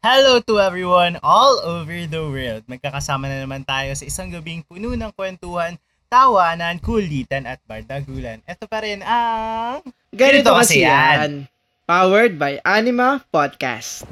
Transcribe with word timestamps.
Hello 0.00 0.40
to 0.40 0.56
everyone 0.56 1.20
all 1.20 1.60
over 1.60 1.92
the 2.08 2.24
world. 2.24 2.64
Magkakasama 2.64 3.28
na 3.28 3.44
naman 3.44 3.68
tayo 3.68 3.92
sa 3.92 4.08
isang 4.08 4.32
gabing 4.32 4.64
puno 4.64 4.96
ng 4.96 5.12
kwentuhan, 5.12 5.76
tawanan, 6.08 6.80
kulitan 6.80 7.44
at 7.44 7.60
bardagulan. 7.68 8.40
Ito 8.48 8.64
pa 8.64 8.80
rin 8.80 9.04
ang... 9.04 9.84
Ganito 10.08 10.56
kasi 10.56 10.88
yan. 10.88 11.44
Powered 11.84 12.40
by 12.40 12.64
Anima 12.64 13.20
Podcast. 13.28 14.08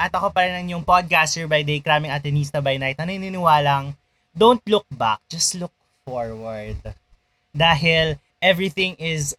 At 0.00 0.08
ako 0.16 0.32
pa 0.32 0.48
rin 0.48 0.56
ang 0.56 0.68
yung 0.72 0.88
podcaster 0.88 1.44
by 1.44 1.60
day, 1.60 1.84
kraming 1.84 2.08
atenista 2.08 2.64
by 2.64 2.80
night, 2.80 2.96
na 2.96 3.12
naniniwalang, 3.12 3.92
don't 4.32 4.64
look 4.64 4.88
back, 4.88 5.20
just 5.28 5.52
look 5.60 5.76
forward. 6.08 6.80
Dahil 7.52 8.16
everything 8.42 8.98
is 8.98 9.38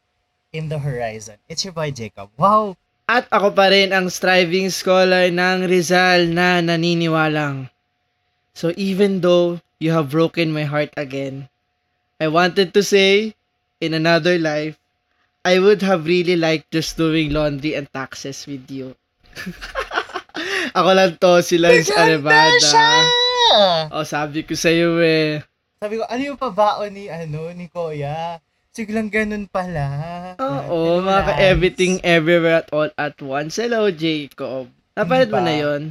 in 0.56 0.72
the 0.72 0.80
horizon. 0.80 1.36
It's 1.52 1.68
your 1.68 1.76
boy 1.76 1.92
Jacob. 1.92 2.32
Wow! 2.40 2.80
At 3.06 3.28
ako 3.30 3.52
pa 3.52 3.68
rin 3.68 3.92
ang 3.92 4.08
striving 4.08 4.72
scholar 4.72 5.28
ng 5.28 5.68
Rizal 5.68 6.32
na 6.32 6.64
naniniwalang. 6.64 7.68
So 8.56 8.72
even 8.80 9.20
though 9.20 9.60
you 9.78 9.92
have 9.92 10.10
broken 10.10 10.56
my 10.56 10.64
heart 10.64 10.96
again, 10.96 11.52
I 12.24 12.32
wanted 12.32 12.72
to 12.74 12.82
say, 12.82 13.36
in 13.84 13.92
another 13.92 14.40
life, 14.40 14.80
I 15.44 15.60
would 15.60 15.84
have 15.84 16.08
really 16.08 16.40
liked 16.40 16.72
just 16.72 16.96
doing 16.96 17.36
laundry 17.36 17.76
and 17.76 17.92
taxes 17.92 18.48
with 18.48 18.64
you. 18.72 18.96
ako 20.78 20.90
lang 20.96 21.20
to, 21.20 21.44
si 21.44 21.60
Lance 21.60 21.92
Arevada. 21.92 23.12
O, 23.92 24.08
sabi 24.08 24.48
ko 24.48 24.56
sa'yo 24.56 25.04
eh. 25.04 25.44
Sabi 25.84 26.00
ko, 26.00 26.08
ano 26.08 26.22
yung 26.24 26.40
pabaon 26.40 26.96
ni, 26.96 27.12
ano, 27.12 27.52
ni 27.52 27.68
Koya? 27.68 28.40
Siglang 28.74 29.14
ganun 29.14 29.46
pala. 29.46 29.86
Oo, 30.42 30.98
mga 30.98 31.22
ka-everything 31.30 32.02
everywhere 32.02 32.66
at 32.66 32.74
all 32.74 32.90
at 32.98 33.14
once. 33.22 33.62
Hello, 33.62 33.94
Jacob. 33.94 34.66
Napanood 34.98 35.30
mo 35.30 35.38
Diba? 35.38 35.46
na 35.46 35.54
yon? 35.54 35.82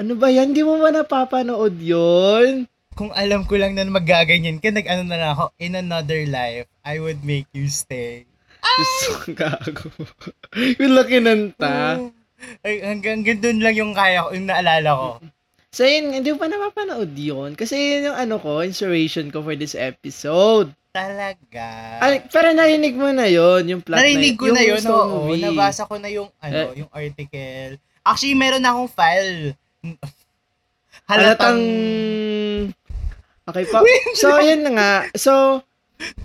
Ano 0.00 0.12
ba 0.16 0.32
yan? 0.32 0.56
Di 0.56 0.64
mo 0.64 0.80
ba 0.80 0.88
napapanood 0.88 1.76
yon? 1.84 2.64
Kung 2.96 3.12
alam 3.12 3.44
ko 3.44 3.60
lang 3.60 3.76
na 3.76 3.84
magaganyan 3.84 4.56
ka, 4.56 4.72
nag-ano 4.72 5.04
na 5.04 5.20
lang 5.20 5.30
ako, 5.36 5.52
in 5.60 5.76
another 5.76 6.24
life, 6.24 6.64
I 6.80 6.96
would 6.96 7.28
make 7.28 7.44
you 7.52 7.68
stay. 7.68 8.24
Gusto 8.64 9.04
kong 9.20 9.36
gago. 9.36 9.92
yung 10.80 10.96
laki 10.96 11.20
ng 11.20 11.52
ta. 11.60 12.00
Ay, 12.64 12.80
hanggang, 12.88 13.20
dun 13.20 13.60
lang 13.60 13.76
yung 13.76 13.92
kaya 13.92 14.24
ko, 14.24 14.32
yung 14.32 14.48
naalala 14.48 14.90
ko. 14.96 15.08
So 15.76 15.84
yun, 15.84 16.16
hindi 16.16 16.32
mo 16.32 16.40
pa 16.40 16.48
napapanood 16.48 17.12
yun. 17.12 17.52
Kasi 17.52 17.76
yun 17.76 18.08
yung 18.08 18.16
ano 18.16 18.40
ko, 18.40 18.64
inspiration 18.64 19.28
ko 19.28 19.44
for 19.44 19.52
this 19.60 19.76
episode. 19.76 20.72
Talaga. 20.94 21.66
Ay, 21.98 22.22
pero 22.30 22.54
narinig 22.54 22.94
mo 22.94 23.10
na 23.10 23.26
yon 23.26 23.66
yung 23.66 23.82
plot 23.82 23.98
Narinig 23.98 24.38
ko 24.38 24.46
na 24.54 24.62
yun, 24.62 24.78
oo. 24.86 25.26
movie. 25.26 25.42
Nabasa 25.42 25.90
ko 25.90 25.98
na 25.98 26.06
yung, 26.06 26.30
ano, 26.38 26.70
Eh. 26.70 26.86
yung 26.86 26.90
article. 26.94 27.82
Actually, 28.06 28.38
meron 28.38 28.62
na 28.62 28.70
akong 28.70 28.92
file. 28.94 29.58
Halatang... 31.10 31.58
Okay 33.44 33.64
pa. 33.66 33.82
So, 34.14 34.38
yun 34.38 34.62
na 34.62 34.70
nga. 34.72 34.92
So, 35.18 35.60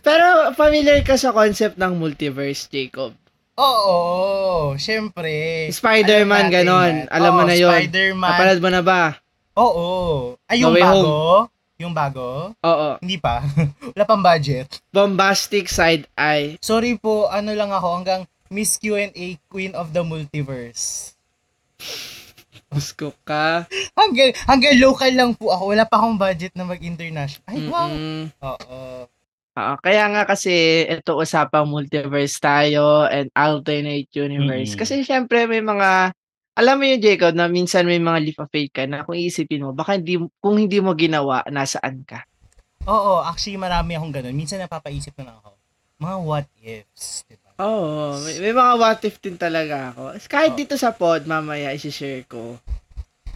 pero 0.06 0.54
familiar 0.54 1.02
ka 1.02 1.18
sa 1.18 1.34
concept 1.34 1.76
ng 1.76 1.98
multiverse, 1.98 2.70
Jacob. 2.70 3.18
Oo, 3.60 3.98
syempre. 4.80 5.68
Spider-Man, 5.68 6.48
ganon. 6.48 7.10
Alam 7.12 7.32
mo 7.36 7.44
na 7.44 7.58
yun. 7.58 7.74
Spider-Man. 7.76 8.30
Napanood 8.32 8.62
mo 8.64 8.70
na 8.72 8.82
ba? 8.86 9.02
Oo. 9.60 9.88
Ay, 10.48 10.64
yung 10.64 10.72
No 10.72 10.80
Way 10.80 10.84
bago? 10.86 11.12
Yung 11.80 11.96
bago? 11.96 12.52
Oo. 12.60 12.90
Hindi 13.00 13.16
pa. 13.16 13.40
Wala 13.96 14.04
pang 14.04 14.20
budget. 14.20 14.84
Bombastic 14.92 15.72
side 15.72 16.12
eye. 16.20 16.60
Sorry 16.60 17.00
po, 17.00 17.32
ano 17.32 17.56
lang 17.56 17.72
ako, 17.72 17.88
hanggang 17.96 18.22
Miss 18.52 18.76
Q&A 18.76 19.40
Queen 19.48 19.72
of 19.72 19.96
the 19.96 20.04
Multiverse. 20.04 21.16
Gusto 22.68 23.16
ka. 23.24 23.64
Hanggang, 23.96 24.36
hanggang 24.44 24.76
local 24.76 25.12
lang 25.16 25.32
po 25.40 25.56
ako. 25.56 25.72
Wala 25.72 25.88
pa 25.88 26.04
akong 26.04 26.20
budget 26.20 26.52
na 26.60 26.68
mag-international. 26.68 27.48
Ay, 27.48 27.64
wow. 27.72 27.88
Mm-mm. 27.88 28.24
Oo. 28.44 29.08
Oo, 29.60 29.76
kaya 29.80 30.04
nga 30.12 30.24
kasi 30.24 30.86
ito 30.88 31.16
usapang 31.16 31.68
multiverse 31.68 32.40
tayo 32.44 33.08
and 33.08 33.32
alternate 33.36 34.08
universe. 34.12 34.76
Mm. 34.76 34.80
Kasi 34.80 35.04
syempre 35.08 35.48
may 35.48 35.64
mga 35.64 36.16
alam 36.58 36.76
mo 36.80 36.84
yung 36.88 37.02
Jacob 37.04 37.34
na 37.38 37.48
minsan 37.48 37.86
may 37.86 38.02
mga 38.02 38.20
leap 38.24 38.40
of 38.42 38.52
faith 38.52 38.74
ka 38.74 38.84
na 38.90 39.06
kung 39.06 39.16
iisipin 39.16 39.64
mo 39.64 39.72
baka 39.72 39.96
hindi 39.96 40.20
kung 40.40 40.56
hindi 40.58 40.80
mo 40.84 40.96
ginawa 40.98 41.46
nasaan 41.48 42.04
ka. 42.04 42.26
Oo, 42.90 43.22
actually 43.22 43.60
marami 43.60 43.96
akong 43.96 44.14
ganun. 44.16 44.36
Minsan 44.36 44.64
napapaisip 44.64 45.14
na 45.20 45.32
lang 45.32 45.38
ako. 45.44 45.50
Mga 46.00 46.18
what 46.24 46.48
ifs, 46.64 47.28
diba? 47.28 47.50
Oo, 47.60 48.16
may, 48.24 48.36
may 48.40 48.54
mga 48.56 48.74
what 48.80 49.02
if 49.04 49.20
din 49.20 49.36
talaga 49.36 49.92
ako. 49.92 50.16
Kahit 50.32 50.56
Oo. 50.56 50.60
dito 50.64 50.76
sa 50.80 50.96
pod 50.96 51.28
mamaya 51.28 51.76
i-share 51.76 52.24
ko. 52.24 52.56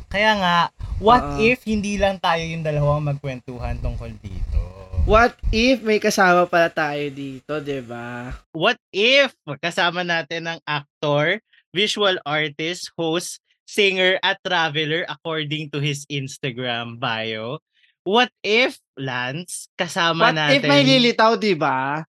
Kaya 0.08 0.32
nga, 0.40 0.58
what 1.04 1.22
Oo. 1.22 1.44
if 1.44 1.68
hindi 1.68 2.00
lang 2.00 2.24
tayo 2.24 2.40
yung 2.40 2.64
dalawang 2.64 3.04
magkwentuhan 3.04 3.84
tungkol 3.84 4.16
dito? 4.24 4.62
What 5.04 5.36
if 5.52 5.84
may 5.84 6.00
kasama 6.00 6.48
pala 6.48 6.72
tayo 6.72 7.04
dito, 7.12 7.60
'di 7.60 7.84
ba? 7.84 8.32
What 8.56 8.80
if 8.96 9.36
kasama 9.60 10.08
natin 10.08 10.48
ang 10.48 10.60
actor, 10.64 11.44
visual 11.74 12.16
artist, 12.24 12.94
host, 12.96 13.42
singer, 13.66 14.22
at 14.22 14.38
traveler 14.46 15.04
according 15.10 15.74
to 15.74 15.82
his 15.82 16.06
Instagram 16.08 17.02
bio? 17.02 17.60
What 18.06 18.30
if, 18.46 18.78
Lance, 18.96 19.68
kasama 19.76 20.32
What 20.32 20.36
natin... 20.38 20.56
if 20.60 20.62
may 20.64 20.84
lilitaw, 20.86 21.40
'di 21.40 21.56
ba? 21.58 22.04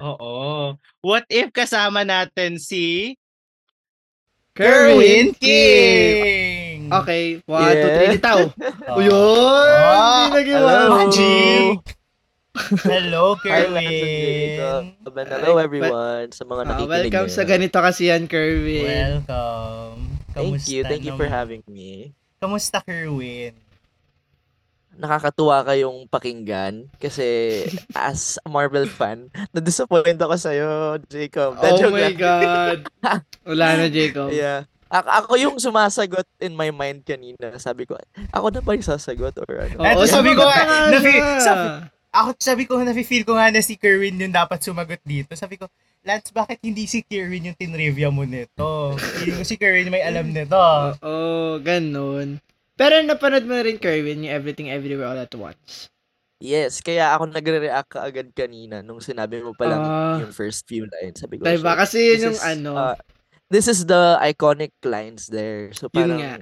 Oo. 0.00 0.74
What 1.04 1.28
if 1.28 1.52
kasama 1.52 2.02
natin 2.02 2.56
si... 2.58 3.14
Kerwin 4.52 5.32
King! 5.40 6.92
Okay, 6.92 7.40
one, 7.48 7.72
two, 7.72 7.88
Yeah. 7.88 7.94
three, 7.96 8.08
litaw. 8.20 8.40
Uyun! 9.00 9.68
Ah, 9.80 10.28
Hindi 10.28 10.52
hello. 10.52 10.80
Magic! 10.92 11.80
Hello, 12.52 13.32
Hi. 13.40 13.64
Kerwin! 13.64 14.92
And 15.08 15.24
hello 15.24 15.56
everyone 15.56 16.28
sa 16.36 16.44
mga 16.44 16.62
Ah, 16.62 16.68
nakikinig 16.68 17.08
welcome 17.08 17.28
sa 17.32 17.48
ganito 17.48 17.78
kasi 17.80 18.12
yan, 18.12 18.28
Kerwin. 18.28 19.24
Welcome. 19.24 20.20
Thank 20.36 20.68
you. 20.68 20.84
Thank 20.84 21.08
you 21.08 21.16
for 21.16 21.24
having 21.24 21.64
me. 21.64 22.12
Kamusta, 22.36 22.84
Kerwin? 22.84 23.56
Nakakatuwa 24.92 25.64
kayong 25.64 26.04
pakinggan 26.06 26.92
kasi 27.00 27.64
as 27.96 28.36
a 28.38 28.48
Marvel 28.52 28.84
fan, 28.84 29.32
na-disappoint 29.56 30.20
ako 30.20 30.36
sa'yo, 30.36 30.70
Jacob. 31.08 31.56
oh 31.56 31.80
Joke 31.80 31.96
my. 31.96 32.12
God. 32.12 32.84
Wala 33.48 33.80
na, 33.80 33.88
Jacob. 33.88 34.28
Yeah. 34.28 34.68
A- 34.92 35.24
ako 35.24 35.40
yung 35.40 35.56
sumasagot 35.56 36.28
in 36.36 36.52
my 36.52 36.68
mind 36.68 37.00
kanina. 37.00 37.56
Sabi 37.56 37.88
ko, 37.88 37.96
ako 38.28 38.52
na 38.52 38.60
ba 38.60 38.76
yung 38.76 38.84
sasagot 38.84 39.32
or 39.40 39.48
ano? 39.56 39.80
Oo, 39.80 40.04
sabi 40.04 40.36
ko 40.36 40.44
na 40.92 41.00
sabi- 41.40 41.88
Ako, 42.12 42.36
sabi 42.36 42.68
ko, 42.68 42.76
nafe-feel 42.76 43.24
ko 43.24 43.34
nga 43.34 43.48
na 43.48 43.64
si 43.64 43.72
Kerwin 43.74 44.20
yung 44.20 44.36
dapat 44.36 44.60
sumagot 44.60 45.00
dito. 45.00 45.32
Sabi 45.32 45.56
ko, 45.56 45.64
Lance, 46.04 46.28
bakit 46.28 46.60
hindi 46.60 46.84
si 46.84 47.00
Kerwin 47.00 47.48
yung 47.48 47.56
tinrivia 47.56 48.12
mo 48.12 48.20
nito? 48.22 48.92
Feeling 49.16 49.40
ko 49.40 49.46
si 49.46 49.56
Kerwin 49.56 49.88
may 49.88 50.04
alam 50.04 50.28
nito. 50.28 50.52
Oo, 51.00 51.56
ganun. 51.58 52.36
Pero 52.76 53.00
napanood 53.00 53.48
mo 53.48 53.56
na 53.56 53.64
rin, 53.64 53.80
Kerwin, 53.80 54.28
yung 54.28 54.34
Everything 54.34 54.68
Everywhere 54.68 55.08
All 55.08 55.18
at 55.18 55.32
Once. 55.32 55.88
Yes, 56.36 56.82
kaya 56.82 57.14
ako 57.14 57.30
nagre-react 57.30 57.88
ka 57.88 58.02
agad 58.02 58.28
kanina 58.34 58.82
nung 58.82 58.98
sinabi 58.98 59.40
mo 59.40 59.54
pa 59.54 59.64
lang 59.64 59.80
Ah. 59.80 60.16
yung 60.20 60.34
first 60.34 60.66
few 60.66 60.84
lines. 60.90 61.16
Sabi 61.16 61.38
ko, 61.38 61.46
Diba? 61.46 61.72
"Shit, 61.72 61.80
Kasi 61.80 61.98
this 62.02 62.12
yun 62.12 62.24
yung 62.26 62.36
is, 62.36 62.42
ano. 62.44 62.70
uh, 62.74 62.96
this 63.48 63.66
is 63.70 63.86
the 63.86 64.18
iconic 64.20 64.74
lines 64.82 65.30
there. 65.30 65.70
So 65.72 65.86
Yun 65.86 65.94
parang 65.94 66.18
nga. 66.18 66.34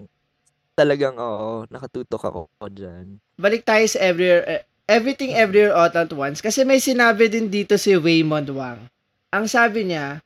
talagang 0.74 1.14
oo, 1.14 1.68
nakatutok 1.68 2.22
ako 2.24 2.40
dyan. 2.66 3.20
Balik 3.36 3.62
tayo 3.62 3.84
sa 3.84 4.00
Everywhere, 4.00 4.64
Everything 4.90 5.38
Everywhere 5.38 5.70
All 5.70 5.94
at 5.94 6.10
Once. 6.10 6.42
Kasi 6.42 6.66
may 6.66 6.82
sinabi 6.82 7.30
din 7.30 7.46
dito 7.46 7.78
si 7.78 7.94
Waymond 7.94 8.50
Wang. 8.50 8.90
Ang 9.30 9.46
sabi 9.46 9.86
niya, 9.86 10.18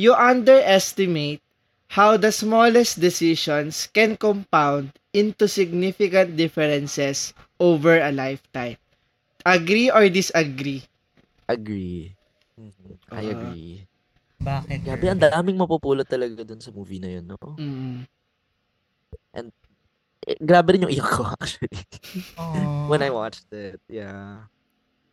you 0.00 0.16
underestimate 0.16 1.44
how 1.92 2.16
the 2.16 2.32
smallest 2.32 2.96
decisions 2.96 3.92
can 3.92 4.16
compound 4.16 4.96
into 5.12 5.44
significant 5.44 6.32
differences 6.32 7.36
over 7.60 8.00
a 8.00 8.08
lifetime. 8.08 8.80
Agree 9.44 9.92
or 9.92 10.08
disagree? 10.08 10.82
Agree. 11.46 12.16
Mhm, 12.56 12.96
I 13.12 13.20
Ah. 13.20 13.32
agree. 13.36 13.70
Bakit? 14.40 14.78
Grabe, 14.84 15.06
ang 15.12 15.20
daming 15.20 15.60
mapupulot 15.60 16.08
talaga 16.08 16.40
dun 16.40 16.60
sa 16.64 16.72
movie 16.72 17.00
na 17.00 17.20
yun, 17.20 17.24
no? 17.28 17.36
Mm. 17.60 18.08
Eh, 19.36 19.44
grabe 20.42 20.74
rin 20.74 20.84
yung 20.86 20.94
iyak 20.94 21.10
ko, 21.10 21.22
actually. 21.38 21.70
When 22.90 23.02
I 23.02 23.10
watched 23.10 23.46
it, 23.54 23.78
yeah. 23.86 24.46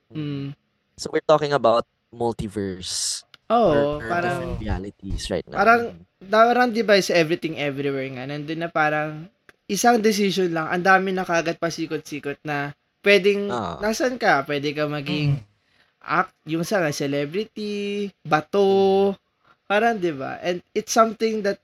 Mm. 0.09 0.57
So 0.97 1.09
we're 1.13 1.25
talking 1.25 1.53
about 1.53 1.85
multiverse. 2.13 3.25
Oo, 3.49 3.59
or, 3.69 3.77
or 4.01 4.09
parang 4.09 4.37
different 4.39 4.57
realities 4.61 5.29
right 5.29 5.45
now. 5.45 5.57
parang- 5.61 5.93
parang 6.25 6.69
di 6.71 6.81
ba 6.81 6.97
sa 7.01 7.13
everything 7.13 7.59
everywhere 7.59 8.07
nga, 8.13 8.25
nandun 8.25 8.61
na 8.65 8.69
parang 8.71 9.27
isang 9.67 9.99
decision 9.99 10.49
lang, 10.53 10.69
ang 10.69 10.83
dami 10.85 11.11
na 11.11 11.25
kagad 11.27 11.59
pasikot-sikot 11.59 12.39
na 12.45 12.71
pwedeng, 13.03 13.51
Ah. 13.51 13.77
nasan 13.83 14.15
ka? 14.17 14.41
Pwede 14.47 14.71
ka 14.71 14.87
maging 14.87 15.37
Mm. 15.37 15.43
act, 16.03 16.33
yung 16.47 16.63
sa 16.63 16.83
celebrity, 16.91 18.07
bato, 18.23 19.13
parang 19.67 19.97
'di 19.97 20.13
ba? 20.15 20.39
And 20.43 20.59
it's 20.75 20.91
something 20.93 21.41
that 21.43 21.59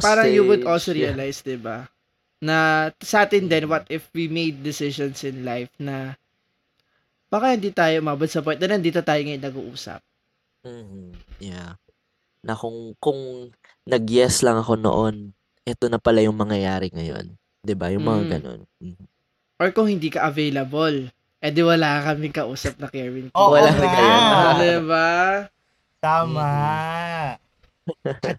parang 0.00 0.28
you 0.32 0.44
would 0.48 0.64
also 0.64 0.92
Sausage, 0.92 1.02
yeah. 1.02 1.12
realize, 1.12 1.40
'di 1.44 1.58
ba? 1.60 1.88
Na 2.38 2.88
sa 3.02 3.26
atin 3.26 3.50
din, 3.50 3.66
what 3.66 3.82
if 3.90 4.06
we 4.14 4.30
made 4.30 4.62
decisions 4.62 5.26
in 5.26 5.42
life 5.42 5.70
na 5.82 6.14
baka 7.28 7.58
hindi 7.58 7.74
tayo 7.74 7.98
umabot 8.00 8.30
sa 8.30 8.40
point 8.40 8.56
na 8.62 8.72
nandito 8.72 9.02
tayo 9.02 9.20
ngayon 9.20 9.42
nag-uusap. 9.42 10.00
Mhm, 10.64 11.12
yeah. 11.42 11.74
Na 12.46 12.54
kung 12.54 12.94
kung 13.02 13.50
nag-yes 13.84 14.46
lang 14.46 14.62
ako 14.62 14.78
noon, 14.78 15.34
eto 15.66 15.90
na 15.90 15.98
pala 15.98 16.22
yung 16.22 16.38
mangyayari 16.38 16.88
ngayon, 16.94 17.34
'di 17.60 17.74
ba? 17.74 17.90
Yung 17.92 18.06
mga 18.06 18.22
Mm. 18.22 18.30
gano'n. 18.38 18.60
Mhm. 18.80 19.04
Or 19.58 19.68
kung 19.74 19.90
hindi 19.90 20.08
ka 20.08 20.30
available, 20.30 21.10
eh 21.42 21.50
di 21.50 21.62
wala 21.66 21.98
kaming 22.06 22.32
kausap 22.32 22.78
na 22.78 22.86
Kevin. 22.86 23.34
Oo 23.34 23.50
Wala 23.50 23.70
nga. 23.74 23.82
na 23.82 23.86
ganyan. 23.90 24.22
Ah, 24.22 24.52
'di 24.62 24.76
ba? 24.86 25.10
Tama. 25.98 26.46
At 28.22 28.38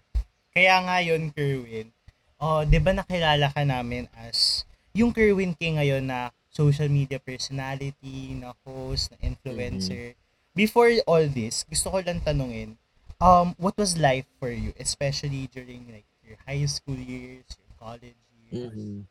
kaya 0.56 0.76
nga 0.82 0.96
yun, 1.04 1.28
Kerwin. 1.36 1.92
Oh, 2.40 2.64
'di 2.64 2.80
ba 2.80 2.96
nakilala 2.96 3.52
ka 3.52 3.62
namin 3.68 4.08
as 4.16 4.64
yung 4.96 5.12
Kerwin 5.12 5.52
King 5.54 5.76
ngayon 5.76 6.08
na 6.08 6.32
social 6.50 6.88
media 6.88 7.20
personality, 7.20 8.34
na 8.34 8.56
host, 8.64 9.12
na 9.12 9.16
influencer. 9.28 10.16
Before 10.56 10.90
all 11.06 11.28
this, 11.30 11.62
gusto 11.68 11.92
ko 11.94 12.02
lang 12.02 12.18
tanungin, 12.24 12.74
um, 13.22 13.54
what 13.60 13.76
was 13.78 14.00
life 14.00 14.26
for 14.40 14.50
you, 14.50 14.72
especially 14.80 15.46
during 15.52 15.86
like 15.92 16.08
your 16.26 16.40
high 16.48 16.64
school 16.66 16.98
years, 16.98 17.44
your 17.60 17.72
college 17.78 18.18
years? 18.48 18.72
Mhm. 18.72 19.04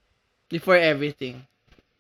Before 0.50 0.76
everything. 0.82 1.46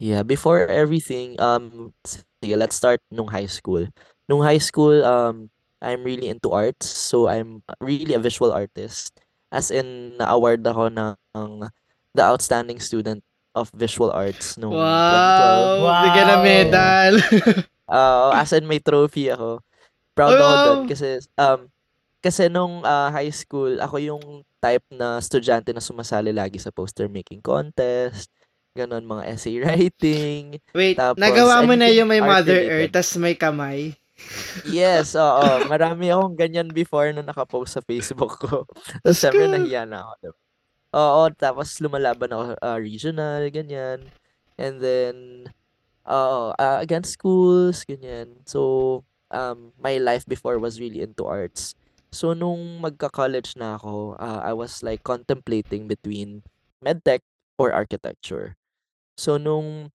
Yeah, 0.02 0.24
before 0.26 0.66
everything, 0.68 1.38
um, 1.40 1.94
sige, 2.04 2.56
let's 2.58 2.76
start 2.76 3.00
nung 3.14 3.30
high 3.30 3.48
school. 3.52 3.86
Nung 4.26 4.42
high 4.42 4.62
school, 4.62 5.06
um, 5.06 5.54
I'm 5.80 6.04
really 6.04 6.28
into 6.28 6.52
arts, 6.52 6.90
so 6.90 7.30
I'm 7.30 7.62
really 7.80 8.16
a 8.18 8.22
visual 8.24 8.52
artist. 8.52 9.14
As 9.50 9.74
in, 9.74 10.13
na-award 10.18 10.62
ako 10.62 10.94
ng 10.94 11.51
the 12.13 12.24
outstanding 12.24 12.78
student 12.78 13.22
of 13.57 13.69
visual 13.74 14.13
arts 14.13 14.56
nung 14.62 15.01
2012. 15.10 15.74
Wow! 15.81 16.04
Bigyan 16.06 16.28
ng 16.30 16.40
Wow. 16.40 16.46
medal. 16.46 17.13
Oo, 17.90 18.28
as 18.38 18.54
in 18.54 18.69
may 18.69 18.78
trophy 18.78 19.34
ako. 19.34 19.66
Proud 20.13 20.38
ako 20.38 20.54
Wow! 20.54 20.66
doon 20.66 20.80
kasi 20.86 21.10
um 21.42 21.60
kasi 22.19 22.51
nung 22.51 22.84
ah, 22.84 23.10
high 23.10 23.31
school, 23.31 23.80
ako 23.80 23.96
yung 23.98 24.24
type 24.60 24.84
na 24.92 25.18
estudyante 25.24 25.72
na 25.72 25.81
sumasali 25.81 26.36
lagi 26.36 26.60
sa 26.60 26.69
poster 26.69 27.07
making 27.07 27.40
contest, 27.40 28.28
ganon 28.75 29.07
mga 29.07 29.24
essay 29.34 29.56
writing. 29.63 30.60
Wait, 30.75 31.00
Tapos, 31.00 31.18
nagawa 31.18 31.63
mo 31.63 31.74
na 31.74 31.88
yung 31.90 32.12
may 32.12 32.19
Mother. 32.19 32.60
Earth, 32.69 32.92
tas 32.94 33.16
may 33.16 33.34
kamay. 33.40 33.95
Yes, 34.68 35.16
oo. 35.16 35.66
Marami 35.71 36.12
akong 36.12 36.36
ganyan 36.36 36.69
before 36.69 37.12
na 37.13 37.24
nakapost 37.24 37.77
sa 37.77 37.83
Facebook 37.83 38.39
ko. 38.39 38.68
Tapos 39.04 39.18
syempre 39.18 39.45
nahiya 39.48 39.88
na 39.88 40.04
ako. 40.06 40.13
diba? 40.21 40.38
Oo, 40.89 41.30
tapos 41.38 41.77
lumalaban 41.86 42.33
ako 42.33 42.57
ah, 42.66 42.81
regional, 42.81 43.45
ganyan. 43.54 44.10
And 44.57 44.81
then, 44.81 45.16
oo, 46.01 46.50
ah, 46.57 46.81
against 46.81 47.13
schools, 47.13 47.86
ganyan. 47.86 48.42
So, 48.50 49.06
um, 49.30 49.69
my 49.77 50.01
life 50.01 50.25
before 50.25 50.57
was 50.57 50.81
really 50.81 51.06
into 51.06 51.30
arts. 51.30 51.77
So, 52.10 52.33
nung 52.33 52.81
magka-college 52.81 53.54
na 53.54 53.77
ako, 53.77 54.18
ah, 54.18 54.42
I 54.42 54.57
was 54.57 54.81
like 54.81 55.06
contemplating 55.06 55.86
between 55.86 56.42
medtech 56.81 57.21
or 57.62 57.69
architecture. 57.69 58.57
So, 59.13 59.38
nung 59.38 59.94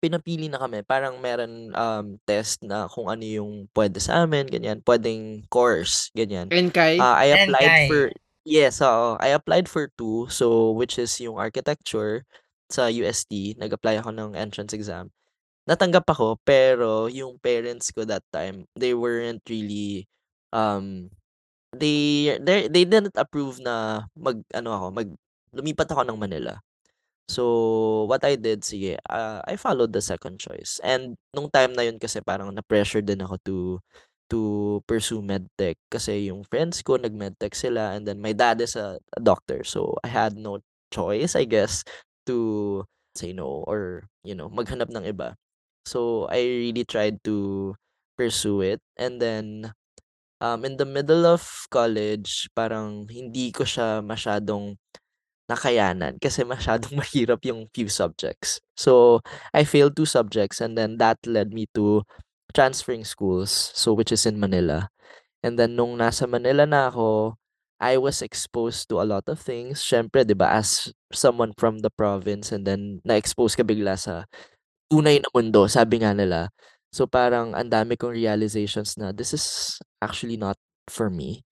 pinapili 0.00 0.48
na 0.48 0.58
kami, 0.58 0.80
parang 0.82 1.20
meron 1.20 1.70
um, 1.76 2.16
test 2.24 2.64
na 2.64 2.88
kung 2.88 3.06
ano 3.12 3.22
yung 3.22 3.68
pwede 3.76 4.00
sa 4.00 4.24
amin, 4.24 4.48
ganyan. 4.48 4.80
Pwedeng 4.80 5.44
course, 5.52 6.08
ganyan. 6.16 6.48
And 6.50 6.72
Kai, 6.72 6.96
Ah, 6.98 7.20
I 7.20 7.36
applied 7.36 7.68
Enkay. 7.68 7.86
for 7.86 8.00
yes, 8.42 8.80
oo. 8.80 9.20
I 9.20 9.36
applied 9.36 9.68
for 9.68 9.92
two. 9.94 10.26
So, 10.32 10.72
which 10.72 10.96
is 10.96 11.12
yung 11.20 11.36
architecture 11.36 12.24
sa 12.72 12.88
UST. 12.88 13.60
Nag-apply 13.60 14.00
ako 14.00 14.10
ng 14.16 14.30
entrance 14.34 14.72
exam. 14.72 15.12
Natanggap 15.68 16.08
ako, 16.08 16.40
pero 16.42 17.06
yung 17.06 17.36
parents 17.38 17.92
ko 17.94 18.02
that 18.08 18.24
time, 18.32 18.64
they 18.74 18.96
weren't 18.96 19.44
really 19.46 20.08
um 20.50 21.12
they 21.76 22.34
they 22.42 22.66
they 22.66 22.82
didn't 22.82 23.14
approve 23.14 23.62
na 23.62 24.06
mag 24.18 24.42
ano 24.50 24.70
ako, 24.74 24.86
mag 24.90 25.08
lumipat 25.54 25.86
ako 25.92 26.02
ng 26.08 26.18
Manila. 26.18 26.58
So, 27.30 28.10
what 28.10 28.26
I 28.26 28.34
did, 28.34 28.66
sige, 28.66 28.98
ah, 29.06 29.38
I 29.46 29.54
followed 29.54 29.94
the 29.94 30.02
second 30.02 30.42
choice. 30.42 30.82
And 30.82 31.14
nung 31.30 31.46
time 31.54 31.78
na 31.78 31.86
yun 31.86 32.02
kasi 32.02 32.18
parang 32.18 32.50
na-pressure 32.50 33.06
din 33.06 33.22
ako 33.22 33.36
to 33.46 33.56
to 34.30 34.40
pursue 34.86 35.22
medtech 35.22 35.78
kasi 35.90 36.30
yung 36.30 36.42
friends 36.46 36.82
ko 36.86 36.94
nag-medtech 36.98 37.54
sila 37.54 37.94
and 37.98 38.06
then 38.06 38.18
my 38.22 38.30
dad 38.34 38.58
is 38.58 38.74
a, 38.74 38.98
a 39.14 39.20
doctor. 39.22 39.62
So, 39.62 39.94
I 40.02 40.10
had 40.10 40.34
no 40.34 40.58
choice, 40.90 41.38
I 41.38 41.46
guess, 41.46 41.86
to 42.26 42.82
say 43.14 43.30
no 43.30 43.62
or, 43.66 44.10
you 44.26 44.34
know, 44.34 44.50
maghanap 44.50 44.90
ng 44.90 45.06
iba. 45.06 45.38
So, 45.86 46.26
I 46.34 46.42
really 46.42 46.82
tried 46.82 47.22
to 47.30 47.74
pursue 48.18 48.62
it. 48.66 48.82
And 48.98 49.22
then, 49.22 49.70
um, 50.42 50.64
in 50.66 50.76
the 50.76 50.86
middle 50.88 51.26
of 51.26 51.46
college, 51.70 52.50
parang 52.58 53.06
hindi 53.06 53.52
ko 53.54 53.62
siya 53.62 54.02
masyadong 54.02 54.76
nakayanan 55.50 56.22
kasi 56.22 56.46
masyadong 56.46 56.94
mahirap 57.02 57.42
yung 57.42 57.66
few 57.74 57.90
subjects. 57.90 58.62
So, 58.78 59.20
I 59.50 59.66
failed 59.66 59.98
two 59.98 60.06
subjects 60.06 60.62
and 60.62 60.78
then 60.78 61.02
that 61.02 61.18
led 61.26 61.50
me 61.50 61.66
to 61.74 62.06
transferring 62.54 63.02
schools, 63.02 63.50
so 63.74 63.92
which 63.92 64.14
is 64.14 64.26
in 64.26 64.38
Manila. 64.38 64.90
And 65.42 65.58
then 65.58 65.74
nung 65.74 65.98
nasa 65.98 66.28
Manila 66.28 66.66
na 66.66 66.92
ako, 66.92 67.40
I 67.80 67.96
was 67.96 68.20
exposed 68.20 68.92
to 68.92 69.00
a 69.00 69.08
lot 69.08 69.24
of 69.26 69.40
things. 69.40 69.80
Syempre, 69.80 70.20
'di 70.20 70.36
ba, 70.36 70.52
as 70.52 70.92
someone 71.08 71.56
from 71.56 71.80
the 71.80 71.88
province 71.88 72.52
and 72.52 72.68
then 72.68 73.00
na-expose 73.08 73.56
ka 73.56 73.64
bigla 73.64 73.96
sa 73.96 74.28
tunay 74.92 75.24
na 75.24 75.28
mundo, 75.32 75.64
sabi 75.64 76.04
nga 76.04 76.12
nila. 76.12 76.52
So 76.92 77.08
parang 77.08 77.56
ang 77.56 77.72
dami 77.72 77.96
kong 77.96 78.12
realizations 78.12 79.00
na 79.00 79.16
this 79.16 79.32
is 79.32 79.78
actually 80.04 80.36
not 80.36 80.60
for 80.92 81.08
me. 81.08 81.46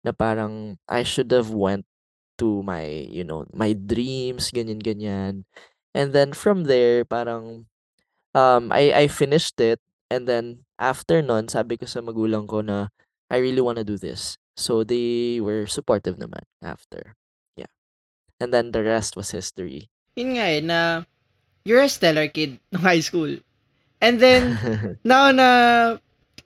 Na 0.00 0.16
parang 0.16 0.80
I 0.88 1.04
should 1.04 1.28
have 1.36 1.52
went 1.52 1.84
to 2.38 2.62
my, 2.62 2.84
you 3.10 3.24
know, 3.24 3.46
my 3.54 3.72
dreams, 3.74 4.50
ganyan 4.50 4.80
ganyan. 4.82 5.44
And 5.94 6.12
then 6.12 6.32
from 6.34 6.64
there, 6.66 7.04
parang 7.04 7.66
um 8.34 8.70
I 8.74 8.92
I 8.94 9.06
finished 9.08 9.58
it 9.62 9.78
and 10.10 10.26
then 10.26 10.66
after 10.78 11.22
nun, 11.22 11.48
sabi 11.48 11.78
ko 11.78 11.86
sa 11.86 12.02
magulang 12.02 12.46
ko 12.50 12.60
na 12.62 12.90
I 13.30 13.38
really 13.42 13.62
wanna 13.62 13.84
do 13.86 13.96
this. 13.98 14.36
So 14.58 14.84
they 14.84 15.40
were 15.42 15.66
supportive 15.66 16.18
naman 16.18 16.46
after. 16.62 17.14
Yeah. 17.58 17.70
And 18.38 18.54
then 18.54 18.70
the 18.70 18.82
rest 18.86 19.16
was 19.18 19.30
history. 19.34 19.90
yun 20.14 20.38
nga 20.38 20.46
eh, 20.46 20.62
na 20.62 20.78
you're 21.66 21.82
a 21.82 21.90
stellar 21.90 22.30
kid 22.30 22.58
nung 22.72 22.86
high 22.86 23.02
school. 23.02 23.34
And 23.98 24.20
then, 24.20 24.54
now 25.04 25.30
na, 25.34 25.48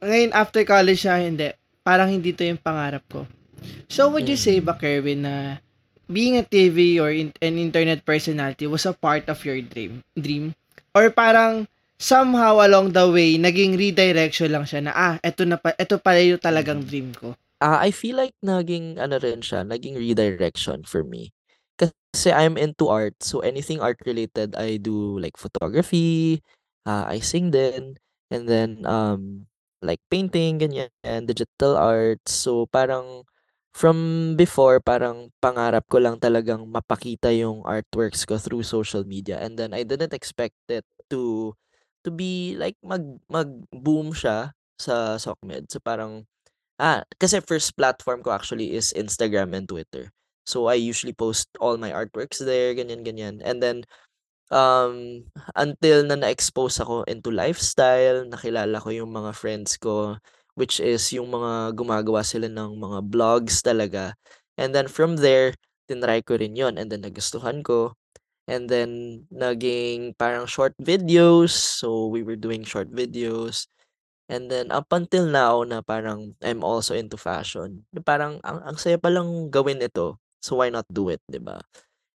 ngayon 0.01 0.33
after 0.33 0.63
college 0.65 1.05
na, 1.05 1.19
hindi, 1.21 1.51
parang 1.83 2.09
hindi 2.09 2.33
to 2.33 2.45
yung 2.47 2.61
pangarap 2.61 3.03
ko. 3.11 3.27
So, 3.91 4.09
would 4.15 4.29
you 4.31 4.39
say 4.39 4.63
Mm. 4.63 4.67
ba, 4.69 4.75
Kerwin, 4.79 5.21
na 5.27 5.59
being 6.09 6.37
a 6.37 6.45
TV 6.45 6.99
or 7.01 7.11
in- 7.13 7.37
an 7.45 7.57
internet 7.61 8.05
personality 8.05 8.67
was 8.67 8.85
a 8.89 8.93
part 8.97 9.29
of 9.29 9.45
your 9.45 9.61
dream? 9.61 10.03
dream? 10.17 10.57
Or 10.97 11.09
parang 11.13 11.69
somehow 12.01 12.65
along 12.65 12.93
the 12.97 13.07
way, 13.11 13.37
naging 13.39 13.77
redirection 13.79 14.51
lang 14.51 14.65
siya 14.67 14.81
na, 14.89 14.93
ah, 14.97 15.15
eto, 15.23 15.45
na 15.47 15.59
pa, 15.61 15.75
eto 15.79 16.01
pala 16.01 16.21
yung 16.23 16.41
talagang 16.41 16.83
Mm. 16.83 16.89
dream 16.89 17.09
ko. 17.15 17.35
Ah, 17.61 17.83
I 17.83 17.91
feel 17.91 18.15
like 18.17 18.35
naging 18.43 19.03
ano 19.03 19.19
rin 19.19 19.43
siya, 19.43 19.67
naging 19.67 19.99
redirection 19.99 20.87
for 20.87 21.03
me. 21.03 21.35
Kasi 21.79 22.31
I'm 22.35 22.55
into 22.59 22.87
art, 22.91 23.19
so 23.23 23.41
anything 23.43 23.79
art 23.83 23.99
related, 24.07 24.55
I 24.55 24.79
do 24.79 25.19
like 25.19 25.35
photography, 25.39 26.43
ah, 26.87 27.07
I 27.07 27.19
sing 27.23 27.51
din, 27.51 27.99
and 28.31 28.47
then 28.49 28.87
um 28.87 29.47
like 29.83 30.03
painting, 30.11 30.59
ganyan, 30.63 30.91
digital 31.27 31.75
art. 31.79 32.23
So 32.27 32.67
parang 32.71 33.27
from 33.75 34.35
before, 34.37 34.81
parang 34.83 35.31
pangarap 35.43 35.87
ko 35.89 35.99
lang 36.03 36.19
talagang 36.21 36.67
mapakita 36.69 37.31
yung 37.35 37.63
artworks 37.65 38.27
ko 38.27 38.37
through 38.41 38.65
social 38.67 39.05
media. 39.07 39.39
And 39.41 39.57
then 39.59 39.73
I 39.75 39.83
didn't 39.87 40.15
expect 40.15 40.57
it 40.69 40.85
to 41.11 41.55
to 42.05 42.11
be 42.11 42.55
like 42.59 42.77
mag 42.83 43.05
mag-boom 43.31 44.15
siya 44.15 44.55
sa 44.81 45.17
SOCMED. 45.19 45.71
So 45.73 45.81
parang 45.83 46.27
Ah, 46.81 47.07
kasi 47.23 47.39
first 47.43 47.75
platform 47.79 48.23
ko 48.27 48.31
actually 48.35 48.75
is 48.75 48.91
Instagram 48.95 49.55
and 49.55 49.67
Twitter. 49.71 50.11
So 50.47 50.67
I 50.71 50.75
usually 50.79 51.13
post 51.15 51.51
all 51.63 51.77
my 51.79 51.91
artworks 51.95 52.39
there, 52.43 52.75
ganyan 52.75 53.03
ganyan. 53.07 53.43
And 53.45 53.63
then 53.63 53.85
um 54.49 55.25
until 55.57 56.05
na 56.09 56.17
na-expose 56.17 56.81
ako 56.81 57.05
into 57.05 57.29
lifestyle, 57.33 58.25
nakilala 58.25 58.81
ko 58.81 58.89
yung 58.93 59.13
mga 59.13 59.33
friends 59.37 59.77
ko 59.77 60.17
which 60.59 60.83
is 60.83 61.07
yung 61.15 61.31
mga 61.31 61.79
gumagawa 61.79 62.27
sila 62.27 62.51
ng 62.51 62.75
mga 62.83 62.99
vlogs 63.07 63.63
talaga. 63.63 64.19
And 64.59 64.75
then 64.75 64.91
from 64.91 65.23
there, 65.23 65.55
tinry 65.87 66.27
ko 66.27 66.35
rin 66.37 66.59
yon 66.59 66.77
and 66.77 66.91
then 66.91 67.07
nagustuhan 67.07 67.63
ko. 67.63 67.95
And 68.51 68.67
then 68.67 69.23
naging 69.31 70.19
parang 70.19 70.51
short 70.51 70.75
videos. 70.83 71.55
So 71.55 72.11
we 72.11 72.27
were 72.27 72.37
doing 72.37 72.67
short 72.67 72.91
videos. 72.91 73.71
And 74.29 74.51
then 74.53 74.69
up 74.75 74.91
until 74.93 75.25
now 75.31 75.65
na 75.65 75.81
parang 75.81 76.37
I'm 76.45 76.61
also 76.67 76.93
into 76.99 77.17
fashion, 77.17 77.89
parang 78.05 78.43
ang 78.45 78.61
ang 78.67 78.77
saya 78.77 79.01
palang 79.01 79.49
gawin 79.49 79.81
ito, 79.81 80.21
so 80.43 80.61
why 80.61 80.69
not 80.69 80.85
do 80.93 81.09
it, 81.09 81.23
'di 81.31 81.41
ba? 81.41 81.65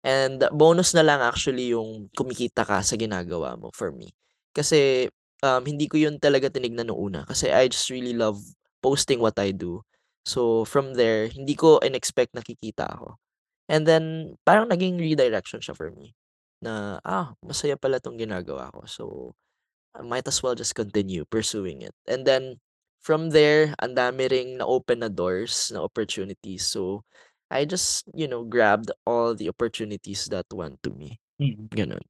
And 0.01 0.41
bonus 0.55 0.95
na 0.95 1.03
lang 1.03 1.19
actually 1.19 1.75
yung 1.75 2.07
kumikita 2.15 2.63
ka 2.63 2.79
sa 2.81 2.95
ginagawa 2.95 3.59
mo 3.59 3.69
for 3.75 3.91
me. 3.91 4.15
Kasi, 4.55 5.11
um, 5.43 5.63
hindi 5.65 5.87
ko 5.87 5.97
yun 5.99 6.19
talaga 6.19 6.49
tinignan 6.51 6.87
nung 6.89 6.99
una 6.99 7.25
kasi 7.27 7.51
I 7.51 7.67
just 7.69 7.89
really 7.89 8.13
love 8.15 8.39
posting 8.83 9.19
what 9.19 9.37
I 9.39 9.51
do. 9.51 9.83
So 10.27 10.65
from 10.65 10.95
there, 10.95 11.27
hindi 11.31 11.55
ko 11.55 11.79
in-expect 11.83 12.35
na 12.35 12.43
kikita 12.45 12.87
ako. 12.89 13.17
And 13.69 13.85
then 13.85 14.35
parang 14.45 14.69
naging 14.69 14.97
redirection 14.99 15.61
siya 15.61 15.77
for 15.77 15.91
me 15.93 16.13
na, 16.61 16.99
ah, 17.05 17.33
masaya 17.45 17.77
pala 17.79 18.01
'tong 18.01 18.17
ginagawa 18.19 18.73
ko. 18.75 18.81
So, 18.89 19.03
I 19.95 20.03
might 20.03 20.27
as 20.27 20.41
well 20.43 20.55
just 20.55 20.75
continue 20.75 21.25
pursuing 21.25 21.81
it. 21.83 21.95
And 22.07 22.23
then 22.27 22.59
from 23.01 23.31
there, 23.31 23.73
ang 23.79 23.95
dami 23.95 24.27
ring 24.29 24.49
na-open 24.59 25.01
na 25.05 25.09
doors, 25.11 25.71
na 25.73 25.83
opportunities. 25.85 26.67
So, 26.67 27.03
I 27.49 27.65
just, 27.65 28.05
you 28.13 28.27
know, 28.29 28.45
grabbed 28.45 28.91
all 29.07 29.33
the 29.33 29.49
opportunities 29.49 30.27
that 30.29 30.45
went 30.53 30.81
to 30.85 30.91
me. 30.93 31.17
Mm. 31.41 31.69
Gano'n. 31.73 32.05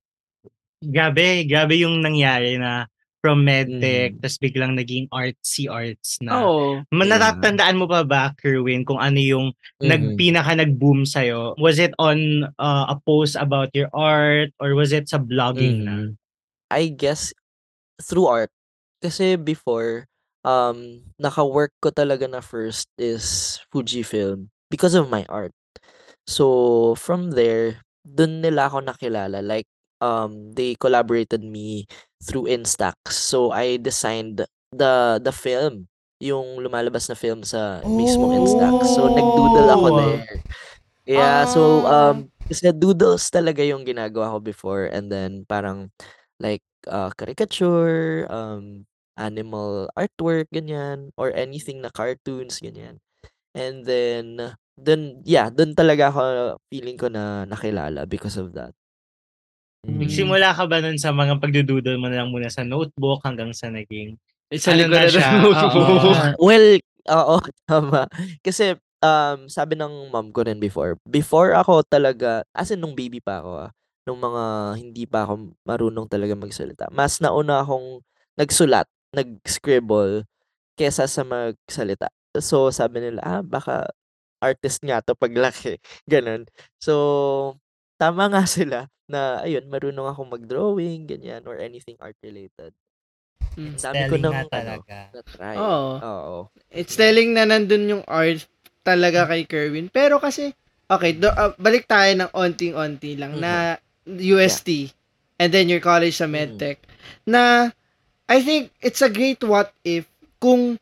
Grabe, 0.83 1.43
grabe 1.47 1.75
yung 1.79 2.01
nangyari 2.03 2.57
na 2.59 2.87
from 3.19 3.43
medtech 3.43 4.15
Mhm. 4.15 4.21
tas 4.23 4.39
biglang 4.39 4.79
naging 4.79 5.07
artsy-arts 5.11 6.23
na. 6.23 6.39
Oo. 6.47 6.83
Yeah. 7.03 7.19
natatandaan 7.19 7.75
mo 7.79 7.85
pa 7.87 8.03
ba, 8.07 8.31
Kerwin, 8.39 8.87
kung 8.87 8.99
ano 8.99 9.19
yung 9.19 9.51
nag 9.83 10.15
Mhm. 10.15 10.17
pinaka 10.17 10.55
nag-boom 10.55 11.03
sa'yo? 11.03 11.55
Was 11.59 11.79
it 11.79 11.91
on, 11.99 12.47
uh, 12.55 12.85
a 12.87 12.95
post 13.03 13.35
about 13.35 13.71
your 13.75 13.91
art 13.91 14.55
or 14.63 14.71
was 14.75 14.95
it 14.95 15.11
sa 15.11 15.19
blogging 15.19 15.83
na? 15.83 16.07
Mhm. 16.07 16.15
I 16.71 16.87
guess 16.93 17.33
through 17.99 18.27
art. 18.29 18.51
Kasi 19.03 19.35
before, 19.35 20.07
um, 20.47 21.03
naka-work 21.19 21.71
ko 21.83 21.91
talaga 21.91 22.27
na 22.29 22.39
first 22.39 22.87
is 22.99 23.59
Fujifilm 23.71 24.47
because 24.71 24.95
of 24.95 25.11
my 25.11 25.23
art. 25.27 25.51
So 26.27 26.95
from 26.95 27.35
there, 27.35 27.83
dun 28.05 28.39
nila 28.43 28.69
ako 28.71 28.85
nakilala 28.85 29.43
like, 29.43 29.67
um, 30.01 30.51
they 30.55 30.75
collaborated 30.75 31.43
me 31.43 31.85
through 32.23 32.47
Instax. 32.51 32.95
So 33.15 33.51
I 33.51 33.77
designed 33.79 34.43
the 34.73 35.19
the 35.21 35.31
film, 35.33 35.87
yung 36.19 36.59
lumalabas 36.63 37.07
na 37.09 37.15
film 37.17 37.43
sa 37.43 37.83
mismong 37.87 38.35
Instax. 38.35 38.91
So 38.95 39.07
nag-doodle 39.11 39.69
ako 39.71 39.87
Oh! 39.93 39.97
there. 39.97 40.39
Yeah, 41.09 41.45
so, 41.49 41.85
Ah. 41.89 42.11
um, 42.13 42.29
kasi 42.49 42.69
doodles 42.73 43.29
talaga 43.33 43.65
yung 43.65 43.83
ginagawa 43.85 44.33
ko 44.35 44.39
before 44.41 44.85
and 44.89 45.09
then 45.11 45.45
parang 45.49 45.89
like, 46.41 46.61
uh, 46.87 47.09
caricature, 47.17 48.25
um, 48.29 48.85
animal 49.17 49.89
artwork, 49.97 50.47
ganyan, 50.53 51.11
or 51.19 51.33
anything 51.35 51.81
na 51.81 51.89
cartoons, 51.91 52.61
ganyan. 52.61 53.01
And 53.55 53.83
then 53.85 54.55
dun 54.79 55.21
yeah, 55.27 55.49
dun 55.51 55.75
talaga 55.75 56.09
ako 56.13 56.21
feeling 56.71 56.95
ko 56.97 57.09
na 57.11 57.43
nakilala 57.49 58.07
because 58.07 58.37
of 58.39 58.53
that. 58.55 58.71
Mm. 59.87 60.03
Nagsimula 60.03 60.51
ka 60.51 60.67
ba 60.67 60.83
nun 60.83 60.99
sa 60.99 61.15
mga 61.15 61.39
pagdo-doodle 61.39 61.95
mo 61.95 62.11
na 62.11 62.19
lang 62.23 62.29
muna 62.35 62.51
sa 62.51 62.67
notebook 62.67 63.23
hanggang 63.23 63.55
sa 63.55 63.71
naging 63.71 64.19
Sa 64.51 64.75
ano 64.75 64.83
likod 64.91 64.99
na 64.99 65.07
siya? 65.07 65.29
Oo. 65.39 66.11
Well, 66.49 66.67
oo, 67.07 67.35
tama. 67.63 68.09
Kasi, 68.43 68.75
um, 68.99 69.47
sabi 69.47 69.79
ng 69.79 70.11
mom 70.11 70.35
ko 70.35 70.43
rin 70.43 70.59
before, 70.59 70.99
before 71.07 71.55
ako 71.55 71.85
talaga 71.87 72.43
as 72.51 72.73
in 72.75 72.83
nung 72.83 72.91
baby 72.97 73.23
pa 73.23 73.39
ako, 73.39 73.51
ah, 73.69 73.71
nung 74.03 74.19
mga 74.19 74.43
hindi 74.83 75.03
pa 75.07 75.23
ako 75.23 75.53
marunong 75.63 76.07
talaga 76.11 76.33
magsalita, 76.35 76.85
mas 76.91 77.21
nauna 77.23 77.63
akong 77.63 78.03
nagsulat, 78.35 78.89
nag-scribble, 79.15 80.25
kaysa 80.79 81.05
sa 81.07 81.23
magsalita. 81.23 82.09
So, 82.39 82.71
sabi 82.73 83.03
nila, 83.05 83.21
ah, 83.23 83.41
baka 83.45 83.87
artist 84.41 84.81
nga 84.85 84.99
'to 85.03 85.13
paglaki, 85.19 85.77
gano'n. 86.11 86.47
So, 86.81 87.57
tama 87.99 88.31
nga 88.31 88.47
sila 88.47 88.87
na 89.05 89.43
ayun, 89.43 89.67
marunong 89.67 90.07
akong 90.07 90.31
mag-drawing, 90.31 91.03
ganyan, 91.03 91.43
or 91.43 91.59
anything 91.59 91.97
art 91.99 92.15
related. 92.23 92.71
Ang 93.59 93.75
dami 93.75 94.01
ko 94.07 94.15
Telling 94.15 94.23
ng 94.23 94.31
nga 94.31 94.41
ano, 94.41 94.49
talaga. 94.53 94.97
na-try. 95.11 95.55
Oo. 95.59 95.91
Oo. 95.99 96.37
It's 96.71 96.95
telling 96.95 97.35
na 97.35 97.43
nandun 97.43 97.91
yung 97.91 98.05
art 98.07 98.45
talaga 98.85 99.27
kay 99.27 99.43
Kerwin. 99.43 99.91
Pero 99.91 100.21
kasi, 100.21 100.53
okay, 100.87 101.17
do, 101.17 101.27
ah, 101.27 101.51
balik 101.59 101.89
tayo 101.89 102.07
ng 102.15 102.31
onting-onti 102.31 103.19
lang 103.19 103.35
na 103.37 103.75
UST 104.07 104.93
and 105.37 105.51
then 105.51 105.67
your 105.67 105.83
college 105.83 106.15
sa 106.15 106.25
medtech 106.25 106.79
na 107.25 107.69
I 108.29 108.39
think 108.41 108.69
it's 108.79 109.01
a 109.01 109.09
great 109.09 109.41
what 109.41 109.73
if 109.81 110.05
kung 110.37 110.77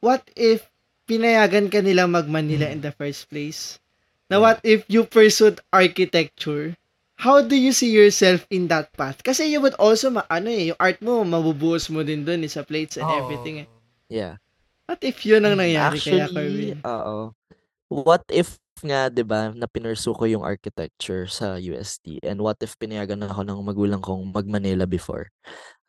what 0.00 0.22
if 0.34 0.64
pinayagan 1.04 1.66
ka 1.66 1.82
nilang 1.82 2.14
mag-Manila 2.14 2.70
Mhm. 2.70 2.74
in 2.74 2.80
the 2.80 2.94
first 2.94 3.26
place. 3.26 3.76
Yeah. 4.38 4.42
what 4.42 4.58
if 4.62 4.86
you 4.86 5.04
pursued 5.04 5.60
architecture? 5.72 6.76
How 7.20 7.42
do 7.44 7.52
you 7.56 7.72
see 7.72 7.90
yourself 7.92 8.46
in 8.48 8.68
that 8.72 8.92
path? 8.96 9.20
Kasi 9.20 9.50
you 9.52 9.60
would 9.60 9.76
also, 9.76 10.08
ma- 10.08 10.28
ano 10.32 10.48
eh, 10.48 10.72
yung 10.72 10.80
art 10.80 11.02
mo, 11.04 11.20
mabubuhos 11.20 11.90
mo 11.92 12.00
din 12.00 12.24
dun 12.24 12.40
eh, 12.46 12.50
sa 12.50 12.64
plates 12.64 12.96
and 12.96 13.10
everything 13.12 13.66
eh. 13.66 13.68
Yeah. 14.08 14.40
What 14.88 15.04
if 15.04 15.22
yun 15.28 15.44
ang 15.44 15.60
Mm, 15.60 15.62
nangyari 15.62 15.98
kaya, 16.00 16.26
Actually, 16.26 16.34
Kerwin? 16.34 16.78
oo. 16.82 17.16
What 17.92 18.24
if 18.32 18.56
nga 18.80 19.12
'di 19.12 19.22
ba, 19.28 19.52
na 19.52 19.68
pinursu 19.68 20.16
ko 20.16 20.24
yung 20.24 20.42
architecture 20.46 21.28
sa 21.28 21.60
UST 21.60 22.18
and 22.24 22.40
what 22.40 22.56
if 22.64 22.74
pinayagan 22.80 23.20
ako 23.28 23.44
ng 23.44 23.60
magulang 23.60 24.00
kong 24.00 24.32
mag-Manila 24.32 24.88
before? 24.88 25.28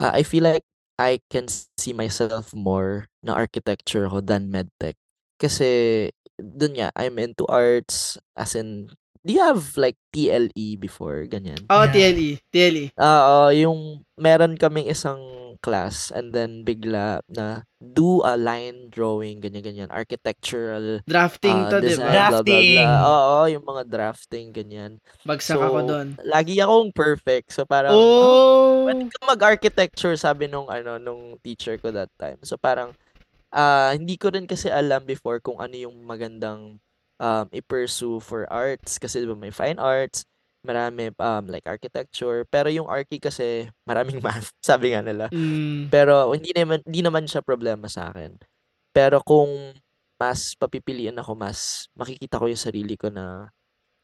Ah, 0.01 0.11
I 0.13 0.25
feel 0.27 0.43
like 0.45 0.65
I 0.99 1.21
can 1.31 1.47
see 1.49 1.93
myself 1.95 2.53
more 2.53 3.07
na 3.25 3.33
architecture 3.33 4.05
ko 4.11 4.19
than 4.21 4.51
medtech. 4.53 4.97
Kasi 5.41 6.09
dun 6.41 6.75
nga, 6.75 6.89
I'm 6.93 7.17
into 7.17 7.45
arts 7.47 8.17
as 8.35 8.53
in 8.53 8.89
do 9.21 9.31
you 9.31 9.41
have 9.41 9.77
like 9.77 9.97
TLE 10.11 10.75
before, 10.75 11.29
ganyan? 11.29 11.61
Oh, 11.69 11.85
Yeah. 11.85 11.93
TLE. 12.11 12.29
TLE. 12.49 12.85
Oo, 12.97 13.53
yung 13.53 13.79
meron 14.17 14.57
kaming 14.57 14.89
isang 14.89 15.21
class 15.61 16.09
and 16.09 16.33
then 16.33 16.65
bigla 16.65 17.21
na 17.29 17.61
do 17.77 18.25
a 18.25 18.33
line 18.33 18.89
drawing, 18.89 19.37
ganyan-ganyan, 19.37 19.93
architectural 19.93 21.05
Drafting 21.05 21.53
ah, 21.53 21.69
to, 21.69 21.77
design, 21.77 22.01
ba? 22.01 22.09
blah, 22.09 22.41
blah, 22.41 22.41
Drafting. 22.41 22.69
blah. 22.73 22.97
Oo, 23.05 23.37
yung 23.45 23.65
mga 23.65 23.83
drafting, 23.85 24.47
ganyan. 24.49 24.91
Bagsak 25.21 25.61
ako 25.61 25.77
So, 25.77 25.87
doon. 25.87 26.07
lagi 26.25 26.57
akong 26.57 26.89
perfect. 26.89 27.53
So 27.53 27.61
parang, 27.63 27.93
oh, 27.93 28.01
Oh! 28.01 28.89
pwede 28.89 29.05
ka 29.05 29.17
mag-architecture, 29.21 30.17
sabi 30.17 30.49
nung, 30.49 30.65
ano, 30.65 30.97
nung 30.97 31.37
teacher 31.37 31.77
ko 31.77 31.93
that 31.93 32.09
time. 32.17 32.41
So 32.41 32.57
parang, 32.57 32.97
ah, 33.53 33.91
hindi 33.93 34.15
ko 34.15 34.31
rin 34.31 34.47
kasi 34.47 34.71
alam 34.71 35.03
before 35.03 35.39
kung 35.43 35.59
ano 35.59 35.75
yung 35.75 36.03
magandang 36.07 36.79
um, 37.21 37.45
i-pursue 37.53 38.17
for 38.19 38.49
arts. 38.49 38.97
Kasi 38.97 39.21
diba 39.21 39.37
may 39.37 39.53
fine 39.53 39.77
arts, 39.77 40.25
marami 40.65 41.13
um, 41.21 41.45
like 41.47 41.67
architecture. 41.69 42.43
Pero 42.49 42.73
yung 42.73 42.89
archi 42.89 43.21
kasi, 43.21 43.69
maraming 43.85 44.19
math, 44.25 44.49
sabi 44.65 44.97
nga 44.97 45.05
nila. 45.05 45.29
Mm. 45.29 45.93
Pero 45.93 46.33
hindi 46.33 46.51
naman 46.55 46.81
hindi 46.83 47.01
naman 47.05 47.29
siya 47.29 47.45
problema 47.45 47.85
sa 47.85 48.09
akin. 48.09 48.35
Pero 48.91 49.21
kung 49.21 49.77
mas 50.21 50.53
papipiliin 50.57 51.17
ako, 51.17 51.33
mas 51.33 51.89
makikita 51.97 52.37
ko 52.37 52.45
yung 52.45 52.59
sarili 52.59 52.93
ko 52.93 53.09
na 53.09 53.49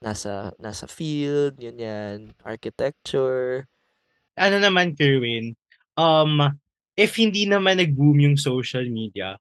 nasa 0.01 0.53
nasa 0.57 0.85
field, 0.89 1.57
yun 1.61 1.77
yan, 1.77 2.17
architecture. 2.41 3.65
Ano 4.37 4.61
naman, 4.61 4.93
Kerwin, 4.93 5.57
um, 5.97 6.41
if 6.97 7.15
hindi 7.15 7.45
naman 7.45 7.77
nag-boom 7.79 8.17
yung 8.19 8.37
social 8.37 8.83
media, 8.89 9.37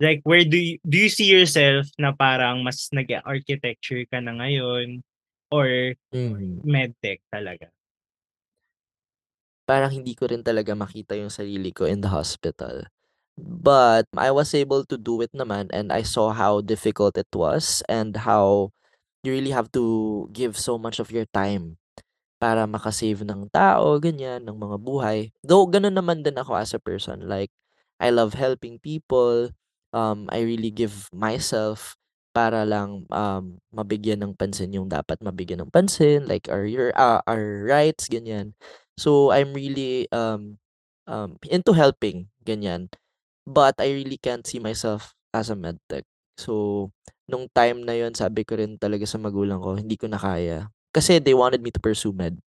like 0.00 0.22
where 0.24 0.46
do 0.46 0.56
you, 0.56 0.78
do 0.86 0.96
you 0.96 1.10
see 1.10 1.26
yourself 1.28 1.90
na 1.98 2.14
parang 2.14 2.62
mas 2.62 2.88
nag-architecture 2.94 4.06
ka 4.08 4.22
na 4.22 4.38
ngayon 4.38 5.02
or 5.50 5.66
Mhm. 6.14 6.62
medtech 6.62 7.20
talaga? 7.34 7.68
Parang 9.66 9.92
hindi 9.94 10.14
ko 10.18 10.26
rin 10.30 10.42
talaga 10.42 10.74
makita 10.74 11.14
yung 11.14 11.30
sarili 11.30 11.70
ko 11.70 11.86
in 11.86 12.02
the 12.02 12.10
hospital. 12.10 12.86
But 13.38 14.06
I 14.18 14.30
was 14.34 14.52
able 14.52 14.84
to 14.90 14.98
do 15.00 15.22
it 15.24 15.32
naman 15.32 15.70
and 15.72 15.90
I 15.94 16.02
saw 16.04 16.34
how 16.34 16.60
difficult 16.60 17.16
it 17.16 17.30
was 17.32 17.82
and 17.88 18.14
how 18.26 18.74
you 19.24 19.32
really 19.32 19.52
have 19.54 19.72
to 19.74 20.28
give 20.32 20.58
so 20.60 20.76
much 20.78 21.00
of 21.00 21.10
your 21.10 21.26
time 21.32 21.79
para 22.40 22.64
maka-save 22.64 23.22
ng 23.28 23.52
tao, 23.52 24.00
ganyan, 24.00 24.40
ng 24.42 24.56
mga 24.56 24.76
buhay. 24.80 25.18
Though 25.44 25.68
gano'n 25.68 25.94
naman 25.94 26.24
din 26.24 26.40
ako 26.40 26.56
as 26.56 26.72
a 26.72 26.80
person, 26.80 27.28
like 27.28 27.52
I 28.00 28.08
love 28.10 28.32
helping 28.34 28.80
people. 28.80 29.52
Um, 29.92 30.26
I 30.32 30.40
really 30.42 30.72
give 30.72 31.12
myself 31.12 32.00
para 32.32 32.64
lang 32.64 33.04
um, 33.12 33.58
mabigyan 33.74 34.22
ng 34.24 34.32
pansin 34.38 34.72
yung 34.72 34.88
dapat 34.88 35.20
mabigyan 35.20 35.66
ng 35.66 35.72
pansin, 35.74 36.24
like 36.24 36.48
our 36.48 36.64
your 36.64 36.94
ah, 36.96 37.20
our 37.28 37.66
rights, 37.68 38.08
ganyan. 38.08 38.56
So 38.96 39.34
I'm 39.34 39.52
really 39.52 40.08
um, 40.14 40.56
um, 41.10 41.36
into 41.50 41.74
helping, 41.76 42.30
ganyan. 42.46 42.88
But 43.48 43.76
I 43.82 43.92
really 43.92 44.18
can't 44.20 44.46
see 44.46 44.62
myself 44.62 45.12
as 45.34 45.50
a 45.52 45.56
medtech. 45.58 46.06
So 46.38 46.88
nung 47.28 47.50
time 47.52 47.84
na 47.86 47.94
yon 47.98 48.14
sabi 48.16 48.46
ko 48.46 48.56
rin 48.58 48.78
talaga 48.80 49.04
sa 49.06 49.18
magulang 49.20 49.60
ko, 49.62 49.76
hindi 49.76 49.98
ko 50.00 50.06
na 50.08 50.18
kaya. 50.20 50.70
Kasi 50.94 51.18
they 51.22 51.34
wanted 51.34 51.62
me 51.62 51.70
to 51.70 51.80
pursue 51.80 52.12
med. 52.12 52.38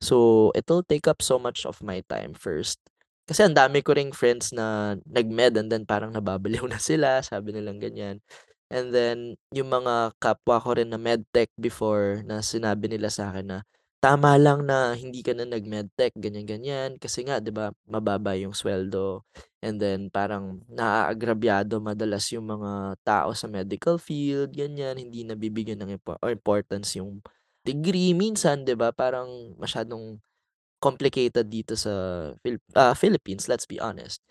So 0.00 0.50
it'll 0.56 0.84
take 0.86 1.06
up 1.10 1.22
so 1.22 1.38
much 1.38 1.66
of 1.66 1.82
my 1.82 2.02
time 2.08 2.34
first. 2.34 2.80
kasi 3.30 3.46
ang 3.46 3.54
dami 3.54 3.78
ko 3.78 3.94
ring 3.94 4.10
friends 4.10 4.50
na 4.50 4.98
nag-med 5.06 5.54
and 5.54 5.70
then 5.70 5.86
parang 5.86 6.10
nababaliw 6.10 6.66
na 6.70 6.82
sila, 6.82 7.22
sabi 7.22 7.54
nilang 7.54 7.78
ganyan. 7.78 8.18
And 8.74 8.90
then 8.90 9.38
yung 9.54 9.70
mga 9.70 10.18
kapwa 10.18 10.58
ko 10.58 10.74
rin 10.74 10.90
na 10.90 10.98
medtech 10.98 11.50
before 11.54 12.26
na 12.26 12.42
sinabi 12.42 12.90
nila 12.90 13.06
sa 13.10 13.30
akin 13.30 13.46
na, 13.46 13.58
"Tama 14.02 14.34
lang 14.34 14.66
na 14.66 14.94
hindi 14.98 15.22
ka 15.22 15.30
na 15.38 15.46
nag-medtech 15.46 16.14
ganyan-ganyan 16.18 16.98
kasi 16.98 17.22
nga 17.26 17.38
'di 17.38 17.54
ba 17.54 17.70
mababa 17.86 18.34
yung 18.34 18.54
sweldo." 18.54 19.22
And 19.62 19.78
then 19.78 20.10
parang 20.10 20.66
naaagrabyado 20.66 21.78
madalas 21.82 22.26
yung 22.34 22.46
mga 22.50 22.98
tao 23.06 23.30
sa 23.36 23.46
medical 23.46 23.98
field, 24.02 24.54
ganyan, 24.54 24.98
hindi 24.98 25.22
nabibigyan 25.22 25.78
ng 25.86 25.98
impo 26.00 26.18
or 26.22 26.30
importance 26.34 26.98
yung 26.98 27.22
degree 27.66 28.12
minsan 28.16 28.64
'di 28.66 28.74
ba 28.78 28.90
parang 28.94 29.54
masyadong 29.60 30.18
complicated 30.82 31.48
dito 31.50 31.74
sa 31.78 31.92
Phil 32.44 32.58
ah, 32.76 32.94
Philippines, 32.96 33.48
let's 33.50 33.66
be 33.68 33.78
honest. 33.80 34.22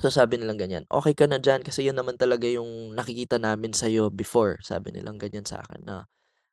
So 0.00 0.08
sabi 0.08 0.40
nilang 0.40 0.56
ganyan, 0.60 0.84
"Okey 0.88 1.12
ka 1.16 1.28
na 1.28 1.36
diyan 1.42 1.60
kasi 1.64 1.84
yun 1.86 1.96
naman 1.98 2.16
talaga 2.16 2.48
yung 2.48 2.96
nakikita 2.96 3.36
namin 3.36 3.76
sa'yo 3.76 4.08
before." 4.08 4.56
Sabi 4.64 4.88
nilang 4.96 5.20
ganyan 5.20 5.44
sa 5.44 5.60
akin 5.64 5.82
na 5.84 5.96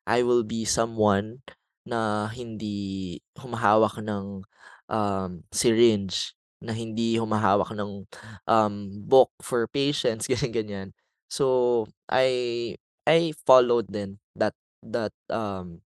I 0.07 0.23
will 0.27 0.43
be 0.47 0.65
someone 0.67 1.41
na 1.87 2.29
hindi 2.33 3.19
humahawak 3.39 3.99
ng, 4.03 4.43
um, 4.91 5.31
syringe, 5.53 6.33
na 6.61 6.73
hindi 6.75 7.17
humahawak 7.19 7.71
ng, 7.75 8.05
um, 8.49 8.75
book 9.07 9.31
for 9.41 9.65
patients, 9.71 10.27
ganyan-ganyan. 10.31 10.91
So 11.31 11.85
I 12.11 12.75
I 13.07 13.33
followed 13.47 13.89
din 13.91 14.19
that 14.37 14.53
that, 14.83 15.13
um, 15.31 15.81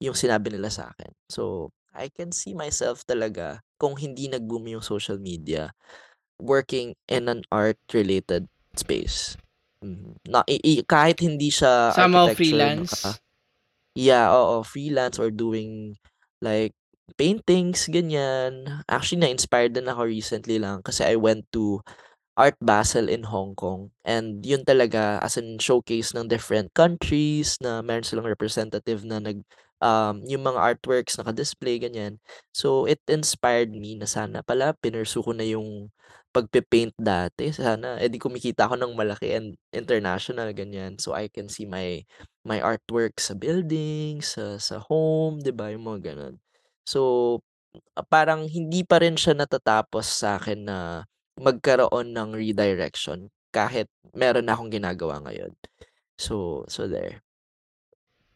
yung 0.00 0.16
sinabi 0.16 0.52
nila 0.52 0.72
sa 0.72 0.90
akin. 0.94 1.12
So 1.28 1.70
I 1.92 2.08
can 2.08 2.32
see 2.32 2.54
myself 2.56 3.04
talaga 3.04 3.60
kung 3.80 3.96
hindi 3.98 4.28
nag-boom 4.28 4.68
yung 4.70 4.84
social 4.84 5.18
media, 5.20 5.72
working 6.40 6.96
in 7.10 7.28
an 7.28 7.44
art-related 7.52 8.48
space. 8.76 9.36
Mhm, 9.80 10.16
na 10.28 10.44
i 10.44 10.60
i 10.60 10.72
kahit 10.84 11.20
hindi 11.24 11.48
siya 11.48 11.96
Somehow 11.96 12.28
architecture 12.28 12.36
freelance? 12.36 12.92
naka 12.92 13.12
yeah, 13.96 14.28
oo, 14.32 14.62
freelance 14.64 15.18
or 15.18 15.28
doing 15.32 15.96
like 16.40 16.72
paintings, 17.18 17.88
ganyan. 17.90 18.84
Actually 18.88 19.26
na-inspired 19.26 19.74
din 19.74 19.88
ako 19.90 20.06
recently 20.08 20.56
lang 20.62 20.80
kasi 20.84 21.02
I 21.04 21.16
went 21.18 21.48
to 21.52 21.82
Art 22.40 22.56
Basel 22.64 23.12
in 23.12 23.28
Hong 23.28 23.52
Kong 23.52 23.92
and 24.06 24.40
yun 24.46 24.64
talaga 24.64 25.20
as 25.20 25.36
in 25.36 25.60
showcase 25.60 26.16
ng 26.16 26.26
different 26.32 26.72
countries 26.72 27.60
na 27.60 27.84
meron 27.84 28.06
silang 28.06 28.24
representative 28.28 29.04
na 29.04 29.20
nag 29.20 29.44
um, 29.84 30.24
yung 30.28 30.44
mga 30.44 30.60
artworks 30.60 31.16
naka-display, 31.20 31.76
ganyan. 31.80 32.16
So 32.56 32.84
it 32.88 33.00
inspired 33.08 33.72
me 33.72 33.96
na 34.00 34.08
sana 34.08 34.40
pala 34.44 34.72
pinursue 34.80 35.24
ko 35.24 35.32
na 35.36 35.44
yung 35.44 35.92
pagpe-paint 36.30 36.94
dati, 36.94 37.50
sana 37.50 37.98
eh 37.98 38.06
di 38.06 38.16
kumikita 38.22 38.70
ako 38.70 38.78
ng 38.78 38.92
malaki 38.94 39.34
and 39.34 39.58
international, 39.74 40.48
ganyan. 40.54 40.96
So 41.02 41.12
I 41.16 41.26
can 41.28 41.50
see 41.50 41.66
my 41.66 42.06
my 42.46 42.62
artwork 42.62 43.18
sa 43.18 43.34
buildings, 43.34 44.38
sa 44.38 44.56
sa 44.62 44.78
home, 44.88 45.42
'di 45.42 45.52
ba, 45.52 45.74
yung 45.74 45.84
mga 45.90 46.14
gano'n. 46.14 46.36
So, 46.86 47.00
parang 48.10 48.46
hindi 48.50 48.82
pa 48.86 48.98
rin 49.02 49.14
siya 49.18 49.34
natatapos 49.38 50.06
sa'kin 50.22 50.66
na 50.66 50.78
magkaroon 51.40 52.12
ng 52.12 52.36
redirection 52.36 53.32
kahit 53.50 53.88
meron 54.12 54.46
na 54.46 54.54
akong 54.54 54.70
ginagawa 54.70 55.18
ngayon. 55.24 55.50
So 56.20 56.64
so 56.68 56.84
there. 56.86 57.24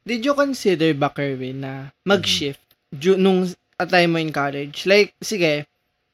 Did 0.05 0.25
you 0.25 0.37
consider 0.37 0.93
ba, 0.93 1.09
Kerwin, 1.09 1.65
na 1.65 1.73
Mhm. 1.89 1.93
mag-shift 2.05 2.61
du 2.93 3.17
nung 3.17 3.49
at 3.81 3.89
time 3.89 4.13
mo 4.13 4.19
in 4.21 4.33
college? 4.33 4.85
Like, 4.85 5.17
sige, 5.25 5.65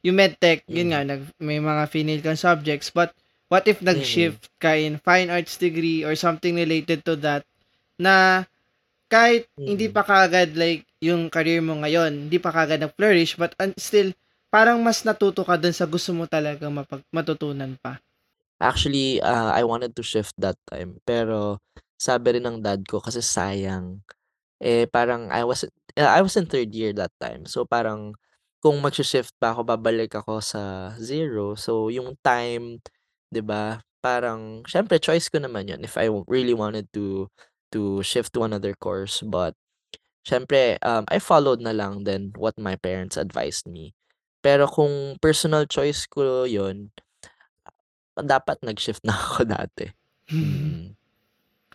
yung 0.07 0.15
medtech, 0.17 0.63
yun 0.71 0.95
nga, 0.95 1.03
Mm. 1.03 1.09
nag, 1.11 1.23
may 1.43 1.59
mga 1.59 1.85
finale 1.91 2.23
kang 2.23 2.39
subjects, 2.39 2.89
but 2.95 3.11
what 3.51 3.67
if 3.67 3.83
Mm. 3.83 3.91
nag-shift 3.91 4.47
ka 4.63 4.79
in 4.79 5.03
fine 5.03 5.27
arts 5.27 5.59
degree 5.59 6.07
or 6.07 6.15
something 6.15 6.55
related 6.55 7.03
to 7.03 7.19
that 7.19 7.43
na 7.99 8.47
kahit 9.11 9.51
hindi 9.59 9.91
Mm. 9.91 9.95
pa 9.95 10.03
kaagad 10.07 10.55
like 10.55 10.87
yung 11.03 11.26
career 11.26 11.59
mo 11.59 11.75
ngayon, 11.83 12.31
hindi 12.31 12.39
pa 12.39 12.55
kaagad 12.55 12.79
nag-flourish, 12.79 13.35
but 13.35 13.59
un- 13.59 13.75
still, 13.75 14.15
parang 14.54 14.78
mas 14.82 15.02
natuto 15.06 15.43
ka 15.49 15.54
dun 15.58 15.75
sa 15.75 15.86
gusto 15.89 16.10
mo 16.15 16.25
talaga 16.26 16.67
mapag- 16.71 17.06
matutunan 17.15 17.73
pa. 17.82 17.99
Actually, 18.60 19.21
ah, 19.25 19.52
I 19.56 19.65
wanted 19.65 19.97
to 19.97 20.04
shift 20.04 20.36
that 20.41 20.56
time 20.69 21.00
pero 21.08 21.60
sabi 21.97 22.36
rin 22.39 22.45
ng 22.49 22.60
dad 22.65 22.84
ko 22.84 23.00
kasi 23.00 23.21
sayang. 23.25 24.04
Eh, 24.63 24.86
parang 24.91 25.28
I 25.32 25.45
was 25.49 25.65
I 25.97 26.21
was 26.25 26.36
in 26.39 26.47
3rd 26.49 26.73
year 26.75 26.93
that 26.97 27.13
time. 27.21 27.45
So 27.49 27.65
parang 27.69 28.15
kung 28.65 28.80
magshi-shift 28.84 29.32
pa 29.41 29.52
ako 29.56 29.65
babalik 29.69 30.13
ako 30.17 30.41
sa 30.45 30.93
zero. 31.00 31.56
So 31.56 31.89
yung 31.93 32.17
time, 32.25 32.80
'di 33.32 33.43
ba, 33.45 33.80
parang 34.04 34.65
siyempre 34.69 35.00
choice 35.02 35.28
ko 35.32 35.41
naman 35.43 35.69
'yun 35.71 35.82
if 35.84 35.97
I 36.00 36.08
really 36.28 36.54
wanted 36.56 36.89
to 36.97 37.28
to 37.75 38.02
shift 38.04 38.32
to 38.36 38.45
another 38.49 38.75
course 38.76 39.23
but 39.25 39.54
siyempre, 40.26 40.78
um, 40.84 41.04
I 41.10 41.19
followed 41.23 41.60
na 41.65 41.73
lang 41.76 42.04
din 42.06 42.32
what 42.39 42.56
my 42.60 42.76
parents 42.80 43.17
advised 43.21 43.67
me. 43.69 43.93
Pero 44.41 44.65
kung 44.69 45.17
personal 45.21 45.69
choice 45.69 46.09
ko 46.09 46.49
'yun 46.49 46.89
dapat 48.21 48.61
nag-shift 48.61 49.00
na 49.05 49.17
ako 49.21 49.49
dati. 49.49 49.87
Mm. 50.29 50.93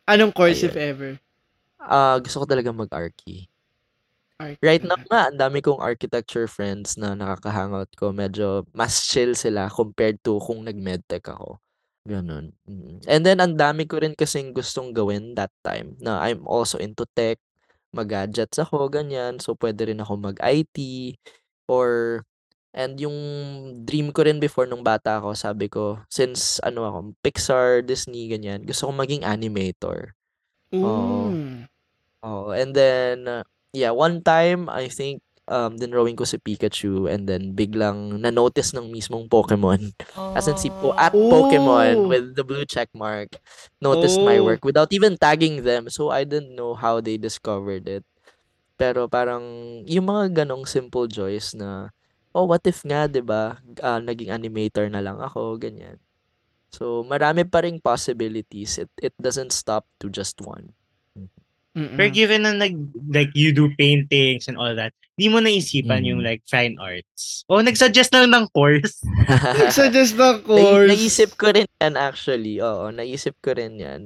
Anong 0.05 0.33
course 0.37 0.61
if 0.61 0.77
Ayun. 0.77 0.89
ever? 0.93 1.11
Ah, 1.81 2.17
gusto 2.21 2.41
ko 2.41 2.45
talagang 2.45 2.77
mag-archi. 2.77 3.49
Right 4.59 4.83
now 4.83 4.99
nga 5.07 5.31
ang 5.31 5.39
dami 5.39 5.63
kong 5.63 5.79
architecture 5.79 6.43
friends 6.49 6.99
na 6.99 7.15
nakaka-hangout 7.15 7.91
ko, 7.95 8.11
medyo 8.11 8.67
mas 8.75 9.07
chill 9.07 9.31
sila 9.31 9.71
compared 9.71 10.19
to 10.27 10.43
kung 10.43 10.67
nag-medtech 10.67 11.23
ako, 11.23 11.55
gano'n, 12.03 12.51
mm. 12.67 13.07
And 13.07 13.21
then 13.23 13.39
ang 13.39 13.55
dami 13.55 13.87
ko 13.87 14.03
rin 14.03 14.11
kasing 14.11 14.51
gustong 14.51 14.91
gawin 14.91 15.39
that 15.39 15.55
time 15.63 15.95
na 16.03 16.19
I'm 16.19 16.43
also 16.51 16.75
into 16.83 17.07
tech, 17.15 17.39
mag-gadgets 17.95 18.59
ako 18.59 18.91
ganyan, 18.91 19.39
so 19.39 19.55
puwede 19.55 19.87
rin 19.87 20.03
ako 20.03 20.19
mag-IT 20.19 20.77
or 21.71 22.19
and 22.75 22.99
yung 22.99 23.15
dream 23.87 24.11
ko 24.11 24.27
rin 24.27 24.37
before 24.43 24.67
nung 24.67 24.83
bata 24.83 25.17
ako 25.23 25.31
sabi 25.33 25.71
ko 25.71 26.03
since 26.11 26.59
ano 26.61 26.83
ako 26.85 26.97
Pixar, 27.23 27.81
Disney 27.87 28.27
ganyan, 28.29 28.67
gusto 28.67 28.91
kong 28.91 28.99
maging 28.99 29.23
animator. 29.23 30.11
Oo. 30.75 31.31
Ooh. 31.31 31.33
Oo, 32.25 32.51
and 32.57 32.73
then, 32.73 33.45
yeah, 33.71 33.93
one 33.93 34.19
time 34.25 34.65
I 34.67 34.89
think, 34.89 35.21
um, 35.47 35.77
dinrawing 35.77 36.17
ko 36.17 36.25
si 36.25 36.41
Pikachu 36.41 37.05
and 37.05 37.29
then 37.29 37.53
biglang 37.53 38.17
na-notice 38.17 38.73
ng 38.73 38.89
mismong 38.89 39.29
Pokemon. 39.29 39.93
As 40.37 40.49
in 40.49 40.57
si 40.57 40.73
po 40.73 40.91
at 40.97 41.13
Pokemon 41.13 42.03
Oh. 42.03 42.09
with 42.09 42.33
the 42.35 42.43
blue 42.43 42.65
check 42.65 42.89
mark 42.97 43.37
noticed 43.79 44.19
my 44.25 44.41
Oh. 44.41 44.49
work 44.51 44.65
without 44.65 44.89
even 44.91 45.15
tagging 45.21 45.63
them. 45.63 45.87
So 45.87 46.09
I 46.11 46.25
didn't 46.25 46.57
know 46.57 46.73
how 46.75 46.99
they 46.99 47.15
discovered 47.21 47.85
it. 47.87 48.03
Pero 48.75 49.07
parang 49.07 49.43
yung 49.87 50.11
mga 50.11 50.43
ganong 50.43 50.67
simple 50.67 51.07
joys 51.07 51.55
na, 51.55 51.94
oh, 52.35 52.45
what 52.45 52.63
if 52.67 52.83
nga 52.83 53.07
'di 53.07 53.23
ba, 53.23 53.57
ah, 53.81 53.99
naging 54.03 54.29
animator 54.29 54.91
na 54.91 54.99
lang 54.99 55.17
ako, 55.23 55.55
ganyan. 55.57 55.97
So 56.73 57.07
marami 57.07 57.47
pa 57.47 57.63
ring 57.63 57.79
possibilities. 57.79 58.77
It 58.77 58.91
it 59.01 59.15
doesn't 59.17 59.55
stop 59.55 59.87
to 60.03 60.11
just 60.11 60.43
one. 60.43 60.75
Mm. 61.15 61.29
Pero 61.95 62.07
Mm-mm. 62.09 62.15
given 62.15 62.41
na 62.43 62.55
nag, 62.55 62.75
like, 63.11 63.31
you 63.35 63.51
do 63.51 63.67
paintings 63.75 64.47
and 64.47 64.55
all 64.55 64.71
that, 64.75 64.95
di 65.19 65.27
mo 65.27 65.43
naisipan 65.43 66.07
yung 66.07 66.23
Mm. 66.23 66.27
like 66.27 66.43
fine 66.47 66.75
arts? 66.79 67.43
O 67.51 67.59
nagsuggest 67.59 68.11
lang 68.15 68.31
ng 68.31 68.47
course? 68.55 69.03
Nagsuggest 69.59 70.15
ng 70.15 70.39
Nai 70.55 70.79
course. 70.79 70.87
naisip 70.87 71.35
ko 71.35 71.51
rin 71.51 71.67
yan 71.79 71.95
actually, 71.99 72.59
oo, 72.63 72.91
naisip 72.91 73.35
ko 73.43 73.51
rin 73.55 73.75
yan. 73.79 74.03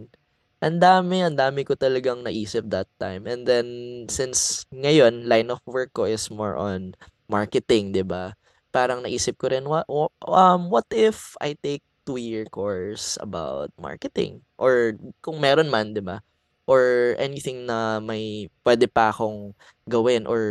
Ang 0.59 0.77
dami, 0.81 1.23
ang 1.23 1.37
dami 1.37 1.63
ko 1.63 1.77
talagang 1.77 2.25
naisip 2.25 2.67
that 2.69 2.89
time. 2.99 3.25
And 3.29 3.45
then 3.47 3.67
since 4.11 4.65
ngayon 4.73 5.29
line 5.29 5.49
of 5.53 5.61
work 5.69 5.93
ko 5.93 6.03
is 6.09 6.27
more 6.33 6.57
on 6.57 6.97
marketing, 7.29 7.93
'di 7.93 8.03
ba? 8.03 8.33
Parang 8.73 9.05
naisip 9.05 9.37
ko 9.37 9.49
rin 9.53 9.65
wa 9.65 9.85
um, 10.25 10.61
what 10.69 10.85
if 10.93 11.37
I 11.41 11.53
take 11.57 11.85
two-year 12.05 12.49
course 12.49 13.17
about 13.21 13.69
marketing 13.77 14.41
or 14.57 14.97
kung 15.21 15.37
meron 15.37 15.69
man, 15.69 15.93
'di 15.93 16.01
ba? 16.03 16.25
Or 16.69 17.13
anything 17.17 17.65
na 17.65 17.97
may 18.01 18.49
puwede 18.61 18.89
pa 18.89 19.09
akong 19.09 19.57
gawin 19.89 20.29
or 20.29 20.41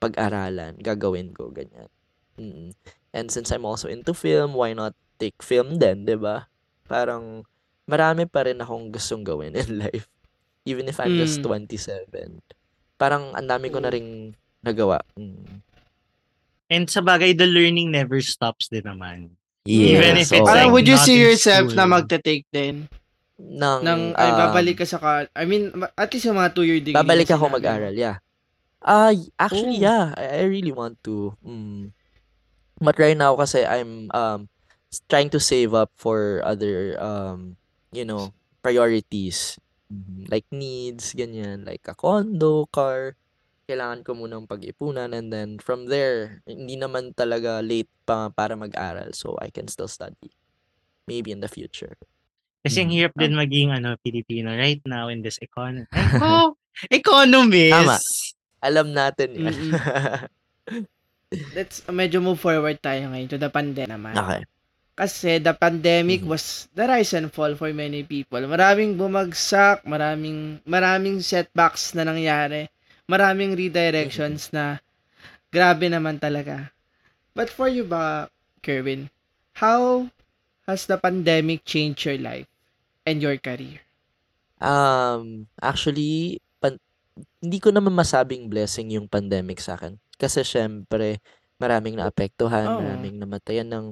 pag-aralan, 0.00 0.76
gagawin 0.80 1.32
ko, 1.32 1.48
ganyan. 1.48 1.88
Mm. 2.36 2.76
And 3.12 3.26
since 3.32 3.52
I'm 3.52 3.64
also 3.64 3.88
into 3.88 4.12
film, 4.12 4.52
why 4.56 4.72
not 4.76 4.92
take 5.20 5.40
film 5.44 5.76
din, 5.80 6.04
'di 6.08 6.16
ba? 6.20 6.48
Parang 6.88 7.44
marami 7.88 8.28
pa 8.28 8.44
rin 8.48 8.60
akong 8.60 8.92
gustong 8.92 9.24
gawin 9.24 9.56
in 9.60 9.80
life. 9.80 10.08
Even 10.64 10.86
if 10.86 11.00
I'm 11.00 11.16
just 11.18 11.40
Mm. 11.42 11.68
27. 11.68 12.40
Parang 13.00 13.34
ang 13.34 13.48
dami 13.48 13.68
ko 13.72 13.82
na 13.82 13.90
Oo. 13.90 13.94
ring 13.96 14.10
nagawa. 14.62 15.02
Mm. 15.18 15.71
And 16.72 16.88
sa 16.88 17.04
bagay, 17.04 17.36
the 17.36 17.44
learning 17.44 17.92
never 17.92 18.16
stops 18.24 18.72
din 18.72 18.88
naman. 18.88 19.36
Even 19.68 20.16
if 20.16 20.32
Yes, 20.32 20.40
it's. 20.40 20.48
Parang 20.48 20.72
like 20.72 20.74
would 20.74 20.88
you 20.88 20.96
see 20.96 21.20
yourself 21.20 21.68
na 21.76 21.84
school. 21.84 21.92
magte-take 22.00 22.48
din? 22.48 22.88
Ng, 23.36 23.80
Ng, 23.84 24.02
ay, 24.16 24.30
babalik 24.38 24.78
um 24.78 24.80
ka 24.80 24.86
sa 24.88 24.98
ka, 24.98 25.10
I 25.36 25.44
mean, 25.44 25.68
at 25.98 26.08
least 26.08 26.24
yung 26.24 26.38
mga 26.40 26.54
two-year 26.56 26.80
degree 26.80 26.96
na 26.96 27.02
Babalik 27.04 27.28
ako 27.28 27.44
mo. 27.50 27.58
mag-aral, 27.60 27.92
yeah. 27.92 28.22
Ah, 28.80 29.12
actually, 29.38 29.78
Oh. 29.78 29.86
yeah. 29.86 30.10
I 30.16 30.42
I 30.42 30.44
really 30.48 30.72
want 30.74 30.96
to. 31.06 31.34
Mm. 31.44 31.92
But 32.82 32.98
right 32.98 33.14
now 33.14 33.38
kasi 33.38 33.62
I'm 33.62 34.10
um 34.10 34.50
trying 35.06 35.30
to 35.30 35.38
save 35.38 35.70
up 35.74 35.94
for 35.94 36.42
other 36.42 36.98
um 36.98 37.54
you 37.94 38.02
know 38.02 38.34
priorities 38.58 39.54
Mhm. 39.86 40.26
like 40.32 40.48
needs 40.50 41.12
ganyan 41.14 41.62
like 41.62 41.84
a 41.86 41.94
condo, 41.94 42.66
car. 42.74 43.14
Kailangan 43.62 44.02
ko 44.02 44.12
munang 44.12 44.44
pag-ipunan 44.44 45.14
and 45.14 45.30
then 45.30 45.56
from 45.62 45.86
there 45.86 46.42
hindi 46.44 46.74
naman 46.74 47.14
talaga 47.14 47.62
late 47.62 47.88
pa 48.02 48.26
para 48.28 48.58
mag-aral 48.58 49.14
so 49.14 49.38
I 49.38 49.48
can 49.48 49.70
still 49.70 49.86
study 49.88 50.34
maybe 51.06 51.30
in 51.30 51.38
the 51.42 51.50
future. 51.50 51.94
Kasi 52.62 52.82
ang 52.82 52.90
Mhm. 52.90 52.96
hirap 52.96 53.12
din 53.18 53.34
Tama. 53.34 53.42
maging 53.42 53.68
ano, 53.74 53.88
Pilipino 53.98 54.54
right 54.54 54.82
now 54.86 55.10
in 55.10 55.18
this 55.18 55.38
economy. 55.38 55.86
Ko! 55.90 56.54
Economist! 56.90 58.38
Alam 58.62 58.94
natin 58.94 59.34
yan. 59.34 59.50
Let's 61.56 61.82
medyo 61.88 62.22
move 62.22 62.38
forward 62.38 62.78
tayo 62.78 63.10
ngayon 63.10 63.28
to 63.30 63.38
the 63.40 63.50
pandemic 63.50 63.90
naman. 63.90 64.14
okay. 64.14 64.42
Kasi 64.92 65.40
the 65.40 65.56
pandemic 65.56 66.20
Mhm. 66.22 66.28
was 66.28 66.68
the 66.76 66.84
rise 66.84 67.16
and 67.16 67.32
fall 67.32 67.56
for 67.56 67.72
many 67.72 68.04
people. 68.04 68.38
Maraming 68.44 68.94
bumagsak, 68.94 69.82
maraming 69.82 70.60
maraming 70.62 71.18
setbacks 71.18 71.96
na 71.96 72.04
nangyari. 72.04 72.68
Maraming 73.10 73.58
redirections 73.58 74.50
na 74.54 74.78
grabe 75.52 75.86
naman 75.90 76.16
talaga. 76.16 76.72
But 77.36 77.48
for 77.48 77.68
you 77.68 77.84
ba, 77.84 78.28
Kerwin, 78.64 79.10
how 79.56 80.08
has 80.68 80.86
the 80.86 80.96
pandemic 80.96 81.64
changed 81.64 82.04
your 82.04 82.20
life 82.20 82.48
and 83.04 83.20
your 83.20 83.36
career? 83.36 83.82
Um, 84.62 85.50
actually, 85.58 86.38
pan 86.62 86.78
hindi 87.42 87.58
ko 87.58 87.74
naman 87.74 87.92
masabing 87.92 88.46
blessing 88.46 88.94
yung 88.94 89.10
pandemic 89.10 89.58
sa 89.58 89.74
akin. 89.74 89.98
Kasi 90.16 90.46
siyempre, 90.46 91.18
maraming 91.58 91.98
naapektuhan, 91.98 92.68
Oo. 92.70 92.78
maraming 92.78 93.18
namatayan 93.18 93.68
ng 93.68 93.86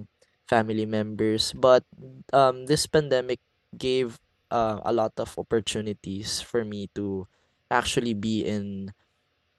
family 0.46 0.86
members. 0.86 1.50
But 1.54 1.82
um, 2.30 2.70
this 2.70 2.86
pandemic 2.86 3.42
gave 3.74 4.18
uh, 4.50 4.78
a 4.82 4.92
lot 4.94 5.14
of 5.18 5.30
opportunities 5.38 6.42
for 6.42 6.62
me 6.62 6.90
to 6.94 7.26
actually 7.70 8.14
be 8.14 8.42
in 8.42 8.90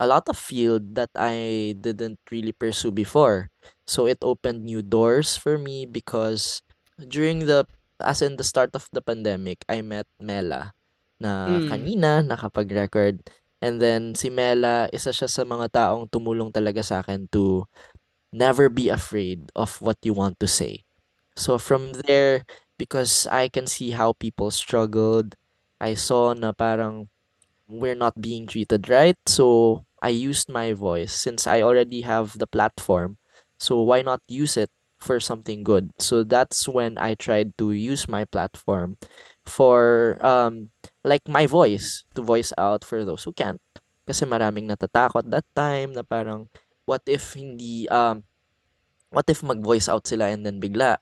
a 0.01 0.09
lot 0.09 0.25
of 0.27 0.37
field 0.37 0.97
that 0.97 1.13
I 1.13 1.77
didn't 1.77 2.17
really 2.33 2.51
pursue 2.57 2.91
before. 2.91 3.53
So 3.85 4.09
it 4.09 4.17
opened 4.25 4.65
new 4.65 4.81
doors 4.81 5.37
for 5.37 5.61
me 5.61 5.85
because 5.85 6.65
during 6.97 7.45
the 7.45 7.69
as 8.01 8.21
in 8.25 8.35
the 8.41 8.43
start 8.47 8.73
of 8.73 8.89
the 8.91 9.01
pandemic, 9.05 9.61
I 9.69 9.85
met 9.85 10.09
Mela 10.17 10.73
na 11.21 11.61
Mm. 11.61 11.69
kanina 11.69 12.11
nakapag-record. 12.25 13.21
And 13.61 13.77
then 13.77 14.17
si 14.17 14.33
Mela, 14.33 14.89
isa 14.89 15.13
siya 15.13 15.29
sa 15.29 15.45
mga 15.45 15.69
taong 15.69 16.09
tumulong 16.09 16.49
talaga 16.49 16.81
sa 16.81 17.05
akin 17.05 17.29
to 17.29 17.69
never 18.33 18.69
be 18.69 18.89
afraid 18.89 19.51
of 19.55 19.77
what 19.81 19.97
you 20.01 20.13
want 20.17 20.39
to 20.41 20.47
say. 20.49 20.83
So 21.37 21.57
from 21.61 21.93
there, 22.07 22.43
because 22.77 23.27
I 23.29 23.47
can 23.49 23.67
see 23.69 23.91
how 23.93 24.13
people 24.17 24.49
struggled, 24.51 25.37
I 25.79 25.93
saw 25.93 26.33
na 26.33 26.51
parang 26.57 27.09
we're 27.67 27.97
not 27.97 28.19
being 28.19 28.47
treated 28.47 28.89
right. 28.89 29.17
So 29.29 29.83
I 30.01 30.09
used 30.09 30.49
my 30.49 30.73
voice 30.73 31.13
since 31.13 31.45
I 31.47 31.61
already 31.61 32.01
have 32.01 32.37
the 32.37 32.47
platform. 32.47 33.17
So 33.59 33.81
why 33.81 34.01
not 34.01 34.21
use 34.27 34.57
it 34.57 34.71
for 34.99 35.19
something 35.19 35.63
good? 35.63 35.91
So 35.99 36.23
that's 36.23 36.67
when 36.67 36.97
I 36.97 37.13
tried 37.15 37.57
to 37.57 37.71
use 37.71 38.09
my 38.09 38.25
platform 38.25 38.97
for 39.45 40.17
um 40.21 40.69
like 41.05 41.25
my 41.29 41.45
voice 41.45 42.05
to 42.13 42.21
voice 42.21 42.53
out 42.57 42.83
for 42.85 43.05
those 43.05 43.23
who 43.23 43.33
can't. 43.33 43.61
Kasi 44.05 44.25
maraming 44.25 44.69
natatakot 44.69 45.29
that 45.29 45.45
time 45.53 45.93
na 45.93 46.01
parang 46.01 46.49
what 46.89 47.05
if 47.05 47.37
hindi 47.37 47.85
um 47.89 48.25
what 49.13 49.29
if 49.29 49.43
mag-voice 49.45 49.89
out 49.89 50.07
sila 50.07 50.33
and 50.33 50.45
then 50.45 50.57
bigla 50.57 50.97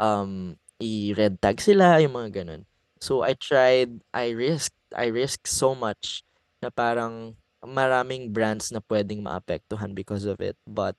um 0.00 0.56
i-red 0.80 1.38
tag 1.38 1.60
sila 1.60 2.00
yung 2.00 2.16
mga 2.16 2.42
ganun. 2.42 2.62
So 3.00 3.22
I 3.24 3.32
tried, 3.32 4.00
I 4.12 4.32
risked, 4.36 4.76
I 4.92 5.08
risked 5.08 5.48
so 5.48 5.76
much 5.76 6.24
na 6.60 6.68
parang 6.68 7.36
maraming 7.64 8.32
brands 8.32 8.72
na 8.72 8.80
pwedeng 8.88 9.24
maapektuhan 9.24 9.92
because 9.94 10.24
of 10.24 10.40
it. 10.40 10.56
But 10.66 10.96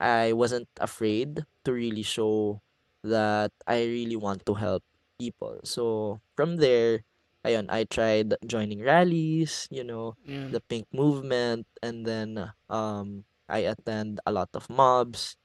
I 0.00 0.32
wasn't 0.32 0.68
afraid 0.78 1.44
to 1.64 1.70
really 1.74 2.06
show 2.06 2.62
that 3.02 3.52
I 3.66 3.84
really 3.84 4.16
want 4.16 4.46
to 4.46 4.54
help 4.54 4.82
people. 5.18 5.58
So 5.64 6.18
from 6.38 6.56
there, 6.58 7.02
ayun, 7.44 7.66
I 7.70 7.84
tried 7.84 8.34
joining 8.46 8.82
rallies, 8.82 9.66
you 9.70 9.82
know, 9.84 10.14
Yeah. 10.24 10.54
the 10.54 10.60
pink 10.62 10.86
movement 10.94 11.66
and 11.82 12.06
then 12.06 12.52
um 12.70 13.24
I 13.48 13.64
attend 13.66 14.20
a 14.26 14.32
lot 14.32 14.50
of 14.54 14.68
mobs. 14.70 15.36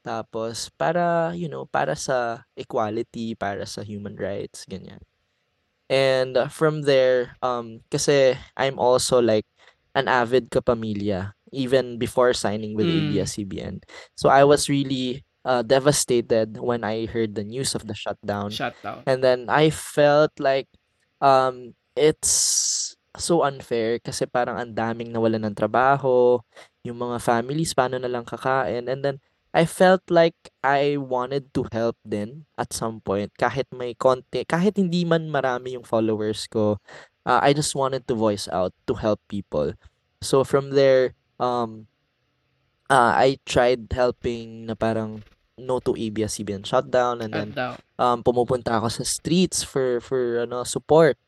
Tapos 0.00 0.72
para, 0.80 1.36
you 1.36 1.46
know, 1.48 1.68
para 1.68 1.92
sa 1.94 2.48
equality, 2.56 3.36
para 3.36 3.68
sa 3.68 3.84
human 3.84 4.16
rights, 4.16 4.64
ganyan. 4.64 5.04
And 5.90 6.36
uh, 6.38 6.48
from 6.48 6.82
there, 6.86 7.36
um, 7.42 7.82
kasi 7.90 8.38
I'm 8.56 8.78
also 8.78 9.18
like 9.20 9.44
an 9.94 10.06
avid 10.06 10.50
kapamilya 10.50 11.32
even 11.50 11.98
before 11.98 12.30
signing 12.32 12.78
with 12.78 12.86
Mm. 12.86 13.10
ABS-CBN. 13.10 13.82
So 14.14 14.30
I 14.30 14.46
was 14.46 14.70
really 14.70 15.26
uh, 15.42 15.62
devastated 15.66 16.58
when 16.60 16.84
I 16.86 17.06
heard 17.10 17.34
the 17.34 17.42
news 17.42 17.74
of 17.74 17.86
the 17.90 17.94
shutdown. 17.96 18.54
Shutdown. 18.54 19.02
And 19.06 19.24
then 19.24 19.50
I 19.50 19.70
felt 19.74 20.30
like 20.38 20.70
um 21.20 21.74
it's 21.98 22.94
so 23.18 23.42
unfair 23.42 23.98
kasi 23.98 24.24
parang 24.30 24.56
ang 24.56 24.72
daming 24.72 25.10
nawalan 25.10 25.42
ng 25.50 25.56
trabaho, 25.58 26.38
yung 26.86 27.02
mga 27.02 27.18
families 27.18 27.74
paano 27.74 27.98
na 27.98 28.06
lang 28.06 28.22
kakain 28.22 28.86
and 28.86 29.02
then 29.02 29.18
I 29.50 29.66
felt 29.66 30.06
like 30.06 30.38
I 30.62 30.94
wanted 30.94 31.50
to 31.58 31.66
help 31.74 31.98
din 32.06 32.46
at 32.54 32.70
some 32.70 33.02
point 33.02 33.34
kahit 33.34 33.66
may 33.74 33.98
konti, 33.98 34.46
kahit 34.46 34.78
hindi 34.78 35.02
man 35.02 35.26
marami 35.26 35.74
yung 35.74 35.82
followers 35.82 36.46
ko. 36.46 36.78
Uh, 37.26 37.40
I 37.42 37.52
just 37.52 37.74
wanted 37.74 38.06
to 38.08 38.14
voice 38.14 38.48
out 38.48 38.72
to 38.86 38.94
help 38.94 39.20
people. 39.28 39.74
So 40.20 40.44
from 40.44 40.76
there 40.76 41.16
um 41.40 41.88
uh, 42.88 43.16
I 43.16 43.38
tried 43.48 43.88
helping 43.92 44.66
na 44.68 44.76
parang 44.76 45.24
no 45.60 45.80
to 45.80 45.92
ABS-CBN 45.92 46.64
shutdown 46.64 47.20
and 47.20 47.32
then 47.32 47.48
um 48.00 48.24
pumupunta 48.24 48.80
ako 48.80 48.88
sa 48.88 49.04
streets 49.04 49.60
for 49.64 50.00
for 50.00 50.44
ano 50.44 50.64
support 50.64 51.20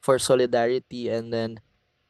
for 0.00 0.16
solidarity 0.20 1.08
and 1.08 1.32
then 1.32 1.60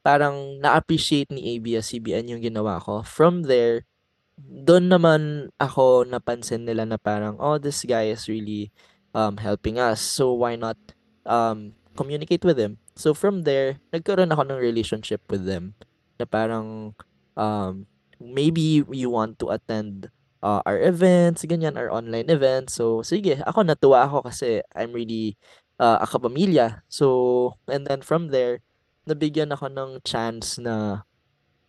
parang 0.03 0.61
na-appreciate 0.61 1.31
ni 1.33 1.57
ABS-CBN 1.57 2.37
yung 2.37 2.43
ginawa 2.45 2.77
ko. 2.83 3.01
From 3.07 3.49
there, 3.49 3.89
doon 4.37 4.91
naman 4.93 5.49
ako 5.57 6.05
napansin 6.05 6.67
nila 6.69 6.85
na 6.85 6.99
parang 7.01 7.39
oh 7.41 7.57
this 7.57 7.87
guy 7.87 8.11
is 8.13 8.27
really 8.29 8.69
um 9.15 9.39
helping 9.39 9.79
us. 9.79 10.03
So 10.03 10.35
why 10.35 10.59
not 10.59 10.77
um 11.25 11.73
communicate 11.95 12.43
with 12.45 12.59
him? 12.59 12.84
So 12.95 13.13
from 13.13 13.43
there, 13.43 13.83
nagkaroon 13.91 14.31
ako 14.31 14.43
ng 14.49 14.61
relationship 14.61 15.23
with 15.27 15.45
them 15.45 15.75
na 16.19 16.25
parang 16.27 16.95
um 17.35 17.91
maybe 18.23 18.87
you 18.87 19.11
want 19.11 19.39
to 19.43 19.51
attend 19.51 20.15
uh, 20.45 20.61
our 20.69 20.77
events, 20.79 21.43
ganyan, 21.49 21.81
our 21.81 21.89
online 21.89 22.29
events. 22.29 22.77
So, 22.77 23.01
sige, 23.01 23.41
ako 23.49 23.65
natuwa 23.65 24.05
ako 24.05 24.29
kasi 24.29 24.61
I'm 24.77 24.93
really 24.93 25.41
uh, 25.81 26.05
a 26.05 26.07
kapamilya. 26.07 26.85
So, 26.93 27.57
and 27.67 27.89
then 27.89 28.05
from 28.05 28.29
there, 28.29 28.61
nabigyan 29.09 29.57
ako 29.57 29.73
ng 29.73 29.91
chance 30.05 30.61
na 30.61 31.09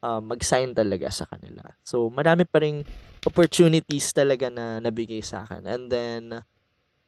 uh, 0.03 0.19
mag-sign 0.19 0.75
talaga 0.75 1.07
sa 1.07 1.23
kanila. 1.25 1.63
So, 1.87 2.11
marami 2.11 2.43
pa 2.43 2.59
ring 2.59 2.83
opportunities 3.23 4.11
talaga 4.11 4.51
na 4.51 4.83
nabigay 4.83 5.23
sa 5.23 5.47
akin. 5.47 5.63
And 5.63 5.87
then, 5.87 6.43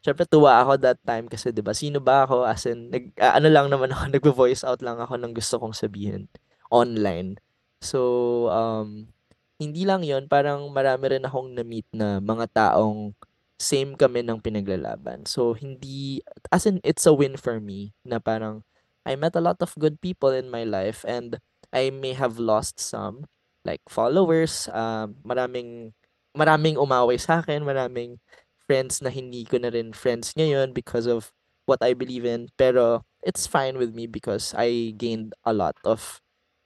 syempre 0.07 0.23
tuwa 0.23 0.63
ako 0.63 0.79
that 0.79 0.95
time 1.03 1.27
kasi 1.27 1.51
'di 1.51 1.59
ba 1.59 1.75
sino 1.75 1.99
ba 1.99 2.23
ako 2.23 2.47
as 2.47 2.63
in 2.63 2.87
nag 2.87 3.11
ah, 3.19 3.35
ano 3.35 3.51
lang 3.51 3.67
naman 3.67 3.91
ako 3.91 4.07
nagvo-voice 4.15 4.63
out 4.63 4.79
lang 4.79 5.03
ako 5.03 5.19
ng 5.19 5.35
gusto 5.35 5.59
kong 5.59 5.75
sabihin 5.75 6.31
online. 6.71 7.35
So 7.83 7.99
um 8.47 9.11
hindi 9.59 9.83
lang 9.83 10.07
'yon 10.07 10.31
parang 10.31 10.71
marami 10.71 11.19
rin 11.19 11.27
akong 11.27 11.51
na-meet 11.51 11.91
na 11.91 12.23
mga 12.23 12.47
taong 12.55 13.11
same 13.59 13.99
kami 13.99 14.23
ng 14.23 14.39
pinaglalaban. 14.39 15.27
So 15.27 15.51
hindi 15.51 16.23
as 16.55 16.63
in 16.63 16.79
it's 16.87 17.03
a 17.03 17.11
win 17.11 17.35
for 17.35 17.59
me 17.59 17.91
na 18.07 18.23
parang 18.23 18.63
I 19.03 19.19
met 19.19 19.35
a 19.35 19.43
lot 19.43 19.59
of 19.59 19.75
good 19.75 19.99
people 19.99 20.31
in 20.31 20.47
my 20.47 20.63
life 20.63 21.03
and 21.03 21.43
I 21.75 21.91
may 21.91 22.15
have 22.15 22.39
lost 22.39 22.79
some 22.79 23.27
like 23.67 23.83
followers, 23.91 24.71
um 24.71 25.19
maraming 25.27 25.91
maraming 26.31 26.79
umaway 26.79 27.19
sa 27.19 27.43
akin, 27.43 27.67
maraming 27.67 28.23
friends 28.67 28.99
na 29.01 29.09
hindi 29.09 29.47
ko 29.47 29.57
na 29.57 29.71
rin 29.71 29.95
friends 29.95 30.35
ngayon 30.35 30.75
because 30.75 31.07
of 31.07 31.31
what 31.65 31.79
I 31.79 31.95
believe 31.95 32.27
in. 32.27 32.51
Pero 32.59 33.07
it's 33.23 33.47
fine 33.47 33.79
with 33.79 33.95
me 33.95 34.05
because 34.05 34.51
I 34.53 34.93
gained 34.99 35.33
a 35.47 35.55
lot 35.55 35.79
of 35.87 36.19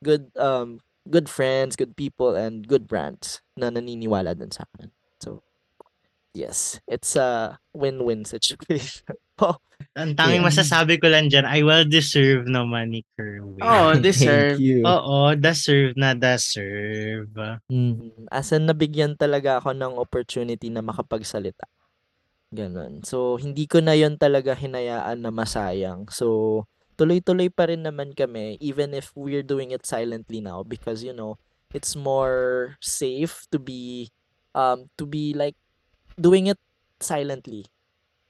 good 0.03 0.33
um 0.35 0.81
good 1.07 1.29
friends, 1.29 1.77
good 1.77 1.93
people 1.97 2.33
and 2.33 2.65
good 2.67 2.89
brands 2.89 3.41
na 3.57 3.69
naniniwala 3.69 4.33
din 4.33 4.49
sa 4.51 4.65
akin. 4.73 4.89
So 5.21 5.45
Yes, 6.31 6.79
it's 6.87 7.19
a 7.19 7.59
win-win 7.75 8.23
situation. 8.23 9.03
Oh, 9.41 9.57
Ang 9.97 10.13
tanging 10.13 10.45
Yeah. 10.45 10.53
masasabi 10.53 11.01
ko 11.01 11.09
lang 11.09 11.27
dyan, 11.33 11.49
I 11.49 11.65
well 11.65 11.81
deserve 11.81 12.45
naman 12.45 12.93
ni 12.93 13.01
Kerwin. 13.17 13.57
Oh, 13.65 13.97
deserve. 13.97 14.53
Thank 14.55 14.61
you. 14.61 14.85
Oo, 14.85 15.33
deserve 15.33 15.97
na 15.97 16.13
deserve. 16.13 17.33
Mm, 17.67 18.29
As 18.29 18.53
in, 18.53 18.69
nabigyan 18.69 19.17
talaga 19.17 19.57
ako 19.57 19.73
ng 19.73 19.97
opportunity 19.97 20.69
na 20.69 20.85
makapagsalita. 20.85 21.65
Ganon. 22.51 22.99
So, 23.07 23.39
hindi 23.39 23.63
ko 23.63 23.79
na 23.79 23.95
yon 23.95 24.19
talaga 24.19 24.51
hinayaan 24.51 25.23
na 25.23 25.31
masayang. 25.31 26.11
So, 26.11 26.67
tuloy-tuloy 26.99 27.47
pa 27.47 27.71
rin 27.71 27.87
naman 27.87 28.11
kami 28.11 28.59
even 28.59 28.91
if 28.91 29.15
we're 29.15 29.45
doing 29.45 29.71
it 29.71 29.87
silently 29.87 30.43
now 30.43 30.59
because, 30.67 30.99
you 30.99 31.15
know, 31.15 31.39
it's 31.71 31.95
more 31.95 32.75
safe 32.83 33.47
to 33.55 33.57
be, 33.57 34.11
um, 34.51 34.91
to 34.99 35.07
be 35.07 35.31
like, 35.31 35.55
doing 36.19 36.51
it 36.51 36.59
silently. 36.99 37.71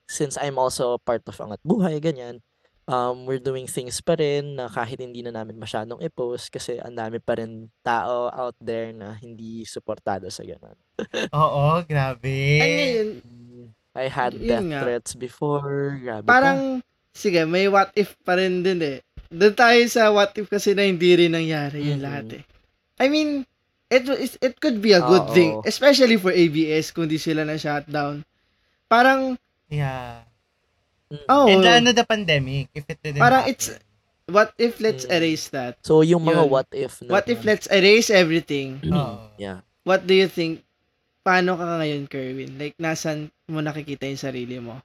Since 0.06 0.38
I'm 0.38 0.62
also 0.62 1.02
part 1.02 1.26
of 1.26 1.36
Angat 1.42 1.66
Buhay, 1.66 1.98
ganyan. 1.98 2.46
Um, 2.86 3.26
we're 3.26 3.42
doing 3.42 3.66
things 3.66 4.04
pa 4.06 4.20
rin 4.20 4.60
na 4.60 4.68
kahit 4.68 5.00
hindi 5.00 5.24
na 5.26 5.32
namin 5.32 5.56
masyadong 5.56 6.02
i-post 6.04 6.52
kasi 6.52 6.78
ang 6.78 6.94
dami 6.94 7.18
pa 7.24 7.40
rin 7.40 7.72
tao 7.82 8.28
out 8.30 8.58
there 8.60 8.92
na 8.92 9.16
hindi 9.18 9.64
suportado 9.64 10.28
sa 10.30 10.44
ganon. 10.44 10.76
Oo, 11.34 11.82
grabe. 11.88 12.38
Ano 12.62 12.82
yun? 12.86 13.10
I 13.92 14.08
had 14.08 14.34
Yun 14.34 14.48
death 14.48 14.66
nga. 14.66 14.80
threats 14.82 15.12
before. 15.14 16.00
Grabe 16.00 16.24
ka. 16.24 16.30
Parang, 16.30 16.60
sige, 17.12 17.44
may 17.44 17.68
what 17.68 17.92
if 17.94 18.16
pa 18.24 18.36
rin 18.36 18.62
din 18.62 18.80
eh. 18.80 19.00
Doon 19.28 19.52
tayo 19.52 19.80
sa 19.88 20.10
what 20.10 20.32
if 20.36 20.48
kasi 20.48 20.72
na 20.72 20.84
hindi 20.84 21.12
rin 21.14 21.32
nangyari 21.32 21.84
yung 21.86 22.00
Mhm. 22.00 22.06
lahat 22.06 22.26
eh. 22.40 22.44
I 22.98 23.08
mean, 23.08 23.44
it, 23.88 24.08
it, 24.08 24.34
it 24.42 24.56
could 24.58 24.80
be 24.80 24.92
a 24.92 25.02
good 25.02 25.28
Oo. 25.28 25.34
thing. 25.34 25.52
Especially 25.64 26.16
for 26.16 26.32
ABS 26.32 26.92
kung 26.92 27.08
di 27.08 27.18
sila 27.18 27.44
na 27.44 27.56
shutdown. 27.56 28.24
Parang, 28.86 29.36
Yeah. 29.68 30.28
Oh, 31.28 31.48
And 31.48 31.64
ano 31.64 31.92
the 31.92 32.04
pandemic, 32.04 32.72
if 32.72 32.84
it 32.88 33.00
didn't 33.00 33.20
Parang 33.20 33.44
happen. 33.44 33.56
it's- 33.56 33.80
what 34.28 34.52
if 34.56 34.80
let's 34.80 35.04
Mm. 35.04 35.16
erase 35.16 35.48
that? 35.52 35.76
So, 35.80 36.04
yung 36.04 36.24
mga 36.24 36.44
Yun. 36.44 36.52
what 36.52 36.68
if 36.72 37.00
na. 37.00 37.12
What 37.12 37.28
if 37.28 37.44
let's 37.44 37.68
erase 37.68 38.08
everything? 38.08 38.80
Oo. 38.88 39.32
Yeah. 39.36 39.64
What 39.84 40.08
do 40.08 40.16
you 40.16 40.28
think? 40.28 40.64
Paano 41.22 41.54
ka 41.54 41.78
ngayon, 41.78 42.10
Kerwin? 42.10 42.58
Like, 42.58 42.74
nasan 42.82 43.30
mo 43.46 43.62
nakikita 43.62 44.10
yung 44.10 44.18
sarili 44.18 44.58
mo? 44.58 44.82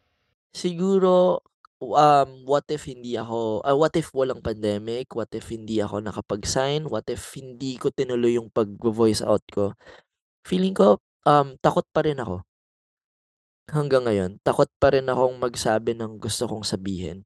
Siguro, 0.52 1.40
um, 1.80 2.30
what 2.44 2.68
if 2.68 2.84
hindi 2.84 3.16
ako, 3.16 3.64
ah, 3.64 3.72
what 3.72 3.96
if 3.96 4.12
walang 4.12 4.44
pandemic? 4.44 5.16
What 5.16 5.32
if 5.32 5.48
hindi 5.48 5.80
ako 5.80 6.04
nakapag-sign? 6.04 6.92
What 6.92 7.08
if 7.08 7.24
hindi 7.40 7.80
ko 7.80 7.88
tinuloy 7.88 8.36
yung 8.36 8.52
pag-voice 8.52 9.24
out 9.24 9.44
ko? 9.48 9.72
Feeling 10.44 10.76
ko, 10.76 11.00
um, 11.24 11.56
takot 11.64 11.88
pa 11.88 12.04
rin 12.04 12.20
ako. 12.20 12.44
Hanggang 13.72 14.04
ngayon, 14.04 14.38
takot 14.44 14.68
pa 14.76 14.92
rin 14.92 15.08
akong 15.08 15.40
magsabi 15.40 15.96
ng 15.96 16.20
gusto 16.20 16.44
kong 16.46 16.68
sabihin. 16.68 17.24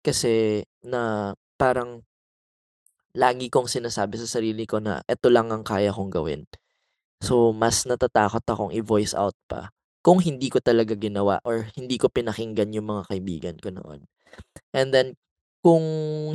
Kasi 0.00 0.64
na 0.80 1.32
parang 1.60 2.02
lagi 3.16 3.48
kong 3.52 3.68
sinasabi 3.68 4.16
sa 4.16 4.28
sarili 4.28 4.64
ko 4.64 4.80
na 4.80 5.00
eto 5.06 5.28
lang 5.28 5.52
ang 5.52 5.62
kaya 5.62 5.92
kong 5.92 6.10
gawin. 6.10 6.48
So, 7.22 7.50
mas 7.56 7.84
natatakot 7.88 8.44
akong 8.44 8.72
i-voice 8.76 9.16
out 9.16 9.36
pa 9.48 9.72
kung 10.04 10.22
hindi 10.22 10.46
ko 10.52 10.62
talaga 10.62 10.94
ginawa 10.94 11.42
or 11.42 11.66
hindi 11.74 11.98
ko 11.98 12.06
pinakinggan 12.06 12.70
yung 12.70 12.86
mga 12.86 13.02
kaibigan 13.10 13.56
ko 13.58 13.74
noon. 13.74 14.06
And 14.70 14.94
then, 14.94 15.18
kung 15.64 15.82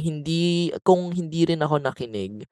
hindi, 0.04 0.74
kung 0.84 1.16
hindi 1.16 1.48
rin 1.48 1.64
ako 1.64 1.80
nakinig, 1.80 2.44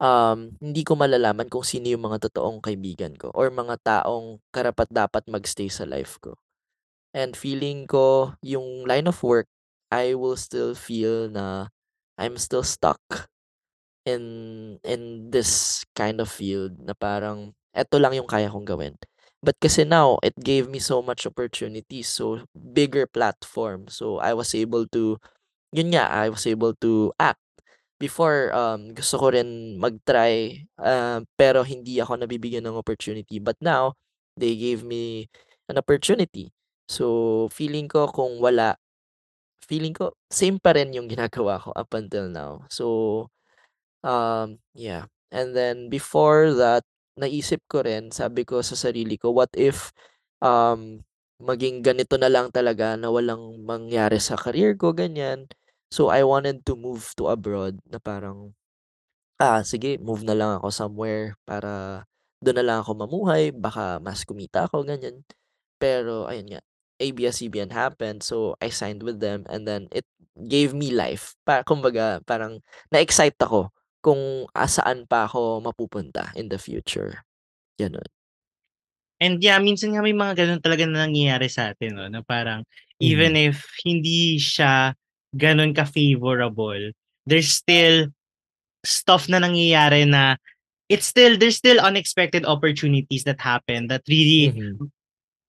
um, 0.00 0.52
hindi 0.60 0.82
ko 0.82 0.98
malalaman 0.98 1.46
kung 1.46 1.62
sino 1.62 1.88
yung 1.88 2.04
mga 2.04 2.28
totoong 2.28 2.60
kaibigan 2.60 3.14
ko 3.16 3.30
or 3.32 3.48
mga 3.52 3.76
taong 3.84 4.42
karapat 4.50 4.88
dapat 4.90 5.22
magstay 5.30 5.70
sa 5.70 5.86
life 5.86 6.18
ko. 6.20 6.36
And 7.16 7.32
feeling 7.32 7.88
ko, 7.88 8.36
yung 8.44 8.84
line 8.84 9.08
of 9.08 9.22
work, 9.24 9.48
I 9.88 10.18
will 10.18 10.36
still 10.36 10.74
feel 10.74 11.30
na 11.30 11.70
I'm 12.18 12.36
still 12.36 12.66
stuck 12.66 13.00
in 14.06 14.76
in 14.86 15.30
this 15.30 15.82
kind 15.96 16.20
of 16.20 16.30
field 16.30 16.78
na 16.82 16.94
parang 16.94 17.56
eto 17.76 18.00
lang 18.00 18.16
yung 18.16 18.26
kaya 18.26 18.48
kong 18.48 18.64
gawin. 18.64 18.96
But 19.44 19.60
kasi 19.60 19.84
now, 19.84 20.18
it 20.24 20.34
gave 20.40 20.66
me 20.66 20.80
so 20.80 21.04
much 21.04 21.28
opportunities, 21.28 22.08
so 22.08 22.42
bigger 22.56 23.06
platform. 23.06 23.86
So 23.92 24.18
I 24.18 24.32
was 24.32 24.56
able 24.56 24.88
to, 24.96 25.20
yun 25.70 25.92
nga, 25.92 26.08
I 26.08 26.32
was 26.32 26.48
able 26.48 26.74
to 26.82 27.12
act. 27.20 27.38
Before, 28.00 28.52
um, 28.52 28.92
gusto 28.92 29.16
ko 29.16 29.32
rin 29.32 29.80
mag-try, 29.80 30.66
uh, 30.80 31.24
pero 31.38 31.64
hindi 31.64 31.96
ako 32.00 32.20
nabibigyan 32.20 32.68
ng 32.68 32.76
opportunity. 32.76 33.40
But 33.40 33.56
now, 33.60 33.96
they 34.36 34.56
gave 34.56 34.84
me 34.84 35.32
an 35.68 35.78
opportunity. 35.80 36.52
So, 36.88 37.48
feeling 37.52 37.88
ko 37.88 38.08
kung 38.12 38.36
wala, 38.36 38.76
feeling 39.64 39.96
ko, 39.96 40.12
same 40.28 40.60
pa 40.60 40.76
rin 40.76 40.92
yung 40.92 41.08
ginagawa 41.08 41.56
ko 41.62 41.72
up 41.72 41.88
until 41.96 42.28
now. 42.28 42.68
So, 42.68 43.28
um, 44.04 44.60
yeah. 44.76 45.08
And 45.32 45.56
then, 45.56 45.88
before 45.88 46.52
that, 46.52 46.84
naisip 47.16 47.64
ko 47.68 47.82
rin, 47.84 48.12
sabi 48.12 48.44
ko 48.44 48.60
sa 48.60 48.76
sarili 48.78 49.16
ko, 49.20 49.32
what 49.32 49.50
if, 49.56 49.92
um, 50.44 51.00
maging 51.40 51.84
ganito 51.84 52.16
na 52.20 52.28
lang 52.32 52.48
talaga 52.52 52.96
na 52.96 53.12
walang 53.12 53.60
mangyari 53.64 54.20
sa 54.20 54.36
career 54.40 54.76
ko, 54.76 54.92
ganyan. 54.96 55.48
So, 55.92 56.08
I 56.12 56.24
wanted 56.24 56.64
to 56.68 56.74
move 56.76 57.12
to 57.20 57.28
abroad 57.32 57.80
na 57.88 58.00
parang, 58.00 58.52
ah, 59.40 59.62
sige, 59.64 59.98
move 60.00 60.24
na 60.26 60.36
lang 60.36 60.60
ako 60.60 60.68
somewhere 60.72 61.36
para 61.48 62.04
doon 62.44 62.56
na 62.62 62.66
lang 62.66 62.78
ako 62.84 62.92
mamuhay, 63.06 63.52
baka 63.52 63.98
mas 64.04 64.24
kumita 64.24 64.68
ako, 64.68 64.84
ganyan. 64.88 65.24
Pero, 65.80 66.28
ayun 66.28 66.56
nga, 66.56 66.62
ABS-CBN 67.00 67.72
happened, 67.72 68.24
so 68.24 68.56
I 68.60 68.72
signed 68.72 69.04
with 69.04 69.20
them 69.20 69.44
and 69.52 69.68
then 69.68 69.88
it 69.92 70.08
gave 70.36 70.72
me 70.76 70.92
life. 70.92 71.36
Pa 71.44 71.64
kumbaga, 71.64 72.20
parang 72.24 72.60
na-excite 72.92 73.36
ako 73.40 73.72
kung 74.06 74.46
ah, 74.54 74.70
saan 74.70 75.02
pa 75.10 75.26
ako 75.26 75.58
mapupunta 75.66 76.30
in 76.38 76.46
the 76.46 76.62
future. 76.62 77.26
Gano'n. 77.74 78.06
And 79.18 79.42
yeah, 79.42 79.58
minsan 79.58 79.96
nga 79.96 80.04
may 80.04 80.14
mga 80.14 80.38
ganun 80.38 80.62
talaga 80.62 80.86
na 80.86 81.08
nangyayari 81.08 81.50
sa 81.50 81.72
atin, 81.74 81.98
no? 81.98 82.06
Na 82.06 82.22
parang, 82.22 82.62
even 83.02 83.34
if 83.34 83.64
hindi 83.82 84.38
siya 84.38 84.92
ganun 85.34 85.74
ka-favorable, 85.74 86.92
there's 87.26 87.50
still 87.50 88.12
stuff 88.86 89.26
na 89.26 89.40
nangyayari 89.42 90.06
na 90.06 90.36
it's 90.86 91.08
still, 91.10 91.34
there's 91.34 91.58
still 91.58 91.80
unexpected 91.82 92.46
opportunities 92.46 93.26
that 93.26 93.40
happen 93.42 93.88
that 93.90 94.04
really, 94.06 94.54
Mhm. 94.54 94.92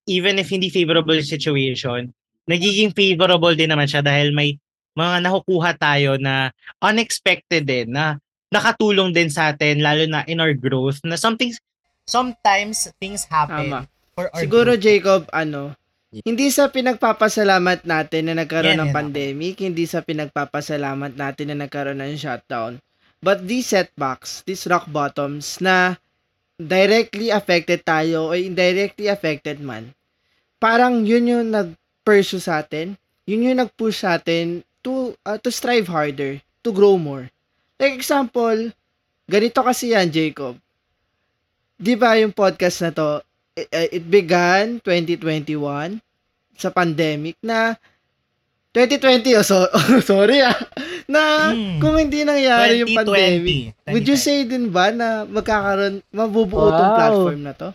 even 0.08 0.39
if 0.39 0.50
hindi 0.50 0.72
favorable 0.72 1.20
situation, 1.22 2.15
nagiging 2.48 2.96
favorable 2.96 3.54
din 3.54 3.70
naman 3.70 3.86
siya 3.86 4.00
dahil 4.02 4.32
may 4.32 4.56
mga 4.96 5.28
nakukuha 5.28 5.76
tayo 5.78 6.15
na 6.17 6.50
unexpected 6.82 7.67
din, 7.67 7.91
na 7.93 8.17
nakatulong 8.49 9.12
din 9.12 9.27
sa 9.27 9.51
atin, 9.51 9.83
lalo 9.83 10.07
na 10.07 10.23
in 10.25 10.39
our 10.39 10.55
growth, 10.55 11.03
na 11.03 11.19
something, 11.19 11.51
sometimes 12.07 12.88
things 12.97 13.27
happen 13.27 13.67
Tama. 13.67 13.79
for 14.15 14.31
our 14.31 14.39
Siguro, 14.39 14.73
growth. 14.75 14.83
Jacob, 14.83 15.21
ano, 15.36 15.75
Yeah. 16.07 16.23
hindi 16.23 16.47
sa 16.47 16.71
pinagpapasalamat 16.71 17.83
natin 17.83 18.31
na 18.31 18.39
nagkaroon 18.39 18.79
Yan, 18.79 18.88
ng 18.88 18.91
yan, 18.91 18.95
pandemic, 18.95 19.60
hindi 19.60 19.83
sa 19.83 19.99
pinagpapasalamat 19.99 21.19
natin 21.19 21.51
na 21.51 21.67
nagkaroon 21.67 21.99
ng 21.99 22.15
shutdown, 22.15 22.79
but 23.19 23.43
these 23.43 23.67
setbacks, 23.67 24.39
these 24.47 24.63
rock 24.71 24.88
bottoms 24.88 25.60
na 25.60 25.99
directly 26.55 27.27
affected 27.27 27.83
tayo 27.83 28.31
o 28.31 28.39
indirectly 28.39 29.12
affected 29.12 29.60
man, 29.60 29.91
parang 30.63 31.03
yun 31.03 31.27
yung 31.27 31.51
nag-pursue 31.51 32.39
sa 32.39 32.63
atin, 32.63 32.95
yun 33.27 33.43
yung 33.43 33.60
nag-push 33.60 34.07
sa 34.07 34.15
atin 34.15 34.63
to, 34.79 35.12
uh, 35.27 35.36
to 35.36 35.51
strive 35.51 35.91
harder, 35.91 36.39
to 36.63 36.71
grow 36.71 36.95
more. 36.95 37.27
Like 37.78 37.94
example, 37.96 38.74
ganito 39.26 39.60
kasi 39.62 39.94
yan, 39.94 40.10
Jacob. 40.10 40.58
Di 41.78 41.94
ba 41.94 42.18
yung 42.18 42.34
podcast 42.34 42.82
na 42.82 42.92
to, 42.92 43.22
it, 43.54 43.70
uh, 43.70 43.90
it 43.92 44.04
began 44.04 44.82
2021 44.82 46.02
sa 46.58 46.74
pandemic 46.74 47.38
na 47.40 47.78
2020 48.74 49.38
oh, 49.38 49.46
so, 49.46 49.58
sorry 50.06 50.42
ah 50.42 50.58
na 51.06 51.50
Hmm. 51.50 51.78
kung 51.78 51.98
hindi 51.98 52.22
nangyari 52.22 52.82
yung 52.82 52.94
2020, 52.94 52.98
pandemic 52.98 53.62
would 53.88 54.06
you 54.06 54.18
2020. 54.18 54.18
say 54.20 54.38
din 54.44 54.70
ba 54.70 54.90
na 54.90 55.08
magkakaroon 55.24 56.02
mabubuo 56.10 56.70
tong 56.70 56.92
Wow. 56.92 56.98
platform 56.98 57.40
na 57.42 57.54
to 57.54 57.70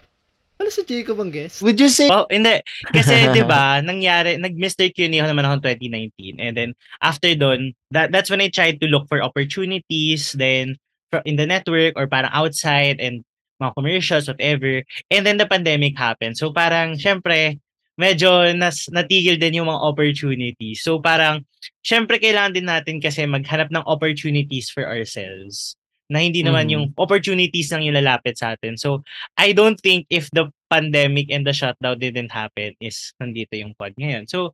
ano 0.63 0.71
si 0.71 0.87
Jacob 0.87 1.19
ang 1.19 1.35
guest 1.35 1.59
would 1.61 1.77
you 1.77 1.91
say 1.91 2.07
Oh, 2.13 2.29
hindi. 2.31 2.63
Kasi 2.93 3.15
'di 3.35 3.43
ba, 3.49 3.83
nangyari 3.83 4.39
nag 4.39 4.55
Mr. 4.55 4.93
Q 4.95 5.11
ako 5.11 5.29
naman 5.33 5.45
ako 5.49 5.57
2019 5.75 6.39
and 6.39 6.55
then 6.55 6.71
after 7.03 7.35
doon, 7.35 7.75
that 7.91 8.15
that's 8.15 8.31
when 8.31 8.45
I 8.45 8.53
tried 8.53 8.79
to 8.85 8.87
look 8.87 9.11
for 9.11 9.25
opportunities 9.25 10.37
then 10.39 10.79
for, 11.11 11.25
in 11.25 11.41
the 11.41 11.49
network 11.49 11.99
or 11.99 12.07
parang 12.07 12.31
outside 12.31 13.03
and 13.03 13.27
mga 13.59 13.75
commercials 13.75 14.29
whatever. 14.31 14.85
And 15.11 15.27
then 15.27 15.41
the 15.41 15.49
pandemic 15.49 15.99
happened. 15.99 16.39
So 16.39 16.55
parang 16.55 17.01
syempre 17.01 17.59
medyo 17.97 18.53
nas, 18.57 18.89
natigil 18.93 19.41
din 19.41 19.63
yung 19.63 19.69
mga 19.69 19.83
opportunities. 19.83 20.85
So 20.85 21.01
parang 21.03 21.45
syempre 21.83 22.21
kailangan 22.21 22.55
din 22.55 22.69
natin 22.69 22.97
kasi 23.01 23.27
maghanap 23.27 23.73
ng 23.73 23.85
opportunities 23.89 24.69
for 24.69 24.85
ourselves 24.85 25.77
na 26.13 26.21
hindi 26.21 26.45
naman 26.45 26.69
Mhm. 26.69 26.73
yung 26.77 26.85
opportunities 27.01 27.73
lang 27.73 27.89
yung 27.89 27.97
lalapit 27.97 28.37
sa 28.37 28.53
atin. 28.53 28.77
So, 28.77 29.01
I 29.35 29.57
don't 29.57 29.81
think 29.81 30.05
if 30.13 30.29
the 30.37 30.53
pandemic 30.69 31.33
and 31.33 31.49
the 31.49 31.57
shutdown 31.57 31.97
didn't 31.97 32.29
happen 32.29 32.77
is 32.79 33.17
nandito 33.17 33.57
yung 33.57 33.73
pod 33.73 33.97
ngayon. 33.97 34.29
So, 34.29 34.53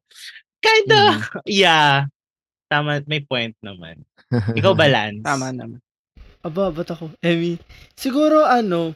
kinda, 0.62 1.18
Mhm. 1.18 1.22
yeah, 1.50 2.06
tama, 2.70 3.02
may 3.10 3.18
point 3.18 3.58
naman. 3.58 4.06
Ikaw 4.30 4.72
ba, 4.78 4.86
Lance? 4.94 5.26
Tama 5.26 5.50
naman. 5.50 5.82
Aba, 6.46 6.70
ba't 6.70 6.94
ako? 6.94 7.10
Emmy, 7.18 7.58
siguro 7.98 8.46
ano, 8.46 8.94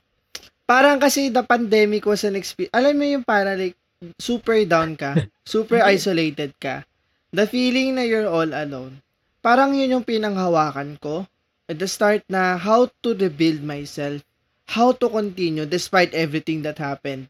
parang 0.63 1.03
kasi 1.03 1.27
the 1.27 1.43
pandemic 1.43 2.07
was 2.07 2.23
an 2.23 2.39
experience. 2.39 2.71
Alam 2.71 2.95
mo 2.95 3.05
yung 3.05 3.27
para 3.27 3.59
like, 3.59 3.75
super 4.23 4.63
down 4.63 4.95
ka, 4.95 5.15
super 5.47 5.83
isolated 5.83 6.55
ka. 6.63 6.87
The 7.35 7.49
feeling 7.49 7.99
na 7.99 8.07
you're 8.07 8.31
all 8.31 8.47
alone. 8.47 9.03
Parang 9.43 9.75
yun 9.75 9.99
yung 9.99 10.07
pinanghawakan 10.07 11.03
ko 11.03 11.27
at 11.69 11.79
the 11.79 11.89
start 11.89 12.23
na 12.29 12.57
how 12.59 12.91
to 13.03 13.15
rebuild 13.15 13.63
myself, 13.63 14.23
how 14.69 14.93
to 14.93 15.09
continue 15.09 15.67
despite 15.67 16.15
everything 16.15 16.63
that 16.63 16.79
happened. 16.79 17.29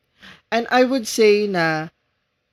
And 0.51 0.67
I 0.71 0.85
would 0.85 1.07
say 1.09 1.47
na 1.47 1.89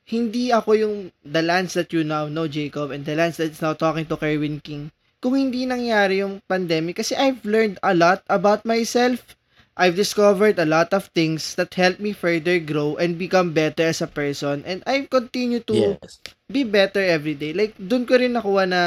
hindi 0.09 0.49
ako 0.51 0.71
yung 0.73 0.95
the 1.23 1.41
Lance 1.45 1.73
that 1.77 1.93
you 1.93 2.03
now 2.03 2.27
know, 2.27 2.47
Jacob, 2.47 2.91
and 2.91 3.05
the 3.05 3.15
Lance 3.15 3.37
that's 3.37 3.61
now 3.61 3.73
talking 3.73 4.05
to 4.07 4.17
Kerwin 4.17 4.59
King 4.63 4.91
kung 5.19 5.35
hindi 5.35 5.67
nangyari 5.67 6.23
yung 6.23 6.39
pandemic 6.47 6.95
kasi 7.03 7.11
I've 7.15 7.43
learned 7.43 7.75
a 7.83 7.91
lot 7.93 8.23
about 8.31 8.63
myself. 8.63 9.35
I've 9.79 9.95
discovered 9.95 10.59
a 10.59 10.67
lot 10.67 10.91
of 10.91 11.07
things 11.15 11.55
that 11.55 11.75
help 11.75 11.99
me 12.03 12.11
further 12.11 12.59
grow 12.59 12.95
and 12.99 13.15
become 13.19 13.55
better 13.55 13.87
as 13.87 14.03
a 14.03 14.11
person 14.11 14.63
and 14.67 14.83
I 14.83 15.07
continue 15.07 15.63
to 15.71 15.95
Yes. 15.99 16.19
be 16.51 16.63
better 16.67 16.99
every 16.99 17.35
day. 17.35 17.55
Like 17.55 17.75
doon 17.79 18.03
ko 18.03 18.19
rin 18.19 18.35
nakuha 18.35 18.67
na 18.67 18.81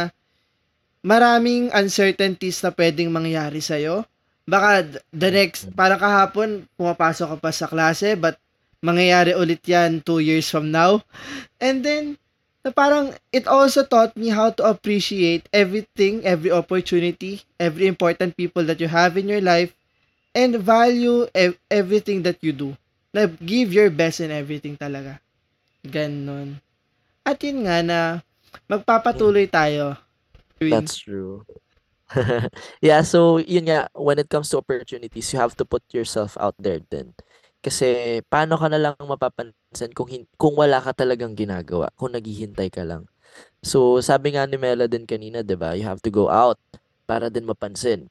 maraming 1.02 1.68
uncertainties 1.74 2.62
na 2.62 2.70
pwedeng 2.70 3.10
mangyari 3.10 3.58
sa'yo. 3.58 4.06
Baka 4.46 4.98
the 5.14 5.30
next, 5.30 5.70
parang 5.74 5.98
kahapon, 5.98 6.66
pumapasok 6.78 7.26
ka 7.34 7.36
pa 7.38 7.50
sa 7.50 7.66
klase, 7.70 8.14
but 8.18 8.38
mangyayari 8.82 9.34
ulit 9.38 9.62
yan 9.66 10.02
two 10.02 10.18
years 10.18 10.50
from 10.50 10.70
now. 10.70 11.02
And 11.62 11.82
then, 11.86 12.18
na 12.62 12.70
parang 12.70 13.14
it 13.34 13.46
also 13.46 13.82
taught 13.82 14.14
me 14.14 14.30
how 14.30 14.54
to 14.54 14.62
appreciate 14.66 15.46
everything, 15.50 16.22
every 16.26 16.50
opportunity, 16.50 17.42
every 17.58 17.86
important 17.90 18.38
people 18.38 18.62
that 18.66 18.78
you 18.78 18.90
have 18.90 19.18
in 19.18 19.30
your 19.30 19.42
life, 19.42 19.74
and 20.34 20.58
value 20.58 21.26
ev- 21.34 21.58
everything 21.70 22.22
that 22.26 22.38
you 22.42 22.54
do. 22.54 22.74
Na 23.14 23.26
give 23.28 23.74
your 23.74 23.90
best 23.90 24.22
in 24.22 24.32
everything 24.32 24.78
talaga. 24.78 25.20
Ganon. 25.82 26.58
At 27.22 27.38
yun 27.42 27.66
nga 27.66 27.82
na 27.82 27.98
magpapatuloy 28.66 29.46
tayo. 29.50 29.98
That's 30.68 30.96
true. 30.98 31.46
yeah, 32.84 33.00
so 33.02 33.40
yun 33.40 33.64
nga, 33.68 33.88
when 33.96 34.20
it 34.20 34.28
comes 34.28 34.50
to 34.52 34.60
opportunities, 34.60 35.32
you 35.32 35.40
have 35.40 35.56
to 35.56 35.64
put 35.64 35.82
yourself 35.92 36.36
out 36.38 36.54
there 36.60 36.80
din. 36.80 37.16
Kasi 37.64 38.20
paano 38.28 38.58
ka 38.58 38.68
na 38.68 38.78
lang 38.80 38.94
mapapansin 39.00 39.94
kung 39.94 40.10
hin- 40.10 40.30
kung 40.36 40.58
wala 40.58 40.82
ka 40.82 40.92
talagang 40.92 41.32
ginagawa, 41.38 41.88
kung 41.96 42.12
naghihintay 42.12 42.68
ka 42.68 42.82
lang. 42.84 43.06
So, 43.64 44.02
sabi 44.04 44.34
nga 44.36 44.44
ni 44.46 44.58
Mela 44.60 44.86
din 44.90 45.06
kanina, 45.08 45.40
'di 45.44 45.56
ba? 45.56 45.74
You 45.78 45.86
have 45.88 46.02
to 46.04 46.12
go 46.12 46.28
out 46.28 46.58
para 47.08 47.30
din 47.32 47.46
mapansin. 47.48 48.10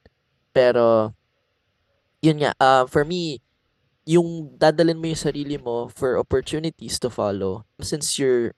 Pero 0.56 1.14
yun 2.22 2.38
nga, 2.42 2.52
uh, 2.58 2.84
for 2.86 3.04
me, 3.04 3.42
yung 4.06 4.54
dadalin 4.58 4.98
mo 4.98 5.06
yung 5.10 5.20
sarili 5.20 5.56
mo 5.60 5.86
for 5.94 6.18
opportunities 6.18 6.98
to 6.98 7.08
follow 7.10 7.62
since 7.78 8.18
you're 8.18 8.54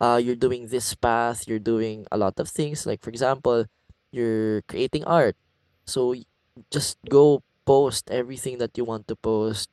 uh, 0.00 0.18
you're 0.22 0.38
doing 0.38 0.68
this 0.68 0.94
path, 0.94 1.46
you're 1.46 1.62
doing 1.62 2.06
a 2.10 2.18
lot 2.18 2.40
of 2.40 2.48
things. 2.48 2.86
Like, 2.86 3.04
for 3.04 3.10
example, 3.10 3.66
you're 4.10 4.62
creating 4.66 5.04
art. 5.04 5.36
So, 5.84 6.14
just 6.70 6.98
go 7.08 7.42
post 7.64 8.10
everything 8.10 8.58
that 8.58 8.76
you 8.76 8.84
want 8.84 9.06
to 9.08 9.16
post, 9.16 9.70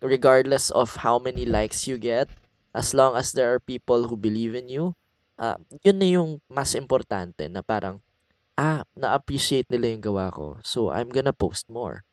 regardless 0.00 0.70
of 0.70 1.04
how 1.04 1.18
many 1.18 1.44
likes 1.44 1.86
you 1.86 1.98
get. 1.98 2.28
As 2.74 2.94
long 2.94 3.16
as 3.16 3.32
there 3.32 3.52
are 3.52 3.60
people 3.60 4.08
who 4.08 4.16
believe 4.16 4.54
in 4.54 4.68
you, 4.68 4.94
uh, 5.36 5.58
yun 5.82 5.98
na 5.98 6.08
yung 6.08 6.30
mas 6.46 6.78
importante 6.78 7.50
na 7.50 7.60
parang, 7.60 8.00
ah, 8.54 8.86
na-appreciate 8.94 9.66
nila 9.68 9.90
yung 9.90 10.04
gawa 10.04 10.30
ko. 10.30 10.62
So, 10.62 10.94
I'm 10.94 11.10
gonna 11.10 11.34
post 11.34 11.66
more. 11.66 12.06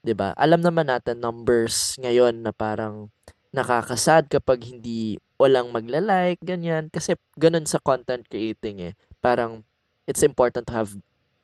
'di 0.00 0.16
ba? 0.16 0.32
Alam 0.36 0.64
naman 0.64 0.88
natin 0.88 1.20
numbers 1.20 1.96
ngayon 2.00 2.40
na 2.40 2.52
parang 2.56 3.12
nakakasad 3.52 4.30
kapag 4.32 4.64
hindi 4.64 5.20
walang 5.40 5.72
magla-like, 5.72 6.36
ganyan. 6.44 6.92
Kasi 6.92 7.16
ganun 7.40 7.64
sa 7.64 7.80
content 7.80 8.28
creating 8.28 8.92
eh. 8.92 8.94
Parang 9.24 9.64
it's 10.04 10.20
important 10.20 10.68
to 10.68 10.76
have, 10.76 10.92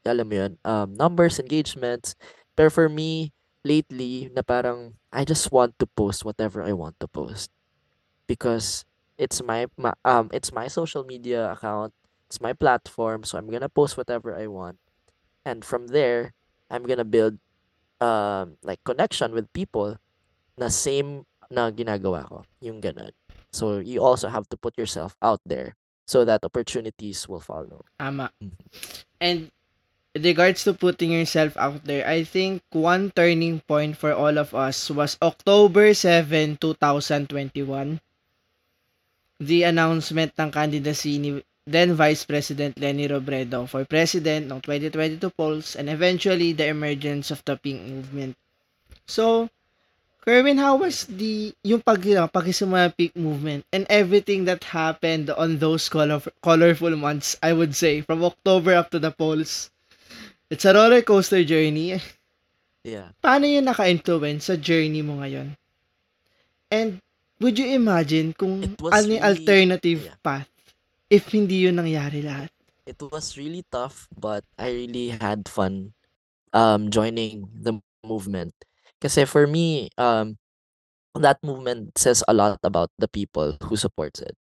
alam 0.04 0.28
mo 0.28 0.36
yun, 0.36 0.52
um, 0.68 0.92
numbers, 0.92 1.40
engagements. 1.40 2.12
Pero 2.52 2.68
for 2.68 2.92
me, 2.92 3.32
lately, 3.64 4.28
na 4.36 4.44
parang 4.44 5.00
I 5.08 5.24
just 5.24 5.48
want 5.48 5.80
to 5.80 5.88
post 5.88 6.28
whatever 6.28 6.60
I 6.60 6.76
want 6.76 7.00
to 7.00 7.08
post. 7.08 7.48
Because 8.28 8.84
it's 9.16 9.40
my, 9.40 9.64
ma- 9.80 9.96
um 10.04 10.28
it's 10.36 10.52
my 10.52 10.68
social 10.68 11.02
media 11.02 11.56
account, 11.56 11.96
it's 12.28 12.38
my 12.38 12.52
platform, 12.52 13.24
so 13.24 13.40
I'm 13.40 13.48
gonna 13.48 13.72
post 13.72 13.96
whatever 13.96 14.36
I 14.36 14.46
want. 14.46 14.76
And 15.46 15.64
from 15.64 15.88
there, 15.88 16.36
I'm 16.68 16.84
gonna 16.84 17.06
build 17.06 17.38
um, 18.00 18.58
like 18.62 18.82
connection 18.84 19.32
with 19.32 19.52
people 19.52 19.96
na 20.58 20.68
same 20.68 21.24
na 21.50 21.70
ginagawa 21.70 22.26
ko, 22.26 22.38
yung 22.60 22.82
ganun. 22.82 23.14
So 23.52 23.78
you 23.78 24.02
also 24.02 24.28
have 24.28 24.48
to 24.50 24.56
put 24.56 24.76
yourself 24.76 25.16
out 25.22 25.40
there 25.46 25.76
so 26.06 26.24
that 26.24 26.44
opportunities 26.44 27.28
will 27.28 27.40
follow. 27.40 27.84
Ama. 27.98 28.30
Mhm. 28.42 28.52
And 29.20 29.38
regards 30.14 30.64
to 30.64 30.72
putting 30.72 31.12
yourself 31.12 31.56
out 31.56 31.84
there, 31.84 32.06
I 32.06 32.24
think 32.24 32.62
one 32.72 33.12
turning 33.12 33.60
point 33.66 33.96
for 33.96 34.12
all 34.12 34.38
of 34.38 34.54
us 34.54 34.88
was 34.88 35.18
October 35.20 35.92
7, 35.92 36.56
2021. 36.56 38.00
The 39.36 39.68
announcement 39.68 40.32
ng 40.40 40.50
candidacy 40.50 41.20
ni 41.20 41.44
then 41.66 41.98
Vice 41.98 42.24
President 42.24 42.78
Leni 42.78 43.10
Robredo 43.10 43.66
for 43.66 43.84
President 43.84 44.46
ng 44.48 44.62
2022 44.62 45.34
polls 45.34 45.74
and 45.74 45.90
eventually 45.90 46.54
the 46.54 46.70
emergence 46.70 47.34
of 47.34 47.42
the 47.44 47.58
Pink 47.58 47.82
Movement. 47.82 48.38
So, 49.10 49.50
Kerwin, 50.26 50.58
how 50.58 50.74
was 50.74 51.06
the 51.06 51.54
yung 51.62 51.86
pag 51.86 52.02
pagsisimula 52.02 52.90
ng 52.90 52.94
Pink 52.98 53.14
Movement 53.14 53.62
and 53.70 53.86
everything 53.86 54.42
that 54.50 54.66
happened 54.74 55.30
on 55.30 55.62
those 55.62 55.86
color, 55.86 56.18
colorful 56.42 56.90
months, 56.98 57.38
I 57.46 57.54
would 57.54 57.78
say, 57.78 58.02
from 58.02 58.26
October 58.26 58.74
up 58.74 58.90
to 58.90 58.98
the 58.98 59.14
polls? 59.14 59.70
It's 60.50 60.66
a 60.66 60.74
roller 60.74 61.06
coaster 61.06 61.46
journey. 61.46 62.02
Yeah. 62.82 63.14
Paano 63.22 63.46
yun 63.46 63.70
naka-influence 63.70 64.50
sa 64.50 64.58
journey 64.58 65.06
mo 65.06 65.22
ngayon? 65.22 65.54
And 66.74 66.98
would 67.38 67.54
you 67.54 67.70
imagine 67.78 68.34
kung 68.34 68.74
ano 68.82 69.06
yung 69.06 69.22
really- 69.22 69.22
alternative 69.22 70.10
yeah. 70.10 70.18
path 70.26 70.50
if 71.06 71.30
hindi 71.30 71.70
yun 71.70 71.78
nangyari 71.78 72.26
lahat? 72.26 72.50
It 72.82 72.98
was 72.98 73.38
really 73.38 73.62
tough, 73.70 74.10
but 74.10 74.42
I 74.58 74.74
really 74.74 75.14
had 75.14 75.46
fun 75.46 75.94
um 76.50 76.90
joining 76.90 77.46
the 77.54 77.78
movement. 78.02 78.65
Kasi 79.02 79.24
for 79.28 79.46
me, 79.46 79.90
um 80.00 80.36
that 81.16 81.40
movement 81.40 81.96
says 81.96 82.20
a 82.28 82.34
lot 82.36 82.60
about 82.62 82.92
the 83.00 83.08
people 83.08 83.56
who 83.64 83.76
supports 83.76 84.20
it. 84.20 84.36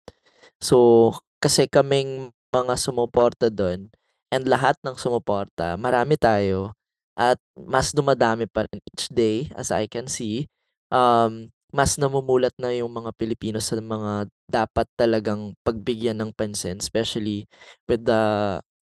So, 0.62 1.14
kasi 1.42 1.70
kaming 1.70 2.34
mga 2.54 2.76
sumuporta 2.78 3.50
doon 3.54 3.90
and 4.34 4.44
lahat 4.50 4.78
ng 4.82 4.98
sumuporta, 4.98 5.78
marami 5.78 6.18
tayo 6.18 6.74
at 7.14 7.38
mas 7.54 7.94
dumadami 7.94 8.50
pa 8.50 8.66
rin 8.66 8.82
each 8.94 9.10
day 9.14 9.50
as 9.54 9.70
I 9.70 9.86
can 9.86 10.10
see. 10.10 10.50
Um, 10.90 11.54
mas 11.74 11.98
namumulat 11.98 12.54
na 12.62 12.70
yung 12.74 12.94
mga 12.94 13.14
Pilipino 13.18 13.58
sa 13.58 13.78
mga 13.78 14.30
dapat 14.46 14.86
talagang 14.94 15.58
pagbigyan 15.66 16.22
ng 16.22 16.30
pansin, 16.38 16.78
especially 16.78 17.50
with 17.90 18.06
the 18.06 18.22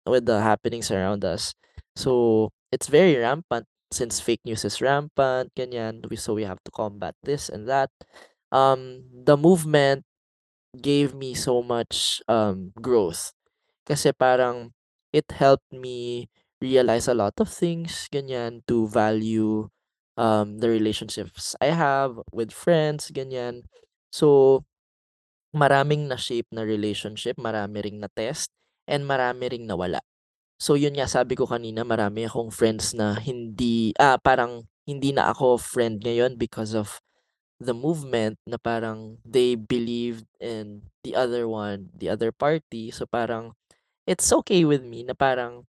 with 0.03 0.27
the 0.27 0.43
happenings 0.43 0.91
around 0.91 1.23
us. 1.23 1.55
So, 1.95 2.51
it's 2.71 2.91
very 2.91 3.15
rampant 3.15 3.67
since 3.91 4.19
fake 4.19 4.41
news 4.45 4.65
is 4.65 4.81
rampant, 4.81 5.51
ganyan. 5.55 6.03
We, 6.09 6.15
so 6.17 6.33
we 6.35 6.43
have 6.43 6.59
to 6.65 6.71
combat 6.71 7.15
this 7.23 7.49
and 7.49 7.67
that. 7.69 7.91
Um, 8.51 9.05
the 9.13 9.37
movement 9.37 10.03
gave 10.79 11.13
me 11.13 11.33
so 11.35 11.61
much 11.63 12.21
um 12.27 12.71
growth. 12.79 13.33
Kasi 13.87 14.11
parang 14.15 14.71
it 15.13 15.27
helped 15.35 15.67
me 15.73 16.29
realize 16.61 17.07
a 17.09 17.17
lot 17.17 17.35
of 17.41 17.49
things, 17.51 18.07
ganyan, 18.13 18.63
to 18.67 18.87
value 18.87 19.69
um 20.17 20.59
the 20.59 20.69
relationships 20.69 21.55
I 21.61 21.73
have 21.75 22.19
with 22.31 22.51
friends, 22.53 23.11
ganyan. 23.11 23.67
So, 24.11 24.63
maraming 25.55 26.07
na-shape 26.11 26.47
na 26.51 26.63
relationship, 26.63 27.35
marami 27.39 27.83
ring 27.83 27.97
na-test, 28.03 28.51
and 28.87 29.03
marami 29.07 29.51
ring 29.51 29.65
nawala. 29.67 29.99
So, 30.61 30.77
yun 30.77 30.93
nga, 30.93 31.09
sabi 31.09 31.33
ko 31.33 31.49
kanina, 31.49 31.81
marami 31.81 32.29
akong 32.29 32.53
friends 32.53 32.93
na 32.93 33.17
hindi, 33.17 33.97
ah, 33.97 34.21
parang 34.21 34.69
hindi 34.85 35.09
na 35.09 35.33
ako 35.33 35.57
friend 35.57 36.05
ngayon 36.05 36.37
because 36.37 36.77
of 36.77 37.01
the 37.57 37.73
movement 37.73 38.37
na 38.45 38.61
parang 38.61 39.17
they 39.25 39.57
believed 39.57 40.29
in 40.37 40.85
the 41.01 41.17
other 41.17 41.49
one, 41.49 41.89
the 41.97 42.13
other 42.13 42.29
party. 42.29 42.93
So, 42.93 43.09
parang 43.09 43.57
it's 44.05 44.29
okay 44.29 44.61
with 44.61 44.85
me 44.85 45.01
na 45.01 45.17
parang 45.17 45.65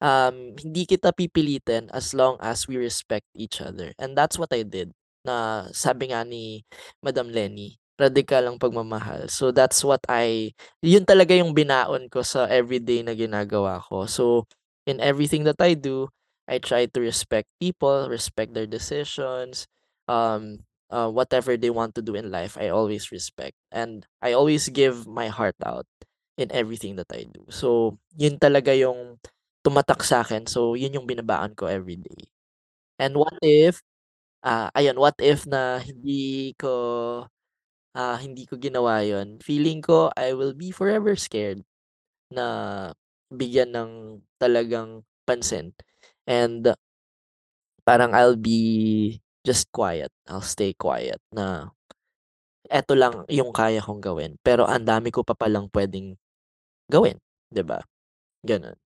um, 0.00 0.56
hindi 0.56 0.88
kita 0.88 1.12
pipilitin 1.12 1.88
as 1.92 2.12
long 2.16 2.40
as 2.40 2.64
we 2.64 2.80
respect 2.80 3.28
each 3.36 3.60
other. 3.60 3.92
And 4.00 4.16
that's 4.16 4.40
what 4.40 4.52
I 4.56 4.64
did. 4.64 4.92
Na 5.20 5.68
sabi 5.76 6.16
nga 6.16 6.24
ni 6.24 6.64
Madam 7.04 7.28
Lenny, 7.28 7.79
radikal 8.00 8.44
ang 8.48 8.58
pagmamahal. 8.60 9.28
So 9.30 9.50
that's 9.52 9.84
what 9.84 10.00
I, 10.08 10.54
yun 10.82 11.04
talaga 11.04 11.36
yung 11.36 11.52
binaon 11.54 12.08
ko 12.10 12.22
sa 12.24 12.46
everyday 12.48 13.04
na 13.04 13.12
ginagawa 13.16 13.80
ko. 13.84 14.06
So 14.08 14.48
in 14.86 15.00
everything 15.00 15.44
that 15.44 15.60
I 15.60 15.74
do, 15.74 16.08
I 16.48 16.58
try 16.58 16.86
to 16.86 16.98
respect 17.00 17.46
people, 17.60 18.08
respect 18.10 18.54
their 18.54 18.66
decisions, 18.66 19.66
um, 20.08 20.64
uh, 20.90 21.08
whatever 21.10 21.56
they 21.56 21.70
want 21.70 21.94
to 21.94 22.02
do 22.02 22.14
in 22.16 22.30
life, 22.30 22.58
I 22.58 22.68
always 22.74 23.12
respect. 23.12 23.54
And 23.70 24.06
I 24.22 24.32
always 24.32 24.68
give 24.68 25.06
my 25.06 25.28
heart 25.28 25.56
out 25.64 25.86
in 26.38 26.50
everything 26.52 26.96
that 26.96 27.10
I 27.12 27.24
do. 27.30 27.44
So, 27.50 27.98
yun 28.16 28.38
talaga 28.40 28.72
yung 28.76 29.20
tumatak 29.62 30.02
sa 30.02 30.24
akin. 30.24 30.46
So, 30.48 30.74
yun 30.74 30.94
yung 30.96 31.06
binabaan 31.06 31.54
ko 31.54 31.66
every 31.68 31.96
day. 32.00 32.26
And 33.00 33.16
what 33.16 33.34
if, 33.42 33.80
ah, 34.44 34.70
ayun, 34.76 34.96
what 35.00 35.16
if 35.20 35.46
na 35.48 35.80
hindi 35.84 36.54
ko, 36.60 37.26
ah, 38.00 38.16
hindi 38.16 38.48
ko 38.48 38.56
ginawa 38.56 39.04
yun, 39.04 39.36
feeling 39.44 39.84
ko 39.84 40.08
I 40.16 40.32
will 40.32 40.56
be 40.56 40.72
forever 40.72 41.12
scared 41.20 41.60
na 42.32 42.46
bigyan 43.28 43.76
ng 43.76 43.92
talagang 44.40 45.04
pansin. 45.28 45.76
And 46.24 46.72
parang 47.84 48.16
I'll 48.16 48.40
be 48.40 49.20
just 49.44 49.68
quiet. 49.72 50.08
I'll 50.28 50.44
stay 50.44 50.72
quiet 50.72 51.20
na 51.34 51.74
eto 52.70 52.94
lang 52.94 53.26
yung 53.28 53.52
kaya 53.52 53.82
kong 53.82 54.00
gawin. 54.00 54.38
Pero 54.40 54.64
ang 54.64 54.86
dami 54.86 55.10
ko 55.12 55.26
pa 55.26 55.34
palang 55.34 55.68
pwedeng 55.74 56.16
gawin, 56.88 57.18
ba? 57.66 57.82
Gano'n. 58.46 58.78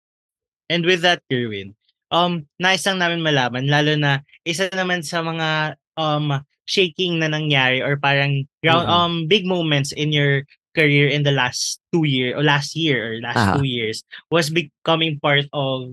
And 0.73 0.83
with 0.89 1.05
that, 1.05 1.21
Kerwin, 1.29 1.77
um, 2.09 2.49
nais 2.57 2.83
lang 2.89 2.99
namin 2.99 3.21
malaman, 3.21 3.69
lalo 3.69 3.95
na 4.01 4.25
isa 4.49 4.73
naman 4.73 5.05
sa 5.05 5.21
mga 5.21 5.77
um, 6.01 6.41
shaking 6.65 7.21
na 7.21 7.29
nangyari 7.29 7.81
or 7.85 7.97
parang 7.97 8.45
ground, 8.65 8.89
Mm. 8.89 8.93
um, 8.93 9.15
big 9.29 9.45
moments 9.45 9.93
in 9.93 10.13
your 10.13 10.45
career 10.75 11.07
in 11.07 11.23
the 11.23 11.31
last 11.31 11.79
two 11.95 12.03
year 12.03 12.35
or 12.35 12.43
last 12.43 12.75
year 12.75 12.99
or 12.99 13.13
last 13.23 13.39
Ah. 13.39 13.55
two 13.55 13.63
years 13.63 14.03
was 14.31 14.51
becoming 14.51 15.23
part 15.23 15.47
of 15.55 15.93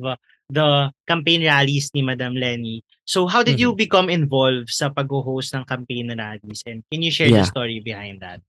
the 0.52 0.90
campaign 1.08 1.46
rallies 1.46 1.94
ni 1.94 2.02
Madam 2.02 2.34
Lenny. 2.36 2.84
So 3.06 3.24
how 3.30 3.40
did 3.46 3.56
you 3.62 3.72
Mhm. 3.72 3.78
become 3.78 4.08
involved 4.10 4.74
sa 4.74 4.90
pag-host 4.92 5.54
ng 5.56 5.64
campaign 5.70 6.12
rallies 6.12 6.66
and 6.66 6.82
can 6.92 7.00
you 7.06 7.14
share 7.14 7.30
the 7.32 7.46
Yeah. 7.46 7.48
story 7.48 7.80
behind 7.80 8.20
that? 8.26 8.42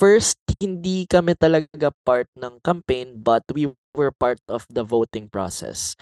First, 0.00 0.40
hindi 0.60 1.04
kami 1.04 1.36
talaga 1.36 1.92
part 2.04 2.28
ng 2.36 2.60
campaign 2.64 3.20
but 3.20 3.44
we 3.52 3.68
were 3.92 4.12
part 4.12 4.40
of 4.48 4.64
the 4.72 4.82
voting 4.84 5.28
process. 5.28 5.96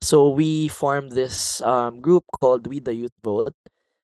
So 0.00 0.32
we 0.32 0.68
formed 0.68 1.12
this 1.12 1.60
um, 1.60 2.00
group 2.00 2.24
called 2.40 2.64
We 2.66 2.80
the 2.80 2.96
Youth 2.96 3.16
Vote. 3.20 3.56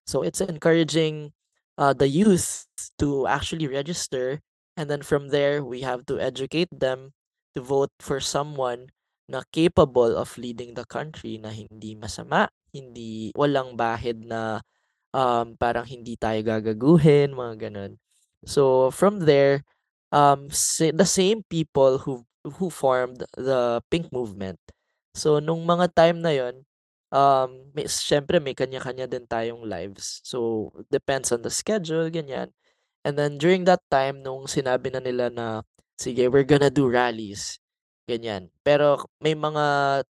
So 0.06 0.22
it's 0.22 0.40
encouraging 0.40 1.34
uh, 1.76 1.92
the 1.92 2.08
youth 2.08 2.66
to 2.98 3.26
actually 3.26 3.66
register 3.66 4.40
and 4.76 4.88
then 4.88 5.02
from 5.02 5.28
there 5.28 5.64
we 5.64 5.82
have 5.82 6.06
to 6.06 6.20
educate 6.20 6.70
them 6.70 7.12
to 7.54 7.60
vote 7.60 7.90
for 7.98 8.20
someone 8.20 8.92
na 9.26 9.42
capable 9.50 10.14
of 10.14 10.38
leading 10.38 10.78
the 10.78 10.86
country 10.86 11.34
na 11.42 11.50
hindi 11.50 11.98
masama, 11.98 12.46
hindi 12.70 13.34
walang 13.34 13.74
bahid 13.74 14.22
na 14.22 14.62
um, 15.10 15.58
parang 15.58 15.82
hindi 15.82 16.14
tayo 16.14 16.38
gagaguhin, 16.46 17.34
mga 17.34 17.66
ganun. 17.66 17.98
So 18.46 18.94
from 18.94 19.26
there, 19.26 19.66
um, 20.14 20.46
the 20.78 21.08
same 21.08 21.42
people 21.50 21.98
who 21.98 22.22
who 22.46 22.70
formed 22.70 23.26
the 23.34 23.82
Pink 23.90 24.14
Movement. 24.14 24.60
So 25.18 25.42
nung 25.42 25.66
mga 25.66 25.90
time 25.98 26.22
na 26.22 26.30
yon, 26.30 26.62
um, 27.12 27.70
may, 27.74 27.86
syempre 27.86 28.38
may 28.42 28.54
kanya-kanya 28.56 29.06
din 29.10 29.26
tayong 29.26 29.66
lives. 29.66 30.20
So 30.24 30.70
depends 30.90 31.30
on 31.34 31.42
the 31.42 31.52
schedule, 31.52 32.08
ganyan. 32.10 32.50
And 33.06 33.14
then 33.18 33.38
during 33.38 33.64
that 33.70 33.82
time, 33.90 34.22
nung 34.22 34.50
sinabi 34.50 34.90
na 34.90 35.00
nila 35.02 35.30
na, 35.30 35.62
sige, 35.98 36.26
we're 36.30 36.46
gonna 36.48 36.72
do 36.72 36.90
rallies, 36.90 37.58
ganyan. 38.10 38.50
Pero 38.66 39.06
may 39.22 39.34
mga 39.38 39.64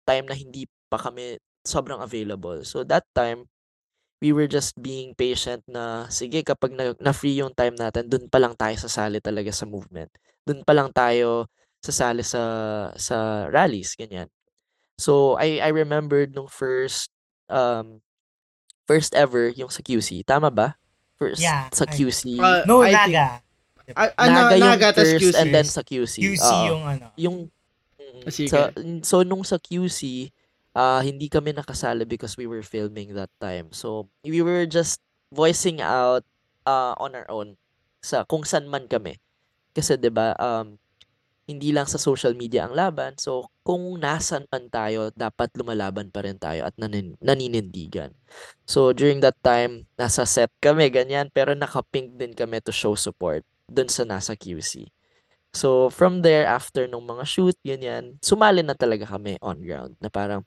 time 0.06 0.26
na 0.30 0.36
hindi 0.38 0.66
pa 0.90 0.98
kami 1.00 1.38
sobrang 1.66 2.00
available. 2.04 2.62
So 2.62 2.84
that 2.86 3.04
time, 3.16 3.48
we 4.22 4.32
were 4.32 4.48
just 4.48 4.72
being 4.80 5.12
patient 5.16 5.60
na 5.68 6.08
sige 6.08 6.40
kapag 6.46 6.72
na, 6.72 6.96
na-free 7.02 7.40
yung 7.44 7.52
time 7.52 7.76
natin, 7.76 8.08
dun 8.08 8.26
pa 8.30 8.40
lang 8.40 8.56
tayo 8.56 8.76
sasali 8.78 9.20
talaga 9.20 9.52
sa 9.52 9.68
movement. 9.68 10.08
Dun 10.46 10.64
pa 10.64 10.72
lang 10.76 10.88
tayo 10.94 11.50
sasali 11.84 12.24
sa 12.24 12.40
sa 12.96 13.48
rallies, 13.52 13.92
ganyan. 13.98 14.28
So 14.96 15.34
I 15.36 15.58
I 15.58 15.70
remembered 15.74 16.34
nung 16.34 16.46
first 16.46 17.10
um 17.50 18.00
first 18.86 19.14
ever 19.14 19.50
yung 19.50 19.68
sa 19.68 19.80
QC, 19.80 20.22
tama 20.24 20.50
ba? 20.52 20.78
First 21.16 21.40
Yeah, 21.42 21.70
sa 21.72 21.86
I- 21.88 21.94
QC. 21.94 22.36
Uh, 22.38 22.62
No, 22.66 22.82
I 22.82 22.92
think- 22.92 23.16
Naga. 23.16 23.26
Ah, 23.92 24.08
ah, 24.16 24.26
na- 24.26 24.34
Naga 24.48 24.54
yung 24.56 24.72
Naga, 24.80 24.88
first 24.96 25.20
QC. 25.20 25.36
and 25.36 25.48
then 25.52 25.66
sa 25.68 25.82
QC. 25.84 26.14
QC 26.20 26.40
oo. 26.40 26.66
yung 26.72 26.82
ano. 26.84 27.06
Yung 27.16 27.36
mm, 28.00 28.24
Sige. 28.32 28.48
sa, 28.48 28.72
so 29.04 29.20
nung 29.22 29.44
sa 29.44 29.60
QC, 29.60 30.32
ah 30.74 31.00
hindi 31.00 31.28
kami 31.28 31.52
nakasali 31.52 32.02
because 32.08 32.34
we 32.34 32.48
were 32.48 32.64
filming 32.64 33.12
that 33.14 33.30
time. 33.38 33.70
So 33.70 34.08
we 34.24 34.40
were 34.40 34.64
just 34.64 34.98
voicing 35.30 35.78
out 35.84 36.24
uh, 36.64 36.94
on 36.96 37.12
our 37.14 37.28
own 37.28 37.54
sa 38.00 38.24
kung 38.24 38.42
saan 38.42 38.66
man 38.68 38.88
kami. 38.88 39.18
Kasi 39.74 39.98
'di 39.98 40.08
ba 40.08 40.32
um 40.38 40.78
hindi 41.44 41.76
lang 41.76 41.84
sa 41.84 42.00
social 42.00 42.32
media 42.32 42.64
ang 42.64 42.72
laban. 42.72 43.16
So 43.20 43.52
kung 43.60 44.00
nasan 44.00 44.48
man 44.48 44.72
tayo, 44.72 45.12
dapat 45.12 45.52
lumalaban 45.56 46.08
pa 46.08 46.24
rin 46.24 46.40
tayo 46.40 46.64
at 46.64 46.72
nanin, 46.80 47.16
naninindigan. 47.20 48.12
So 48.64 48.96
during 48.96 49.20
that 49.20 49.36
time, 49.44 49.84
nasa 49.94 50.24
set 50.24 50.48
kami 50.58 50.88
ganyan 50.88 51.28
pero 51.28 51.52
naka-pink 51.52 52.16
din 52.16 52.32
kami 52.32 52.64
to 52.64 52.72
show 52.72 52.96
support 52.96 53.44
dun 53.68 53.88
sa 53.88 54.08
nasa 54.08 54.32
QC. 54.32 54.88
So 55.54 55.86
from 55.88 56.24
there 56.24 56.48
after 56.48 56.88
nung 56.88 57.04
mga 57.06 57.24
shoot 57.28 57.56
ganyan, 57.60 58.16
sumali 58.24 58.64
na 58.64 58.74
talaga 58.74 59.04
kami 59.06 59.36
on 59.44 59.60
ground 59.60 59.94
na 60.00 60.08
parang 60.08 60.42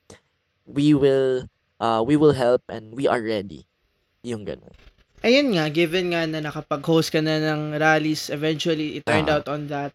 we 0.65 0.91
will 0.91 1.45
uh, 1.79 2.01
we 2.01 2.17
will 2.17 2.33
help 2.33 2.65
and 2.67 2.91
we 2.97 3.05
are 3.05 3.21
ready. 3.21 3.69
Yung 4.25 4.43
ganun. 4.43 4.73
Ayun 5.25 5.57
nga, 5.57 5.65
given 5.73 6.13
nga 6.13 6.29
na 6.29 6.45
nakapag-host 6.45 7.09
ka 7.09 7.25
na 7.25 7.41
ng 7.41 7.73
rallies, 7.81 8.29
eventually 8.29 9.01
it 9.01 9.03
turned 9.05 9.29
Ah. 9.29 9.41
out 9.41 9.49
on 9.49 9.65
that. 9.65 9.89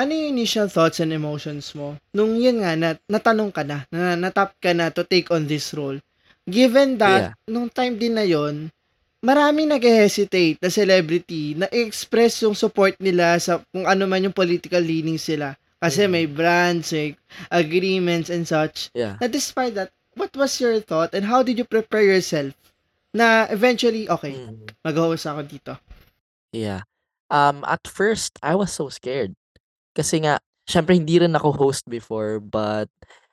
Ano 0.00 0.16
yung 0.16 0.32
initial 0.32 0.72
thoughts 0.72 0.96
and 1.04 1.12
emotions 1.12 1.76
mo? 1.76 2.00
Nung 2.16 2.40
yun 2.40 2.64
nga, 2.64 2.72
na, 2.72 2.96
natanong 3.04 3.52
ka 3.52 3.60
na, 3.68 3.84
na 3.92 4.16
natap 4.16 4.56
ka 4.56 4.72
na 4.72 4.88
to 4.88 5.04
take 5.04 5.28
on 5.28 5.44
this 5.44 5.76
role. 5.76 6.00
Given 6.48 6.96
that, 6.96 7.36
nung 7.44 7.68
time 7.68 8.00
din 8.00 8.16
na 8.16 8.24
yon 8.24 8.72
maraming 9.20 9.68
nag-hesitate 9.68 10.56
na 10.64 10.72
celebrity 10.72 11.52
na 11.52 11.68
express 11.68 12.40
yung 12.40 12.56
support 12.56 12.96
nila 12.96 13.36
sa 13.36 13.60
kung 13.68 13.84
ano 13.84 14.08
man 14.08 14.24
yung 14.24 14.32
political 14.32 14.80
leanings 14.80 15.28
sila. 15.28 15.52
Kasi 15.76 16.08
Mhm. 16.08 16.12
may 16.12 16.24
brands, 16.24 16.88
may 16.96 17.12
agreements 17.52 18.32
and 18.32 18.48
such. 18.48 18.88
Yeah. 18.96 19.20
Na 19.20 19.28
despite 19.28 19.76
that, 19.76 19.92
what 20.16 20.32
was 20.32 20.56
your 20.56 20.80
thought 20.80 21.12
and 21.12 21.28
how 21.28 21.44
did 21.44 21.60
you 21.60 21.68
prepare 21.68 22.00
yourself 22.00 22.56
na 23.12 23.44
eventually, 23.52 24.08
okay, 24.08 24.32
Mhm. 24.32 24.72
mag-host 24.80 25.28
ako 25.28 25.44
dito? 25.44 25.72
Yeah. 26.56 26.88
Um, 27.28 27.60
at 27.68 27.84
first, 27.84 28.40
I 28.40 28.56
was 28.56 28.72
so 28.72 28.88
scared. 28.88 29.36
Kasi 29.96 30.22
nga, 30.24 30.38
syempre 30.68 30.94
hindi 30.94 31.18
rin 31.18 31.34
ako 31.34 31.50
host 31.56 31.86
before, 31.90 32.38
but 32.38 32.88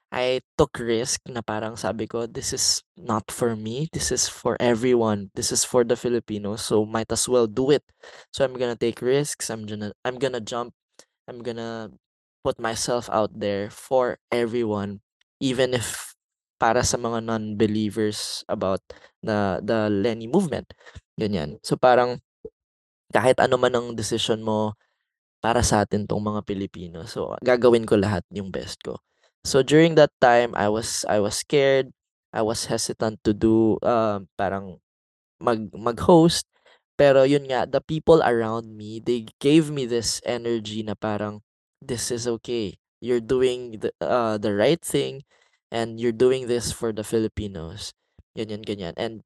I 0.08 0.40
took 0.56 0.80
risk 0.80 1.20
na 1.28 1.44
parang 1.44 1.76
sabi 1.76 2.08
ko, 2.08 2.26
this 2.26 2.56
is 2.56 2.80
not 2.96 3.28
for 3.28 3.60
me. 3.60 3.92
This 3.92 4.10
is 4.10 4.32
for 4.32 4.56
everyone. 4.64 5.30
This 5.36 5.52
is 5.52 5.68
for 5.68 5.84
the 5.84 6.00
Filipinos. 6.00 6.64
So 6.64 6.88
might 6.88 7.12
as 7.12 7.28
well 7.28 7.46
do 7.46 7.76
it. 7.76 7.84
So 8.32 8.48
I'm 8.48 8.56
gonna 8.56 8.80
take 8.80 9.04
risks. 9.04 9.52
I'm 9.52 9.68
gonna 9.68 9.92
I'm 10.08 10.16
gonna 10.16 10.40
jump. 10.40 10.72
I'm 11.28 11.44
gonna 11.44 11.92
put 12.40 12.56
myself 12.56 13.12
out 13.12 13.36
there 13.36 13.68
for 13.68 14.16
everyone, 14.32 15.04
even 15.44 15.76
if 15.76 16.16
para 16.56 16.82
sa 16.88 16.96
mga 16.96 17.28
non-believers 17.28 18.48
about 18.48 18.80
the 19.20 19.60
the 19.60 19.92
Lenny 19.92 20.32
movement. 20.32 20.72
Ganyan. 21.20 21.60
So 21.68 21.76
parang 21.76 22.24
kahit 23.12 23.44
ano 23.44 23.60
man 23.60 23.76
ang 23.76 23.88
decision 24.00 24.40
mo 24.40 24.80
para 25.40 25.62
sa 25.62 25.86
atin 25.86 26.06
tong 26.10 26.24
mga 26.24 26.42
Pilipino. 26.44 27.06
So 27.06 27.34
gagawin 27.46 27.86
ko 27.86 27.98
lahat 28.00 28.26
yung 28.34 28.50
best 28.50 28.82
ko. 28.82 29.00
So 29.46 29.62
during 29.64 29.96
that 29.96 30.12
time 30.20 30.52
I 30.58 30.68
was 30.68 31.06
I 31.08 31.22
was 31.24 31.40
scared. 31.40 31.94
I 32.36 32.44
was 32.44 32.68
hesitant 32.68 33.24
to 33.24 33.32
do 33.32 33.80
um 33.82 34.28
parang 34.36 34.82
mag 35.40 35.70
mag-host 35.72 36.46
pero 36.98 37.24
yun 37.24 37.46
nga 37.46 37.70
the 37.70 37.80
people 37.80 38.26
around 38.26 38.74
me 38.74 38.98
they 38.98 39.30
gave 39.38 39.70
me 39.70 39.86
this 39.86 40.18
energy 40.26 40.82
na 40.82 40.98
parang 40.98 41.46
this 41.80 42.10
is 42.10 42.26
okay. 42.26 42.82
You're 42.98 43.22
doing 43.22 43.86
the 43.86 43.94
uh, 44.02 44.42
the 44.42 44.58
right 44.58 44.82
thing 44.82 45.22
and 45.70 46.02
you're 46.02 46.16
doing 46.16 46.50
this 46.50 46.74
for 46.74 46.90
the 46.90 47.06
Filipinos. 47.06 47.94
Ganyan 48.34 48.66
ganyan. 48.66 48.98
And 48.98 49.22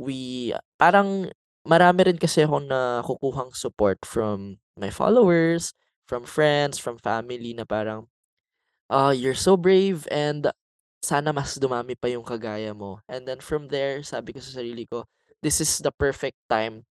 we 0.00 0.50
parang 0.80 1.28
marami 1.68 2.08
rin 2.08 2.18
kasi 2.18 2.48
akong 2.48 2.72
nakukuhang 2.72 3.52
support 3.52 4.00
from 4.08 4.61
my 4.78 4.90
followers, 4.90 5.74
from 6.08 6.24
friends, 6.28 6.78
from 6.78 6.98
family 7.00 7.54
na 7.56 7.64
parang 7.68 8.08
ah, 8.90 9.10
"You're 9.14 9.38
so 9.38 9.56
brave 9.58 10.06
and 10.10 10.50
sana 11.02 11.32
mas 11.34 11.58
dumami 11.58 11.94
pa 11.98 12.08
yung 12.12 12.24
kagaya 12.26 12.72
mo." 12.76 13.00
And 13.10 13.26
then 13.28 13.40
from 13.42 13.68
there, 13.72 14.02
sabi 14.06 14.32
ko 14.36 14.40
sa 14.42 14.62
sarili 14.62 14.86
ko, 14.88 15.06
"This 15.42 15.60
is 15.62 15.80
the 15.82 15.90
perfect 15.94 16.38
time 16.50 16.86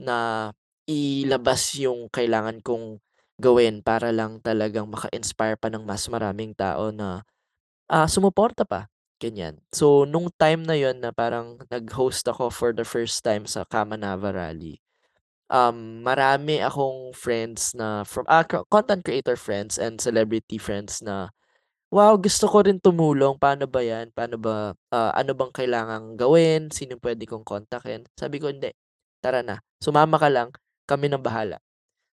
na 0.00 0.50
ilabas 0.88 1.74
yung 1.80 2.08
kailangan 2.12 2.60
kong 2.64 3.00
gawin 3.40 3.80
para 3.84 4.10
lang 4.14 4.40
talagang 4.44 4.88
maka-inspire 4.90 5.56
pa 5.60 5.68
ng 5.72 5.84
mas 5.86 6.06
maraming 6.10 6.52
tao 6.56 6.90
na, 6.94 7.24
ah, 7.90 8.08
sumuporta 8.10 8.64
pa." 8.68 8.88
Ganyan. 9.22 9.60
So, 9.74 10.04
nung 10.08 10.32
time 10.40 10.64
na 10.64 10.76
yun 10.78 11.00
na 11.04 11.12
parang 11.12 11.60
nag-host 11.72 12.24
ako 12.28 12.48
for 12.52 12.70
the 12.72 12.84
first 12.88 13.20
time 13.24 13.44
sa 13.48 13.64
Kamanava 13.68 14.32
Rally, 14.32 14.80
um, 15.50 16.02
marami 16.06 16.62
akong 16.62 17.12
friends 17.16 17.74
na 17.76 18.02
from 18.06 18.24
co 18.48 18.64
content 18.70 19.02
creator 19.04 19.36
friends 19.36 19.76
and 19.78 19.98
celebrity 20.00 20.56
friends 20.58 21.02
na, 21.04 21.30
"Wow, 21.92 22.18
gusto 22.20 22.46
ko 22.50 22.62
rin 22.66 22.78
tumulong, 22.82 23.38
paano 23.40 23.66
ba 23.70 23.82
'yan? 23.84 24.10
Paano 24.14 24.36
ba, 24.40 24.74
ah, 24.94 25.12
ano 25.16 25.32
bang 25.36 25.52
kailangang 25.54 26.14
gawin? 26.20 26.70
Sinong 26.74 27.02
puwede 27.02 27.24
kong 27.28 27.46
kontakin?" 27.46 28.06
Sabi 28.18 28.38
ko, 28.42 28.50
"Hindi, 28.52 28.70
tara 29.24 29.42
na, 29.46 29.58
sumama 29.82 30.18
ka 30.20 30.28
lang, 30.32 30.50
kami 30.90 31.08
ng 31.10 31.22
bahala." 31.24 31.58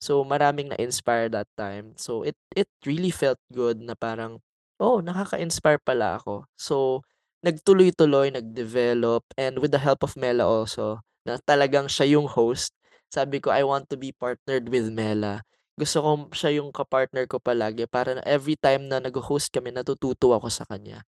So, 0.02 0.26
maraming 0.26 0.74
na-inspire 0.74 1.30
that 1.30 1.46
time. 1.54 1.94
So, 1.96 2.26
it 2.26 2.34
it 2.58 2.66
really 2.84 3.14
felt 3.14 3.38
good 3.54 3.78
na 3.80 3.94
parang, 3.94 4.42
"Oh, 4.82 4.98
nakaka-inspire 4.98 5.78
pala 5.82 6.18
ako." 6.18 6.44
So, 6.58 7.06
nagtuloy-tuloy, 7.46 8.34
nag-develop 8.34 9.22
and 9.38 9.58
with 9.62 9.70
the 9.74 9.82
help 9.82 10.02
of 10.02 10.18
Mela 10.18 10.42
also, 10.46 11.02
na 11.26 11.38
talagang 11.42 11.86
siya 11.86 12.18
yung 12.18 12.26
host, 12.26 12.74
sabi 13.12 13.44
ko, 13.44 13.52
"I 13.52 13.60
want 13.68 13.92
to 13.92 14.00
be 14.00 14.16
partnered 14.16 14.72
with 14.72 14.88
Mela." 14.88 15.44
Gusto 15.76 16.00
ko 16.00 16.10
siya 16.32 16.56
yung 16.60 16.72
ka-partner 16.72 17.28
ko 17.28 17.36
palagi 17.36 17.84
para 17.84 18.16
na 18.16 18.24
every 18.24 18.56
time 18.56 18.88
na 18.88 19.00
nagho-host 19.00 19.52
kami 19.52 19.72
natututo 19.72 20.32
ako 20.32 20.48
sa 20.48 20.64
kanya. 20.64 21.04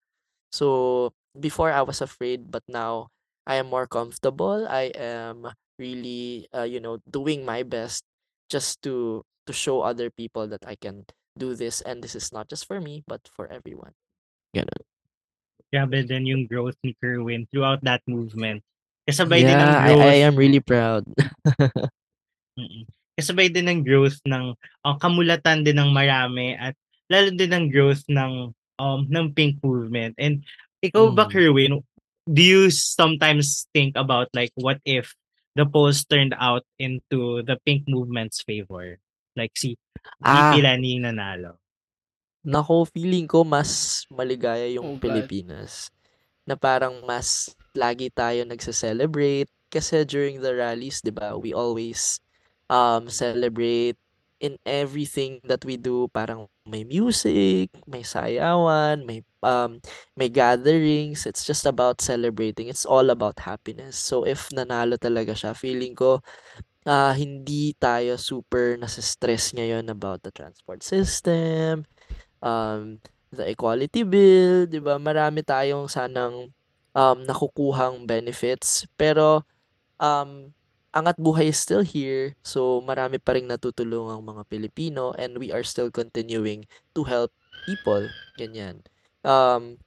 So, 0.49 1.13
before 1.37 1.69
I 1.69 1.85
was 1.85 2.01
afraid 2.01 2.49
but 2.49 2.65
now 2.65 3.13
I 3.45 3.57
am 3.57 3.69
more 3.69 3.85
comfortable. 3.89 4.69
I 4.69 4.93
am 4.93 5.49
really, 5.81 6.45
uh, 6.53 6.65
you 6.65 6.77
know, 6.77 7.01
doing 7.09 7.41
my 7.45 7.65
best 7.65 8.05
just 8.49 8.81
to 8.85 9.25
to 9.49 9.53
show 9.53 9.81
other 9.81 10.13
people 10.13 10.45
that 10.49 10.61
I 10.67 10.77
can 10.77 11.09
do 11.37 11.55
this 11.57 11.81
and 11.81 12.03
this 12.03 12.13
is 12.13 12.29
not 12.29 12.49
just 12.49 12.69
for 12.69 12.77
me 12.77 13.01
but 13.09 13.25
for 13.25 13.49
everyone. 13.49 13.97
Gano'n. 14.53 14.85
Grabe 15.71 16.03
din 16.03 16.27
yung 16.27 16.43
growth 16.45 16.75
ni 16.83 16.93
Kerwin 16.99 17.47
throughout 17.47 17.79
that 17.87 18.03
movement. 18.05 18.61
Kasabay 19.11 19.43
din 19.43 19.53
ng 19.53 19.67
Yeah, 19.67 19.83
I 19.83 19.91
I 19.91 19.93
growth 19.93 20.25
am 20.25 20.35
really 20.39 20.63
proud. 20.63 21.03
Kasabay 23.19 23.51
din 23.51 23.67
ng 23.67 23.81
growth 23.83 24.17
ng, 24.25 24.55
ah, 24.83 24.95
kamulatan 24.97 25.61
din 25.67 25.77
ng 25.77 25.91
marami 25.91 26.55
at 26.55 26.73
lalo 27.11 27.29
din 27.35 27.51
ng 27.51 27.65
growth 27.69 28.01
ng, 28.07 28.55
um, 28.79 28.99
ng 29.05 29.35
Pink 29.35 29.59
movement. 29.61 30.15
And 30.17 30.41
ikaw 30.79 31.11
ba, 31.11 31.27
Mm. 31.27 31.31
Kerwin, 31.31 31.73
do 32.25 32.41
you 32.41 32.63
sometimes 32.71 33.67
think 33.75 33.93
about 33.99 34.31
like 34.33 34.49
what 34.55 34.79
if 34.87 35.11
the 35.53 35.67
polls 35.67 36.07
turned 36.07 36.33
out 36.39 36.63
into 36.79 37.43
the 37.43 37.59
Pink 37.67 37.85
movement's 37.85 38.39
favor? 38.41 38.97
Like 39.35 39.53
si 39.55 39.75
VP 40.23 40.55
Ah. 40.57 40.57
Lani 40.57 40.97
yung 40.97 41.05
nanalo. 41.05 41.59
Naku, 42.41 42.89
feeling 42.89 43.29
ko 43.29 43.45
mas 43.45 44.01
maligaya 44.09 44.65
yung 44.65 44.87
Oh, 44.87 44.97
God. 44.97 45.03
Pilipinas. 45.03 45.93
Na 46.41 46.57
parang 46.57 47.05
mas 47.05 47.53
lagi 47.77 48.11
tayo 48.13 48.43
nagse-celebrate 48.47 49.49
kasi 49.71 50.03
during 50.03 50.43
the 50.43 50.51
rallies, 50.55 50.99
'di 51.03 51.13
ba, 51.15 51.35
we 51.39 51.55
always, 51.55 52.19
um, 52.67 53.07
celebrate 53.11 53.95
in 54.41 54.57
everything 54.65 55.37
that 55.45 55.61
we 55.63 55.77
do. 55.77 56.09
Parang 56.09 56.49
may 56.65 56.81
music, 56.83 57.69
may 57.85 58.01
sayawan, 58.01 59.05
may, 59.05 59.21
um, 59.45 59.77
may 60.17 60.27
gatherings. 60.33 61.29
It's 61.29 61.45
just 61.45 61.63
about 61.69 62.01
celebrating. 62.01 62.67
It's 62.67 62.83
all 62.87 63.09
about 63.13 63.37
happiness. 63.45 63.95
So, 64.01 64.25
if 64.25 64.49
nanalo 64.49 64.97
talaga 64.97 65.37
siya, 65.37 65.53
feeling 65.53 65.93
ko, 65.93 66.25
ah, 66.87 67.13
hindi 67.13 67.73
tayo 67.77 68.17
super 68.17 68.77
nase-stress 68.81 69.53
ngayon 69.57 69.89
about 69.93 70.23
the 70.25 70.31
transport 70.33 70.81
system, 70.83 71.85
um, 72.43 72.99
the 73.33 73.47
equality 73.51 74.03
bill, 74.05 74.65
'di 74.69 74.79
ba? 74.83 74.97
Marami 75.01 75.41
tayong 75.45 75.87
sanang, 75.91 76.51
um, 76.95 77.23
nakukuhang 77.25 78.05
benefits. 78.07 78.85
Pero, 78.99 79.43
um, 79.99 80.51
angat 80.91 81.15
buhay 81.19 81.51
is 81.51 81.59
still 81.59 81.83
here. 81.85 82.35
So, 82.43 82.83
marami 82.83 83.19
pa 83.21 83.35
ring 83.37 83.47
natutulungang 83.47 84.23
mga 84.23 84.43
Pilipino 84.49 85.15
and 85.15 85.37
we 85.39 85.51
are 85.51 85.63
still 85.63 85.89
continuing 85.91 86.67
to 86.95 87.03
help 87.07 87.31
people, 87.67 88.07
ganyan. 88.39 88.83
Um, 89.23 89.77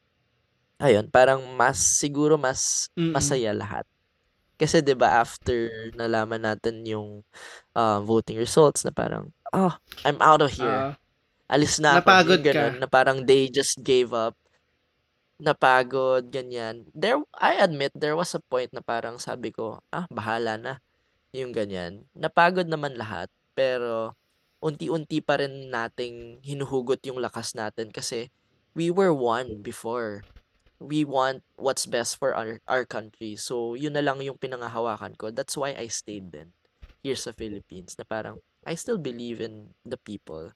ayun, 0.81 1.11
parang 1.11 1.43
mas 1.59 1.79
siguro 1.81 2.37
mas 2.41 2.89
masaya 3.15 3.53
lahat. 3.55 3.85
Kasi 4.55 4.81
'di 4.81 4.95
ba 4.95 5.19
after 5.19 5.91
nalaman 5.99 6.47
natin 6.47 6.87
yung, 6.87 7.27
ah, 7.75 7.99
voting 8.03 8.39
results 8.39 8.87
na 8.87 8.95
parang, 8.95 9.35
"Ah, 9.51 9.79
I'm 10.07 10.19
out 10.23 10.43
of 10.47 10.55
here. 10.55 10.95
Ah. 10.95 10.95
Alis 11.51 11.83
na 11.83 11.99
ako." 11.99 12.07
Napagod 12.11 12.41
gano'n 12.47 12.75
ka. 12.79 12.81
na 12.83 12.89
parang 12.89 13.19
they 13.27 13.51
just 13.51 13.83
gave 13.83 14.15
up. 14.15 14.39
Napagod, 15.43 16.31
ganyan. 16.31 16.87
There 16.95 17.19
I 17.35 17.59
admit 17.59 17.91
there 17.99 18.15
was 18.15 18.31
a 18.39 18.43
point 18.43 18.71
na 18.71 18.79
parang 18.79 19.19
sabi 19.19 19.51
ko, 19.51 19.83
"Ah, 19.91 20.07
bahala 20.07 20.55
na." 20.55 20.79
Yung 21.35 21.55
ganyan. 21.55 22.07
Napagod 22.19 22.69
naman 22.69 22.99
lahat, 22.99 23.31
pero 23.55 24.15
unti-unti 24.61 25.23
pa 25.23 25.39
rin 25.41 25.71
nating 25.71 26.43
hinuhugot 26.43 27.01
yung 27.07 27.23
lakas 27.23 27.55
natin 27.55 27.91
kasi 27.95 28.31
we 28.75 28.91
were 28.91 29.15
one 29.15 29.63
before. 29.63 30.27
We 30.83 31.07
want 31.09 31.43
what's 31.57 31.87
best 31.89 32.19
for 32.21 32.35
our 32.37 32.61
our 32.69 32.85
country. 32.87 33.39
So, 33.39 33.75
yun 33.79 33.95
na 33.97 34.05
lang 34.05 34.21
yung 34.23 34.39
pinanghahawakan 34.39 35.17
ko. 35.19 35.31
That's 35.33 35.57
why 35.57 35.75
I 35.79 35.89
stayed 35.91 36.35
din 36.35 36.53
here 37.03 37.19
sa 37.19 37.33
Philippines 37.35 37.95
na 37.99 38.05
parang 38.07 38.43
I 38.67 38.75
still 38.79 38.99
believe 39.01 39.41
in 39.41 39.73
the 39.87 39.97
people. 39.99 40.53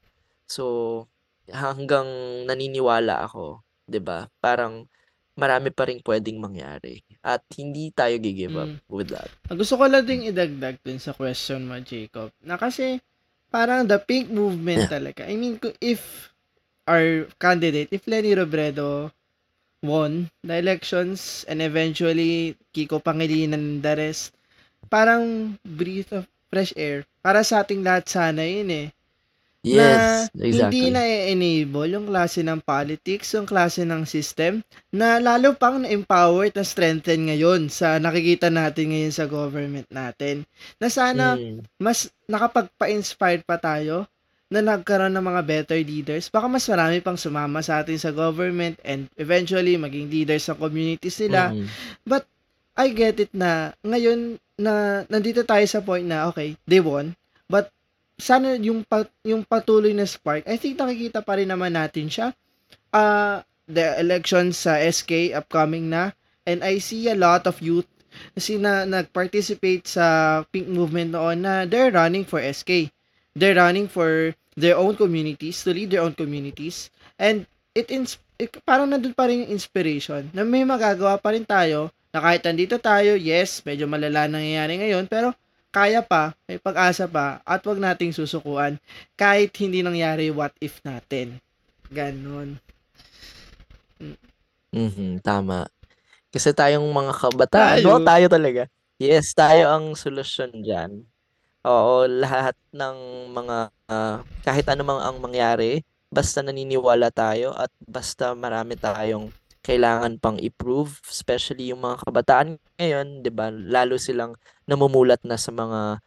So, 0.50 1.06
hanggang 1.48 2.08
naniniwala 2.48 3.24
ako, 3.28 3.62
'di 3.88 4.00
ba, 4.04 4.28
parang 4.38 4.84
marami 5.38 5.70
pa 5.72 5.86
ring 5.88 6.02
puwedeng 6.02 6.36
mangyari 6.36 7.00
at 7.22 7.40
hindi 7.56 7.88
tayo 7.94 8.18
gi-give 8.18 8.58
up 8.58 8.68
Mm. 8.68 8.90
with 8.90 9.08
that. 9.14 9.30
Ang 9.48 9.58
gusto 9.62 9.78
ko 9.78 9.86
lang 9.86 10.04
ding 10.04 10.26
idagdag 10.26 10.82
dun 10.82 10.98
sa 10.98 11.14
question 11.14 11.64
mo, 11.64 11.78
Jacob, 11.80 12.34
na 12.42 12.58
kasi 12.58 12.98
parang 13.48 13.86
the 13.88 13.96
Pink 13.96 14.28
movement 14.28 14.84
Yeah. 14.84 14.92
talaga. 14.92 15.22
I 15.30 15.38
mean, 15.38 15.56
if 15.80 16.28
our 16.84 17.30
candidate, 17.38 17.88
if 17.94 18.04
Lenny 18.10 18.34
Robredo 18.34 19.14
won 19.78 20.26
the 20.42 20.58
elections 20.58 21.46
and 21.46 21.62
eventually 21.62 22.58
Kiko 22.74 22.98
Pangilinan 22.98 23.54
and 23.54 23.78
the 23.80 23.94
rest, 23.94 24.34
parang 24.90 25.54
breath 25.62 26.10
of 26.12 26.26
fresh 26.50 26.74
air. 26.74 27.06
Para 27.22 27.46
sa 27.46 27.62
ating 27.62 27.86
lahat 27.86 28.10
sana 28.10 28.42
yun 28.42 28.68
eh. 28.74 28.86
Yes, 29.66 30.30
na 30.30 30.46
hindi 30.46 30.54
exactly. 30.54 30.94
na-enable 30.94 31.88
yung 31.90 32.06
klase 32.06 32.46
ng 32.46 32.62
politics, 32.62 33.34
yung 33.34 33.44
klase 33.44 33.82
ng 33.82 34.06
system, 34.06 34.62
na 34.94 35.18
lalo 35.18 35.58
pang 35.58 35.82
na-empower 35.82 36.54
at 36.54 36.56
na-strengthen 36.62 37.26
ngayon 37.26 37.66
sa 37.66 37.98
nakikita 37.98 38.54
natin 38.54 38.94
ngayon 38.94 39.14
sa 39.14 39.26
government 39.26 39.90
natin. 39.90 40.46
Na 40.78 40.86
sana 40.86 41.34
Mm. 41.34 41.66
mas 41.82 42.06
nakapagpa-inspired 42.30 43.42
pa 43.42 43.58
tayo 43.58 44.06
na 44.48 44.64
nagkaroon 44.64 45.12
ng 45.12 45.26
mga 45.26 45.42
better 45.44 45.80
leaders. 45.82 46.30
Baka 46.32 46.46
mas 46.48 46.64
marami 46.70 47.02
pang 47.04 47.18
sumama 47.18 47.60
sa 47.60 47.82
atin 47.84 47.98
sa 48.00 48.14
government 48.14 48.80
and 48.86 49.10
eventually 49.20 49.76
maging 49.76 50.08
leaders 50.08 50.48
sa 50.48 50.56
communities 50.56 51.18
nila. 51.20 51.52
Mm. 51.52 51.66
I 52.78 52.94
get 52.94 53.18
it 53.18 53.34
na 53.34 53.74
ngayon 53.82 54.38
na 54.54 55.02
nandito 55.10 55.42
tayo 55.42 55.66
sa 55.66 55.82
point 55.82 56.06
na 56.06 56.30
okay, 56.30 56.54
they 56.62 56.78
won, 56.78 57.18
but 57.50 57.74
sana 58.18 58.58
yung 58.58 58.82
yung 59.22 59.42
patuloy 59.46 59.94
na 59.94 60.04
spark, 60.04 60.44
I 60.44 60.58
think 60.58 60.76
nakikita 60.76 61.22
pa 61.22 61.38
rin 61.38 61.48
naman 61.48 61.78
natin 61.78 62.10
siya. 62.10 62.34
Uh, 62.90 63.40
the 63.70 63.96
elections 64.00 64.58
sa 64.58 64.80
SK 64.80 65.32
upcoming 65.36 65.92
na 65.92 66.12
and 66.48 66.64
I 66.64 66.82
see 66.82 67.06
a 67.08 67.16
lot 67.16 67.46
of 67.46 67.60
youth 67.60 67.86
kasi 68.34 68.58
na 68.58 68.88
nag-participate 68.88 69.86
sa 69.86 70.40
Pink 70.50 70.66
Movement 70.66 71.14
noon 71.14 71.44
na 71.44 71.68
they're 71.68 71.94
running 71.94 72.26
for 72.26 72.42
SK. 72.42 72.90
They're 73.38 73.54
running 73.54 73.86
for 73.86 74.34
their 74.58 74.74
own 74.74 74.98
communities, 74.98 75.62
to 75.62 75.70
lead 75.70 75.94
their 75.94 76.02
own 76.02 76.18
communities. 76.18 76.90
And 77.14 77.46
it, 77.78 77.94
ins- 77.94 78.18
it 78.40 78.50
parang 78.66 78.90
nandun 78.90 79.14
pa 79.14 79.30
rin 79.30 79.46
yung 79.46 79.54
inspiration 79.54 80.34
na 80.34 80.42
may 80.42 80.66
magagawa 80.66 81.22
pa 81.22 81.30
rin 81.30 81.46
tayo 81.46 81.94
na 82.10 82.18
kahit 82.18 82.42
nandito 82.42 82.80
tayo, 82.82 83.14
yes, 83.14 83.62
medyo 83.62 83.86
malala 83.86 84.26
nangyayari 84.26 84.82
ngayon, 84.82 85.06
pero 85.06 85.36
kaya 85.68 86.00
pa, 86.00 86.32
may 86.48 86.56
pag-asa 86.56 87.04
pa, 87.04 87.44
at 87.44 87.60
wag 87.64 87.78
nating 87.80 88.12
susukuan 88.16 88.80
kahit 89.14 89.52
hindi 89.60 89.84
nangyari 89.84 90.32
what 90.32 90.52
if 90.58 90.80
natin. 90.84 91.38
Ganon. 91.88 92.60
Mhm, 94.72 95.24
tama. 95.24 95.64
Kasi 96.28 96.52
tayong 96.52 96.84
mga 96.84 97.12
kabataan, 97.16 97.78
Tayo. 97.80 97.98
no, 97.98 98.04
tayo 98.04 98.26
talaga. 98.28 98.62
Yes, 99.00 99.32
tayo 99.32 99.70
ang 99.72 99.96
solusyon 99.96 100.60
diyan. 100.60 101.00
Oo, 101.64 102.04
lahat 102.08 102.54
ng 102.74 102.96
mga, 103.32 103.56
ah, 103.88 104.20
kahit 104.44 104.66
ano 104.68 104.82
mang 104.84 105.00
ang 105.00 105.16
mangyari, 105.20 105.80
basta 106.12 106.40
naniniwala 106.44 107.12
tayo 107.12 107.52
at 107.56 107.68
basta 107.84 108.32
marami 108.32 108.76
tayong 108.76 109.28
kailangan 109.68 110.16
pang 110.16 110.40
i-prove, 110.40 110.96
especially 111.04 111.68
yung 111.70 111.84
mga 111.84 112.00
kabataan 112.08 112.56
ngayon, 112.80 113.20
'di 113.20 113.30
ba? 113.30 113.52
Lalo 113.52 114.00
silang 114.00 114.32
namumulat 114.64 115.20
na 115.28 115.36
sa 115.36 115.52
mga 115.52 116.00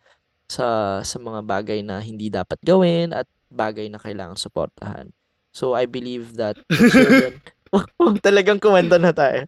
sa 0.50 0.68
sa 1.06 1.18
mga 1.22 1.46
bagay 1.46 1.80
na 1.86 2.02
hindi 2.02 2.28
dapat 2.34 2.58
gawin 2.66 3.14
at 3.14 3.30
bagay 3.54 3.86
na 3.88 4.02
kailangang 4.02 4.42
suportahan. 4.42 5.14
So 5.54 5.78
I 5.78 5.86
believe 5.86 6.36
that 6.42 6.58
the 6.66 6.90
children 6.92 7.34
wag 7.70 7.88
talagang 8.20 8.58
kumanta 8.58 8.98
na 8.98 9.14
tayo. 9.14 9.46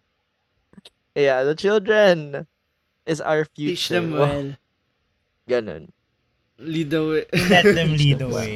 Yeah, 1.14 1.42
the 1.42 1.54
children 1.54 2.46
is 3.06 3.18
our 3.20 3.44
Teach 3.50 3.90
future. 3.90 3.98
them 4.00 4.14
Wow, 4.14 4.22
well. 4.26 4.48
ganun. 5.46 5.90
Lead 6.58 6.90
the 6.90 7.02
way. 7.02 7.24
Let 7.50 7.66
them 7.66 7.98
lead 7.98 8.18
the 8.22 8.30
way. 8.30 8.54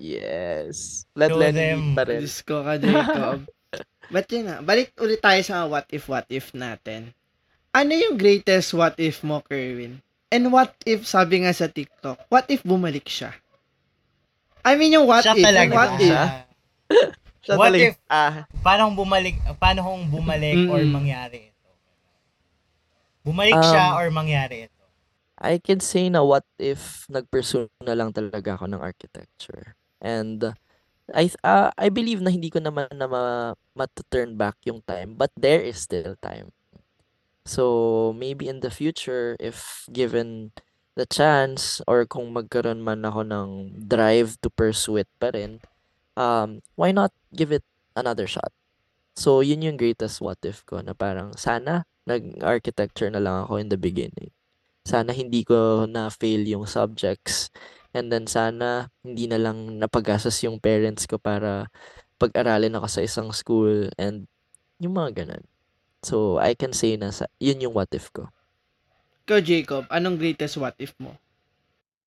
Yes. 0.00 1.04
Let 1.14 1.30
Show 1.34 1.38
Lenny 1.42 1.58
them. 1.58 1.78
lead 1.92 1.96
pa 1.98 2.02
rin. 2.08 2.20
Diyos 2.24 2.38
ko 2.42 2.62
ka, 2.64 2.74
Jacob. 2.80 3.38
But 4.10 4.26
yun 4.28 4.44
nga, 4.44 4.58
balik 4.60 4.90
ulit 4.98 5.18
tayo 5.18 5.38
sa 5.40 5.64
what 5.64 5.86
if, 5.88 6.04
what 6.04 6.26
if 6.28 6.50
natin. 6.50 7.14
Ano 7.70 7.94
yung 7.94 8.18
greatest 8.18 8.74
what 8.74 8.98
if 8.98 9.22
mo, 9.22 9.38
Kerwin? 9.40 10.02
And 10.28 10.50
what 10.50 10.74
if, 10.84 11.06
sabi 11.06 11.42
nga 11.42 11.50
sa 11.50 11.66
TikTok, 11.66 12.26
what 12.26 12.46
if 12.46 12.62
bumalik 12.62 13.06
siya? 13.06 13.30
I 14.60 14.74
mean, 14.74 14.92
yung 14.92 15.06
what 15.06 15.22
Siya 15.22 15.34
if, 15.34 15.46
talaga. 15.46 15.62
yung 15.64 15.72
what 15.72 15.92
if. 15.96 16.02
Siya? 16.04 16.24
Siya 17.40 17.54
What 17.56 17.66
talaga- 17.70 17.86
if- 17.88 18.00
Ah, 18.06 18.34
Paano 18.60 18.80
kung 18.84 18.98
bumalik, 19.00 19.36
paano 19.56 19.80
kung 19.80 20.02
bumalik 20.12 20.58
or 20.68 20.82
Mm-mm. 20.82 20.92
mangyari 20.92 21.48
ito? 21.48 21.70
Bumalik 23.22 23.56
siya 23.56 23.84
Um, 23.86 23.96
or 23.96 24.06
mangyari 24.10 24.56
ito? 24.66 24.76
I 25.40 25.56
can 25.56 25.80
say 25.80 26.12
na 26.12 26.20
what 26.20 26.44
if 26.58 27.08
nag-pursue 27.08 27.72
na 27.80 27.96
lang 27.96 28.12
talaga 28.12 28.54
ako 28.54 28.68
ng 28.68 28.82
architecture. 28.82 29.72
And 29.96 30.44
uh, 30.44 30.52
I 31.14 31.30
ah, 31.42 31.70
I 31.76 31.88
believe 31.90 32.22
na 32.22 32.30
hindi 32.30 32.50
ko 32.50 32.62
naman 32.62 32.88
na 32.94 33.06
ma, 33.06 33.54
turn 34.10 34.36
back 34.36 34.56
yung 34.66 34.82
time, 34.86 35.14
but 35.14 35.30
there 35.38 35.60
is 35.60 35.82
still 35.82 36.16
time. 36.20 36.54
So 37.46 38.14
maybe 38.14 38.46
in 38.46 38.60
the 38.60 38.70
future 38.70 39.34
if 39.40 39.88
given 39.90 40.52
the 40.94 41.06
chance 41.06 41.80
or 41.88 42.04
kung 42.04 42.30
magkaroon 42.34 42.84
man 42.84 43.02
ako 43.06 43.24
ng 43.26 43.48
drive 43.88 44.36
to 44.44 44.50
pursue 44.52 45.02
it 45.02 45.10
pa 45.18 45.32
rin, 45.34 45.58
um 46.14 46.62
why 46.76 46.92
not 46.92 47.10
give 47.34 47.50
it 47.50 47.64
another 47.96 48.26
shot? 48.26 48.52
So 49.18 49.40
yun 49.40 49.66
yung 49.66 49.78
greatest 49.80 50.22
what 50.22 50.38
if 50.46 50.62
ko 50.66 50.80
na 50.84 50.94
parang 50.94 51.34
sana 51.34 51.86
nag-architecture 52.06 53.10
na 53.10 53.22
lang 53.22 53.44
ako 53.46 53.60
in 53.60 53.68
the 53.68 53.78
beginning 53.78 54.32
sana 54.84 55.12
hindi 55.12 55.44
ko 55.44 55.84
na-fail 55.84 56.42
yung 56.48 56.64
subjects 56.64 57.52
and 57.90 58.08
then 58.08 58.26
sana 58.26 58.88
hindi 59.02 59.26
na 59.26 59.38
lang 59.38 59.78
napagastos 59.78 60.38
yung 60.46 60.62
parents 60.62 61.06
ko 61.06 61.18
para 61.18 61.66
pag-aralin 62.20 62.76
ako 62.76 62.86
sa 62.86 63.00
isang 63.00 63.32
school 63.32 63.88
and 63.96 64.28
yung 64.78 64.96
mga 64.96 65.24
ganun. 65.24 65.44
So, 66.00 66.40
I 66.40 66.56
can 66.56 66.72
say 66.72 66.96
na 66.96 67.12
sa, 67.12 67.28
yun 67.36 67.60
yung 67.60 67.76
what 67.76 67.92
if 67.92 68.08
ko. 68.08 68.28
Ikaw, 69.28 69.40
Jacob, 69.44 69.84
anong 69.92 70.16
greatest 70.16 70.56
what 70.56 70.72
if 70.80 70.96
mo? 70.96 71.12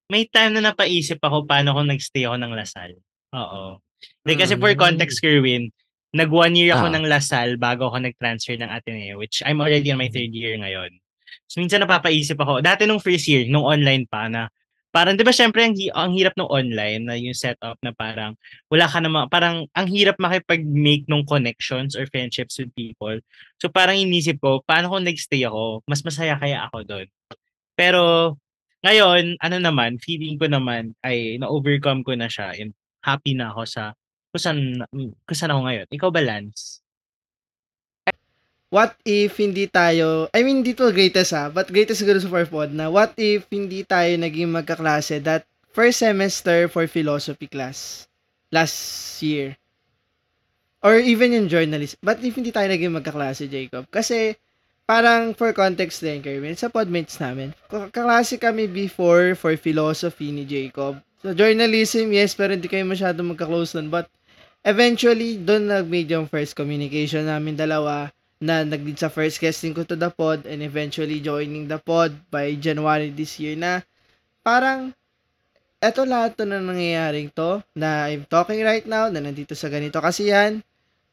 May 0.10 0.26
time 0.26 0.58
na 0.58 0.74
napaisip 0.74 1.22
ako 1.22 1.46
paano 1.46 1.78
kung 1.78 1.90
nagstay 1.90 2.26
ako 2.26 2.36
ng 2.42 2.54
Lasal. 2.58 2.98
Oo. 3.34 3.78
Like, 4.26 4.42
kasi 4.42 4.58
for 4.58 4.74
Mm. 4.74 4.82
context, 4.82 5.22
Kerwin, 5.22 5.70
nag 6.14 6.30
one 6.30 6.54
year 6.58 6.74
ako 6.74 6.90
Ah. 6.90 6.94
ng 6.98 7.06
Lasal 7.06 7.58
bago 7.58 7.90
ako 7.90 8.02
nag-transfer 8.02 8.58
ng 8.58 8.70
Ateneo, 8.70 9.18
which 9.18 9.42
I'm 9.46 9.62
already 9.62 9.90
on 9.94 10.02
my 10.02 10.10
third 10.10 10.34
year 10.34 10.58
ngayon. 10.58 10.94
So, 11.46 11.62
minsan 11.62 11.82
napapaisip 11.82 12.38
ako, 12.38 12.62
dati 12.62 12.86
nung 12.86 13.02
first 13.02 13.30
year, 13.30 13.46
nung 13.46 13.66
online 13.66 14.10
pa 14.10 14.26
na, 14.26 14.50
parang, 14.94 15.18
di 15.18 15.26
ba 15.26 15.34
syempre, 15.34 15.66
ang, 15.66 15.74
ang 15.98 16.14
hirap 16.14 16.38
ng 16.38 16.46
online 16.46 17.02
na 17.02 17.18
yung 17.18 17.34
setup 17.34 17.82
na 17.82 17.89
parang, 17.89 18.38
wala 18.70 18.86
ka 18.86 19.02
naman, 19.02 19.26
parang, 19.26 19.66
ang 19.74 19.88
hirap 19.89 20.22
makipag-make 20.22 21.10
ng 21.10 21.26
connections 21.26 21.98
or 21.98 22.06
friendships 22.14 22.62
with 22.62 22.70
people. 22.78 23.18
So, 23.58 23.74
parang 23.74 23.98
inisip 23.98 24.38
ko, 24.38 24.62
paano 24.62 24.94
kung 24.94 25.10
nagstay 25.10 25.50
ako? 25.50 25.82
Mas 25.89 26.06
masaya 26.06 26.38
kaya 26.38 26.70
ako 26.70 26.86
doon. 26.86 27.08
Pero, 27.74 28.38
ngayon, 28.86 29.41
ano 29.41 29.58
naman, 29.58 29.98
feeling 29.98 30.38
ko 30.38 30.46
naman 30.46 30.94
ay 31.02 31.41
na-overcome 31.41 32.06
ko 32.06 32.14
na 32.14 32.30
siya 32.30 32.54
and 32.54 32.78
happy 33.02 33.34
na 33.34 33.50
ako 33.50 33.66
sa 33.66 33.84
kung 34.34 34.44
saan 35.38 35.52
ako 35.54 35.62
ngayon. 35.70 35.88
Ikaw 35.89 36.10
ba, 36.10 36.22
Lance? 36.22 36.83
What 38.74 38.98
if 39.06 39.38
hindi 39.38 39.70
tayo, 39.70 40.34
I 40.34 40.42
mean, 40.42 40.66
dito 40.66 40.90
greatest 40.90 41.30
ha, 41.38 41.54
but 41.54 41.70
greatest 41.70 42.02
siguro 42.02 42.18
sa 42.18 42.26
Farpod 42.26 42.74
na, 42.74 42.90
what 42.90 43.14
if 43.22 43.46
hindi 43.54 43.86
tayo 43.86 44.18
naging 44.18 44.50
magkaklase 44.50 45.22
that 45.30 45.46
first 45.70 46.02
semester 46.02 46.66
for 46.66 46.90
philosophy 46.90 47.46
class 47.46 48.10
last 48.50 48.74
year? 49.22 49.62
Or 50.82 50.98
even 50.98 51.38
in 51.38 51.54
journalism. 51.54 52.02
But 52.02 52.26
if 52.26 52.34
hindi 52.34 52.50
tayo 52.50 52.66
naging 52.66 52.98
magkaklase, 52.98 53.46
Jacob? 53.46 53.86
Kasi, 53.94 54.34
parang 54.90 55.38
for 55.38 55.54
context 55.54 56.02
din, 56.02 56.26
Kerwin, 56.26 56.58
sa 56.58 56.74
podmates 56.74 57.22
namin, 57.22 57.54
kaklase 57.70 58.42
kami 58.42 58.66
before 58.66 59.38
for 59.38 59.54
philosophy 59.54 60.34
ni 60.34 60.50
Jacob. 60.50 60.98
So, 61.22 61.38
journalism, 61.38 62.10
yes, 62.10 62.34
pero 62.34 62.58
hindi 62.58 62.66
kayo 62.66 62.90
masyado 62.90 63.22
magka-close 63.22 63.78
nun. 63.78 63.94
But, 63.94 64.10
eventually, 64.66 65.38
doon 65.38 65.70
nag-made 65.70 66.10
yung 66.10 66.26
first 66.26 66.58
communication 66.58 67.30
namin 67.30 67.54
dalawa 67.54 68.10
na 68.44 68.68
nag-lead 68.68 69.00
sa 69.00 69.08
first 69.08 69.39
guesting 69.39 69.72
ko 69.72 69.88
to 69.88 69.96
the 69.96 70.12
pod 70.12 70.44
and 70.44 70.60
eventually 70.60 71.24
joining 71.24 71.72
the 71.72 71.80
pod 71.80 72.12
by 72.28 72.52
January 72.60 73.08
this 73.08 73.39
year 73.39 73.56
na 73.56 73.80
parang 74.44 74.91
eto 75.80 76.04
lahat 76.04 76.36
to 76.36 76.44
na 76.44 76.60
nangyayaring 76.60 77.32
to 77.32 77.64
na 77.72 78.12
I'm 78.12 78.28
talking 78.28 78.60
right 78.60 78.84
now 78.84 79.08
na 79.08 79.24
nandito 79.24 79.56
sa 79.56 79.72
ganito. 79.72 80.04
Kasi 80.04 80.28
yan 80.28 80.60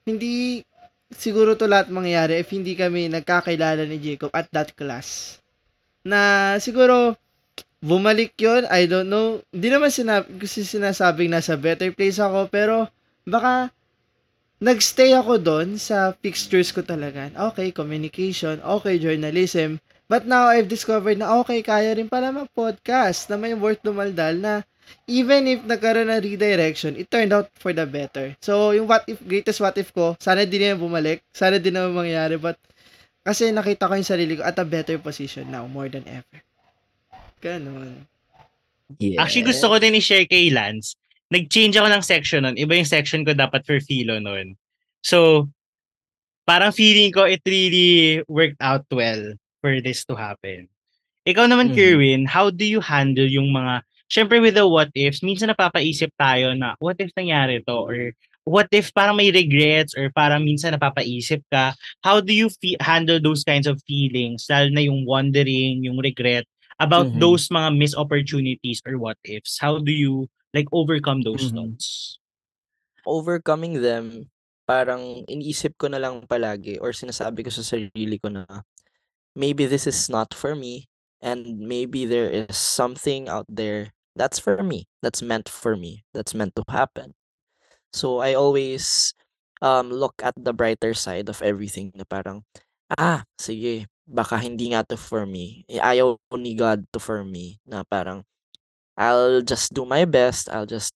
hindi 0.03 0.67
siguro 1.15 1.55
to 1.55 1.71
lahat 1.71 1.95
mangyayari 1.95 2.43
if 2.43 2.51
hindi 2.51 2.75
kami 2.75 3.07
nagkakilala 3.07 3.87
ni 3.87 4.03
Jacob 4.03 4.35
at 4.35 4.51
that 4.51 4.75
class. 4.75 5.39
Na 6.03 6.55
siguro 6.59 7.15
bumalik 7.79 8.35
yon 8.43 8.67
I 8.67 8.91
don't 8.91 9.07
know. 9.07 9.39
Hindi 9.55 9.71
naman 9.71 9.95
sinab- 9.95 10.31
sinasabing 10.43 11.31
nasa 11.31 11.55
better 11.55 11.95
place 11.95 12.19
ako 12.19 12.51
pero 12.51 12.91
baka 13.23 13.71
nagstay 14.61 15.17
ako 15.17 15.41
doon 15.41 15.81
sa 15.81 16.13
fixtures 16.21 16.71
ko 16.71 16.85
talaga. 16.85 17.33
Okay, 17.51 17.73
communication, 17.73 18.61
okay, 18.61 19.01
journalism. 19.01 19.81
But 20.11 20.29
now, 20.29 20.53
I've 20.53 20.69
discovered 20.69 21.17
na 21.17 21.41
okay, 21.43 21.65
kaya 21.65 21.97
rin 21.97 22.13
pala 22.13 22.35
mag-podcast 22.35 23.33
na 23.33 23.41
may 23.41 23.57
worth 23.57 23.81
dumaldal 23.81 24.37
na 24.37 24.55
even 25.07 25.47
if 25.47 25.63
nagkaroon 25.65 26.11
ng 26.11 26.23
redirection, 26.23 26.99
it 26.99 27.09
turned 27.09 27.33
out 27.33 27.49
for 27.57 27.71
the 27.73 27.87
better. 27.87 28.35
So, 28.43 28.75
yung 28.75 28.91
what 28.91 29.07
if, 29.07 29.23
greatest 29.23 29.63
what 29.63 29.79
if 29.79 29.95
ko, 29.95 30.19
sana 30.19 30.45
din 30.45 30.67
naman 30.67 30.83
bumalik, 30.83 31.23
sana 31.31 31.63
din 31.63 31.79
naman 31.79 31.95
mangyari, 31.95 32.37
but 32.37 32.59
kasi 33.23 33.55
nakita 33.55 33.87
ko 33.87 33.95
yung 33.95 34.11
sarili 34.11 34.35
ko 34.35 34.43
at 34.43 34.59
a 34.59 34.67
better 34.67 34.99
position 34.99 35.49
now, 35.49 35.65
more 35.71 35.89
than 35.89 36.05
ever. 36.11 36.39
Ganon. 37.41 38.05
Yeah. 38.99 39.23
Actually, 39.23 39.55
gusto 39.55 39.71
ko 39.71 39.79
din 39.79 39.97
i-share 39.97 40.27
kay 40.27 40.51
Lance. 40.51 40.99
Nag-change 41.31 41.79
ako 41.79 41.89
ng 41.89 42.03
section 42.03 42.43
nun. 42.43 42.59
Iba 42.59 42.75
yung 42.75 42.89
section 42.91 43.23
ko 43.23 43.31
dapat 43.33 43.63
for 43.63 43.79
philo 43.79 44.19
nun. 44.19 44.59
So, 45.01 45.49
parang 46.43 46.75
feeling 46.75 47.15
ko 47.15 47.23
it 47.25 47.41
really 47.47 48.21
worked 48.27 48.59
out 48.59 48.83
well 48.91 49.39
for 49.63 49.79
this 49.79 50.03
to 50.11 50.19
happen. 50.19 50.67
Ikaw 51.23 51.47
naman, 51.47 51.71
Mhm. 51.71 51.77
Kerwin, 51.79 52.23
how 52.27 52.51
do 52.51 52.67
you 52.67 52.83
handle 52.83 53.29
yung 53.29 53.55
mga, 53.55 53.87
syempre 54.11 54.43
with 54.43 54.59
the 54.59 54.67
what 54.67 54.91
ifs, 54.99 55.23
minsan 55.23 55.53
napapaisip 55.55 56.11
tayo 56.19 56.51
na, 56.59 56.75
what 56.83 56.99
if 56.99 57.15
nangyari 57.15 57.63
to? 57.63 57.77
Or 57.79 57.99
what 58.43 58.67
if 58.75 58.91
parang 58.91 59.15
may 59.15 59.31
regrets 59.31 59.95
or 59.95 60.11
parang 60.11 60.43
minsan 60.43 60.75
napapaisip 60.75 61.45
ka, 61.53 61.77
how 62.03 62.19
do 62.19 62.35
you 62.35 62.51
fe- 62.59 62.81
handle 62.83 63.23
those 63.23 63.47
kinds 63.47 63.71
of 63.71 63.79
feelings? 63.87 64.51
Lalo 64.51 64.73
na 64.75 64.83
yung 64.83 65.07
wondering, 65.07 65.87
yung 65.87 66.03
regret 66.03 66.49
about 66.83 67.13
Mhm. 67.15 67.21
those 67.23 67.47
mga 67.53 67.71
missed 67.79 67.95
opportunities 67.95 68.83
or 68.83 68.99
what 68.99 69.21
ifs? 69.23 69.61
How 69.63 69.79
do 69.79 69.93
you 69.95 70.27
like 70.55 70.69
overcome 70.73 71.23
those 71.23 71.51
Mhm. 71.51 71.55
thoughts? 71.55 72.19
overcoming 73.07 73.81
them, 73.81 74.29
parang 74.69 75.25
iniisip 75.27 75.75
ko 75.81 75.89
na 75.91 75.99
lang 75.99 76.23
palagi 76.31 76.79
or 76.79 76.95
sinasabi 76.95 77.43
ko 77.43 77.51
sa 77.51 77.65
sarili 77.65 78.21
ko 78.23 78.31
na 78.31 78.45
maybe 79.35 79.67
this 79.67 79.87
is 79.87 80.07
not 80.13 80.31
for 80.35 80.55
me 80.55 80.87
and 81.23 81.59
maybe 81.59 82.07
there 82.07 82.31
is 82.31 82.55
something 82.55 83.27
out 83.27 83.47
there 83.51 83.91
that's 84.15 84.39
for 84.39 84.63
me, 84.63 84.87
that's 85.03 85.23
meant 85.23 85.49
for 85.49 85.75
me, 85.77 86.05
that's 86.15 86.35
meant 86.35 86.55
to 86.55 86.65
happen. 86.71 87.15
So 87.95 88.21
I 88.23 88.35
always 88.35 89.15
um 89.63 89.91
look 89.91 90.15
at 90.23 90.35
the 90.39 90.55
brighter 90.55 90.95
side 90.95 91.29
of 91.29 91.43
everything 91.43 91.91
na 91.95 92.05
parang 92.07 92.47
ah, 92.95 93.27
sige, 93.39 93.87
baka 94.07 94.39
hindi 94.39 94.71
nga 94.75 94.87
to 94.87 94.99
for 94.99 95.27
me. 95.27 95.67
Ayaw 95.71 96.19
ni 96.39 96.55
God 96.55 96.87
to 96.95 96.99
for 97.03 97.23
me 97.27 97.59
na 97.67 97.83
parang 97.87 98.23
I'll 99.01 99.41
just 99.41 99.73
do 99.73 99.89
my 99.89 100.05
best. 100.05 100.53
I'll 100.53 100.69
just 100.69 100.93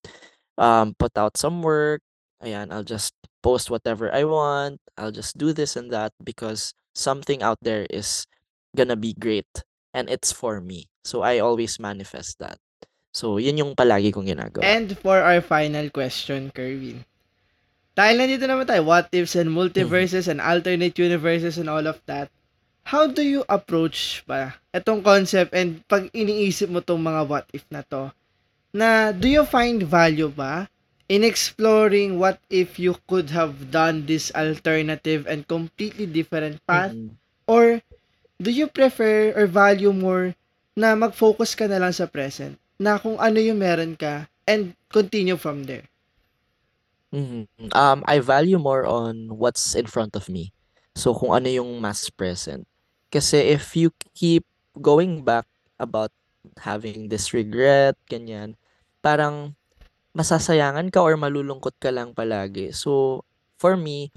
um 0.61 0.93
put 1.01 1.17
out 1.17 1.41
some 1.41 1.65
work. 1.65 2.05
Ayan, 2.45 2.69
I'll 2.69 2.85
just 2.85 3.17
post 3.41 3.73
whatever 3.73 4.13
I 4.13 4.29
want. 4.29 4.85
I'll 5.01 5.15
just 5.15 5.41
do 5.41 5.57
this 5.57 5.75
and 5.81 5.89
that 5.97 6.13
because 6.21 6.77
something 6.93 7.41
out 7.41 7.59
there 7.65 7.89
is 7.89 8.29
gonna 8.77 9.01
be 9.01 9.17
great 9.17 9.49
and 9.97 10.13
it's 10.13 10.29
for 10.31 10.61
me. 10.61 10.93
So 11.09 11.25
I 11.25 11.41
always 11.41 11.81
manifest 11.81 12.39
that. 12.45 12.61
So, 13.15 13.39
yun 13.39 13.63
yung 13.63 13.79
palagi 13.79 14.11
kong 14.11 14.27
ginagawa. 14.27 14.67
And 14.67 14.91
for 14.99 15.23
our 15.23 15.39
final 15.39 15.87
question, 15.95 16.51
Kerwin. 16.51 17.07
Dahil 17.95 18.19
nandito 18.19 18.51
naman 18.51 18.67
tayo, 18.67 18.83
what 18.83 19.07
ifs 19.15 19.39
and 19.39 19.55
multiverses 19.55 20.27
and 20.27 20.43
alternate 20.43 20.99
universes 20.99 21.63
and 21.63 21.71
all 21.71 21.87
of 21.87 22.03
that, 22.11 22.27
how 22.85 23.09
do 23.09 23.25
you 23.25 23.43
approach 23.49 24.23
ba 24.29 24.61
itong 24.77 25.01
concept 25.01 25.57
and 25.57 25.81
pag 25.89 26.13
iniisip 26.13 26.69
mo 26.69 26.85
tong 26.85 27.01
mga 27.01 27.23
what 27.25 27.47
if 27.57 27.65
na 27.73 27.81
to, 27.89 28.13
na 28.77 29.11
do 29.11 29.29
you 29.29 29.45
find 29.49 29.83
value 29.83 30.29
ba 30.29 30.69
in 31.09 31.25
exploring 31.25 32.17
what 32.19 32.41
if 32.49 32.81
you 32.81 32.97
could 33.09 33.29
have 33.33 33.71
done 33.71 34.07
this 34.09 34.33
alternative 34.33 35.29
and 35.29 35.45
completely 35.49 36.09
different 36.09 36.61
path? 36.65 36.93
Mhm. 36.93 37.17
Or 37.45 37.85
do 38.41 38.49
you 38.49 38.69
prefer 38.69 39.37
or 39.37 39.45
value 39.45 39.93
more 39.93 40.33
na 40.77 40.97
mag-focus 40.97 41.53
ka 41.53 41.69
na 41.69 41.77
lang 41.77 41.93
sa 41.93 42.09
present? 42.09 42.57
Na 42.81 42.97
kung 42.99 43.21
ano 43.21 43.39
yung 43.39 43.61
meron 43.61 43.95
ka 43.95 44.27
and 44.49 44.73
continue 44.89 45.37
from 45.37 45.69
there. 45.69 45.87
Mhm. 47.15 47.47
Um, 47.77 48.03
I 48.11 48.19
value 48.19 48.59
more 48.59 48.83
on 48.89 49.39
what's 49.39 49.77
in 49.77 49.87
front 49.87 50.17
of 50.17 50.27
me. 50.27 50.51
So, 50.99 51.15
kung 51.15 51.31
ano 51.31 51.47
yung 51.47 51.79
mas 51.79 52.11
present. 52.11 52.67
Kasi 53.15 53.55
if 53.55 53.79
you 53.79 53.95
keep 54.11 54.43
going 54.83 55.23
back 55.23 55.47
about 55.79 56.11
having 56.67 57.07
this 57.07 57.31
regret, 57.31 57.95
ganyan, 58.11 58.59
parang 58.99 59.55
masasayangan 60.19 60.91
ka 60.91 60.99
or 60.99 61.15
malulungkot 61.15 61.79
ka 61.79 61.95
lang 61.95 62.11
palagi. 62.11 62.75
So, 62.75 63.23
for 63.55 63.79
me, 63.79 64.11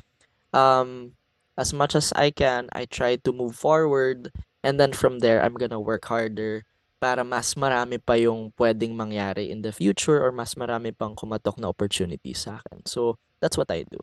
um, 0.50 1.14
as 1.54 1.78
much 1.78 1.93
as 1.93 2.10
I 2.18 2.34
can, 2.34 2.74
I 2.74 2.89
try 2.89 3.22
to 3.22 3.30
move 3.30 3.54
forward 3.54 4.34
and 4.66 4.82
then 4.82 4.98
from 4.98 5.22
there, 5.22 5.45
I'm 5.45 5.54
gonna 5.54 5.78
work 5.78 6.10
harder 6.10 6.66
para 6.98 7.22
mas 7.22 7.54
marami 7.54 8.02
pa 8.02 8.18
yung 8.18 8.50
pwedeng 8.58 8.98
mangyari 8.98 9.54
in 9.54 9.62
the 9.62 9.70
future 9.70 10.18
or 10.18 10.34
mas 10.34 10.58
marami 10.58 10.89
pang 10.89 11.14
kumatok 11.14 11.62
na 11.62 11.70
opportunity 11.70 12.34
sa 12.34 12.58
akin. 12.66 12.82
So, 12.89 13.22
that's 13.38 13.62
what 13.62 13.70
I 13.70 13.86
do. 13.86 14.02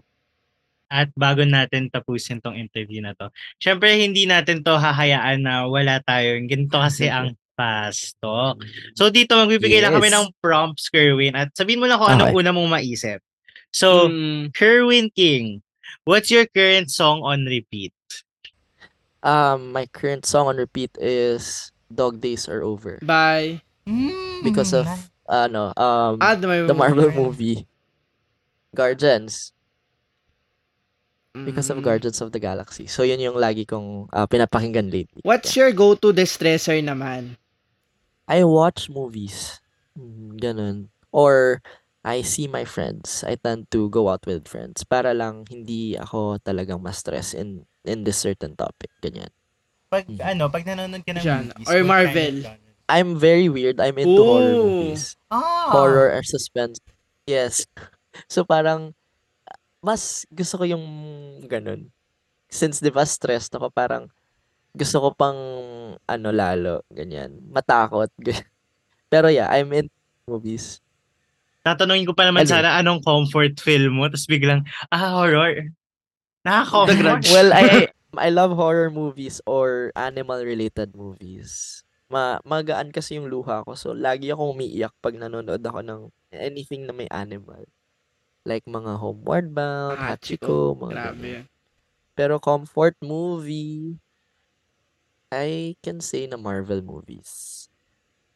At 0.88 1.08
bago 1.16 1.42
natin 1.42 1.88
tapusin 1.88 2.38
tong 2.38 2.54
interview 2.54 3.00
na 3.00 3.16
to, 3.16 3.28
syempre 3.56 3.92
hindi 3.96 4.24
natin 4.24 4.60
to 4.62 4.76
hahayaan 4.76 5.42
na 5.42 5.64
wala 5.66 5.98
tayo. 6.02 6.36
Ganito 6.44 6.76
kasi 6.78 7.08
ang 7.08 7.32
fast 7.58 8.18
talk. 8.18 8.58
So 8.98 9.08
dito 9.08 9.38
magbibigay 9.38 9.78
lang 9.78 9.94
kami 9.94 10.10
Yes. 10.10 10.16
ng 10.18 10.26
prompts, 10.42 10.90
Kerwin. 10.90 11.34
At 11.34 11.54
sabihin 11.54 11.78
mo 11.78 11.86
lang 11.86 12.02
kung 12.02 12.10
anong 12.10 12.34
Okay. 12.34 12.38
una 12.42 12.50
mong 12.50 12.70
maisip. 12.72 13.22
So, 13.70 14.06
Mm, 14.06 14.50
Kerwin 14.54 15.10
King, 15.10 15.62
what's 16.02 16.30
your 16.30 16.46
current 16.46 16.90
song 16.90 17.22
on 17.22 17.46
repeat? 17.46 17.94
Um, 19.22 19.72
my 19.72 19.86
current 19.86 20.26
song 20.26 20.50
on 20.50 20.58
repeat 20.58 20.90
is 21.00 21.70
Dog 21.88 22.20
Days 22.20 22.44
Are 22.46 22.60
Over 22.60 22.98
bye. 23.00 23.62
because 24.42 24.74
of 24.74 24.84
ano, 25.24 25.70
um 25.78 26.18
Ah, 26.20 26.34
the 26.34 26.44
Marvel, 26.46 26.68
the 26.68 26.76
Marvel 26.76 27.08
movie. 27.08 27.16
movie 27.16 27.58
Guardians 28.74 29.53
because 31.34 31.66
of 31.68 31.82
Mm. 31.82 31.82
Guardians 31.82 32.22
of 32.22 32.30
the 32.30 32.38
Galaxy. 32.38 32.86
So 32.86 33.02
yun 33.02 33.18
yung 33.18 33.34
lagi 33.34 33.66
kong 33.66 34.06
uh, 34.14 34.26
pinapakinggan 34.30 34.86
lately. 34.86 35.18
What's 35.26 35.50
Yeah. 35.50 35.66
your 35.66 35.70
go-to 35.74 36.14
distressor 36.14 36.78
naman? 36.78 37.34
I 38.30 38.46
watch 38.46 38.86
movies. 38.86 39.58
Mm, 39.98 40.38
Ganun. 40.38 40.76
Or 41.10 41.58
I 42.06 42.22
see 42.22 42.46
my 42.46 42.62
friends. 42.62 43.26
I 43.26 43.34
tend 43.34 43.66
to 43.74 43.90
go 43.90 44.06
out 44.08 44.22
with 44.24 44.46
friends 44.46 44.86
para 44.86 45.10
lang 45.10 45.42
hindi 45.50 45.98
ako 45.98 46.38
talagang 46.38 46.78
ma-stress 46.78 47.34
in 47.34 47.66
in 47.82 48.06
this 48.06 48.22
certain 48.22 48.54
topic. 48.54 48.94
Ganyan. 49.02 49.34
Pag 49.90 50.06
Mhm. 50.06 50.22
ano, 50.22 50.44
pag 50.48 50.62
nanonood 50.64 51.02
ka 51.02 51.12
ng 51.18 51.20
Genre. 51.20 51.50
movies, 51.50 51.66
Or 51.68 51.78
Marvel. 51.82 52.36
kind 52.46 52.62
of? 52.62 52.72
I'm 52.84 53.16
very 53.16 53.48
weird. 53.48 53.80
I'm 53.80 53.96
into 53.96 54.20
horror 54.20 54.54
Ooh. 54.54 54.64
movies. 54.70 55.16
Ah. 55.32 55.72
Horror 55.72 56.12
or 56.14 56.22
suspense. 56.22 56.78
Yes. 57.26 57.66
So 58.30 58.46
parang 58.46 58.94
mas 59.84 60.24
gusto 60.32 60.56
ko 60.56 60.64
yung 60.64 60.84
ganun. 61.44 61.92
Since 62.48 62.80
'di 62.80 62.88
ba 62.88 63.04
stressed 63.04 63.52
ako, 63.52 63.68
parang 63.68 64.08
gusto 64.72 64.96
ko 65.04 65.08
pang 65.12 65.36
ano 66.08 66.28
lalo, 66.32 66.80
ganyan. 66.88 67.36
Matakot. 67.52 68.08
ganyan. 68.24 68.48
Pero 69.12 69.28
yeah, 69.28 69.52
I'm 69.52 69.68
in 69.76 69.92
movies. 70.24 70.80
Tatanungin 71.60 72.08
ko 72.08 72.16
pa 72.16 72.24
naman 72.28 72.48
Alin? 72.48 72.52
sana 72.60 72.76
anong 72.80 73.00
comfort 73.04 73.56
film 73.56 73.96
mo, 74.00 74.04
tapos 74.08 74.28
biglang, 74.28 74.64
ah, 74.92 75.16
horror. 75.16 75.72
Grudge. 76.44 77.32
Well, 77.32 77.56
I 77.56 77.88
I 78.26 78.28
love 78.28 78.52
horror 78.54 78.92
movies 78.92 79.40
or 79.48 79.90
animal 79.96 80.44
related 80.44 80.92
movies. 80.94 81.82
Ma 82.12 82.38
magaan 82.44 82.92
kasi 82.92 83.16
yung 83.16 83.32
luha 83.32 83.64
ko. 83.64 83.74
So 83.74 83.96
lagi 83.96 84.30
akong 84.30 84.54
umiiyak 84.54 84.92
pag 85.00 85.16
nanonood 85.16 85.64
ako 85.64 85.80
ng 85.82 86.00
anything 86.30 86.84
na 86.84 86.94
may 86.94 87.08
animal. 87.08 87.64
Like 88.44 88.68
mga 88.68 89.00
Homeward 89.00 89.48
Bound, 89.56 89.96
Ah, 89.96 90.14
Hachiko, 90.14 90.76
mga 90.76 90.92
Grabe 90.92 91.16
ganyan. 91.16 91.44
Pero 92.14 92.36
comfort 92.38 92.94
movie, 93.00 93.96
I 95.32 95.74
can 95.82 95.98
say 95.98 96.28
na 96.28 96.36
Marvel 96.36 96.84
movies. 96.84 97.66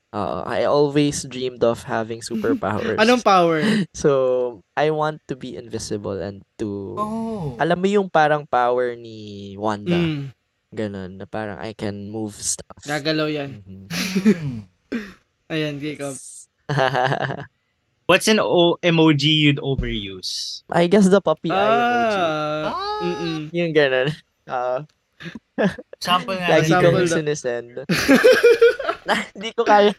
Oo, 0.09 0.41
I 0.49 0.65
always 0.65 1.29
dreamed 1.29 1.61
of 1.61 1.85
having 1.85 2.25
superpowers. 2.25 2.97
Anong 3.05 3.21
power? 3.21 3.61
So, 3.93 4.65
I 4.73 4.89
want 4.89 5.21
to 5.29 5.37
be 5.37 5.55
invisible 5.55 6.17
and 6.17 6.41
to... 6.57 6.97
Oh. 6.97 7.47
Alam 7.61 7.85
mo 7.85 7.87
yung 7.87 8.09
parang 8.09 8.49
power 8.49 8.97
ni 8.97 9.53
Wanda? 9.61 10.01
Mm, 10.01 10.33
Ganon, 10.73 11.11
na 11.21 11.29
parang 11.29 11.61
I 11.61 11.77
can 11.77 12.09
move 12.09 12.33
stuff. 12.41 12.81
gagalaw 12.89 13.29
yan. 13.29 13.61
Mhm. 13.61 13.85
Hmm. 14.33 14.59
Ayan, 15.53 15.77
Jacob. 15.77 16.17
What's 18.09 18.25
an 18.27 18.41
o- 18.41 18.81
emoji 18.81 19.29
you'd 19.45 19.61
overuse? 19.61 20.65
I 20.73 20.89
guess 20.89 21.13
the 21.13 21.21
puppy 21.21 21.53
eye 21.53 21.61
emoji. 21.61 22.17
Ah, 22.17 22.73
Ah. 22.73 23.01
mm-mm. 23.05 23.39
Yung 23.59 23.73
ganon. 23.77 24.09
Oo. 24.49 24.77
Sample 26.01 26.41
nga. 26.41 26.57
lagi 26.57 26.73
kong 26.73 27.05
na- 27.05 27.11
sinesend. 27.11 27.85
Hindi 29.37 29.51
ko 29.53 29.63
kaya. 29.63 29.93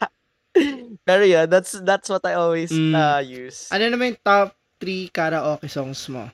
Pero 1.05 1.21
yeah, 1.21 1.45
that's 1.45 1.77
that's 1.85 2.09
what 2.09 2.25
I 2.25 2.33
always 2.33 2.73
Mm. 2.73 2.97
uh, 2.97 3.21
use. 3.21 3.69
Ano 3.69 3.85
naman 3.85 4.17
yung 4.17 4.21
top 4.21 4.57
3 4.81 5.13
karaoke 5.13 5.69
songs 5.69 6.01
mo? 6.09 6.25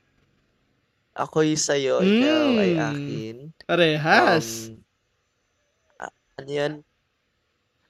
Ako'y 1.12 1.56
sa'yo, 1.56 2.00
ikaw 2.00 2.46
ay 2.56 2.72
Mm. 2.72 2.80
akin. 2.82 3.36
Parehas. 3.64 4.72
Um, 4.72 4.80
ah, 5.98 6.12
ano 6.40 6.50
yan? 6.50 6.74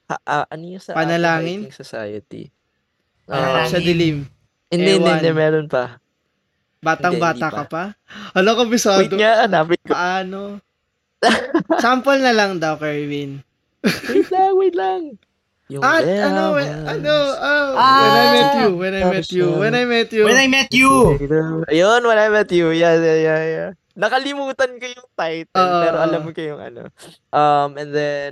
Ha, 0.06 0.16
ah, 0.22 0.46
ano 0.46 0.62
yung 0.64 0.82
sa 0.82 0.94
Panalangin? 0.94 1.70
Society? 1.70 2.50
Um, 3.26 3.66
sa 3.66 3.78
dilim. 3.78 4.26
hindi, 4.70 4.90
hindi, 4.98 5.10
hindi, 5.10 5.30
meron 5.34 5.66
pa. 5.66 5.98
Batang 6.78 7.18
Hindi, 7.18 7.24
bata 7.26 7.46
hindi 7.50 7.58
ka 7.58 7.64
pa? 7.66 7.84
Hala 8.32 8.50
ka 8.54 8.62
bisado. 8.70 9.00
Wait 9.02 9.14
nga, 9.14 9.32
hanapin 9.42 9.80
ko. 9.82 9.92
Paano? 9.92 10.38
Sample 11.82 12.22
na 12.22 12.30
lang 12.30 12.62
daw, 12.62 12.78
Kerwin. 12.78 13.42
Wait 13.82 14.28
lang, 14.30 14.52
wait 14.54 14.76
lang. 14.78 15.02
Yung 15.66 15.82
At 15.82 16.06
there 16.06 16.22
ano, 16.22 16.54
I 16.54 16.62
when, 16.62 16.68
was. 16.70 16.86
ano, 16.94 17.14
oh, 17.42 17.74
Ah! 17.74 17.98
when 17.98 18.14
I 18.14 18.26
met 18.30 18.54
you, 18.54 18.70
when 18.78 18.94
I 18.94 19.02
met 19.02 19.28
you, 19.34 19.46
when 19.58 19.74
I 19.74 19.84
met 19.84 20.08
you. 20.14 20.22
When 20.22 20.38
I 20.38 20.46
met 20.46 20.70
you! 20.70 20.90
Ayun, 21.66 22.00
when 22.06 22.18
I 22.22 22.28
met 22.30 22.50
you. 22.54 22.70
Yeah, 22.70 22.94
yeah, 22.94 23.18
yeah, 23.18 23.42
yeah. 23.42 23.70
Nakalimutan 23.98 24.78
ko 24.78 24.86
yung 24.86 25.08
title, 25.18 25.66
Oo, 25.66 25.82
pero 25.82 25.96
oo. 25.98 26.04
alam 26.06 26.22
ko 26.30 26.38
yung 26.38 26.60
ano. 26.62 26.82
Um, 27.34 27.74
and 27.80 27.90
then, 27.90 28.30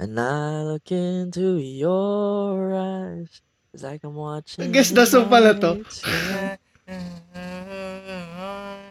and 0.00 0.14
I 0.16 0.64
look 0.64 0.88
into 0.88 1.60
your 1.60 2.72
eyes. 2.72 3.44
It's 3.72 3.82
like 3.82 4.02
I'm 4.02 4.14
watching. 4.14 4.72
Guess 4.72 4.90
the 4.90 5.04
song 5.04 5.28
pala 5.28 5.52
to. 5.60 5.84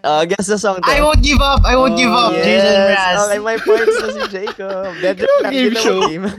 Uh, 0.03 0.23
guess 0.29 0.47
the 0.47 0.57
song 0.57 0.79
to. 0.81 0.87
I 0.87 1.01
won't 1.01 1.21
give 1.21 1.41
up! 1.41 1.65
I 1.65 1.75
won't 1.75 1.97
give 1.97 2.09
Oh, 2.09 2.29
up! 2.29 2.33
yes. 2.37 2.45
Jason 2.45 2.77
Mraz. 2.85 3.17
Okay, 3.25 3.39
my 3.41 3.57
points 3.57 3.95
na 3.97 4.07
si 4.13 4.23
Jacob. 4.29 4.85
Medyo 5.03 5.27
game 5.49 5.73
show. 5.75 5.97
ang 5.97 6.01
game. 6.07 6.25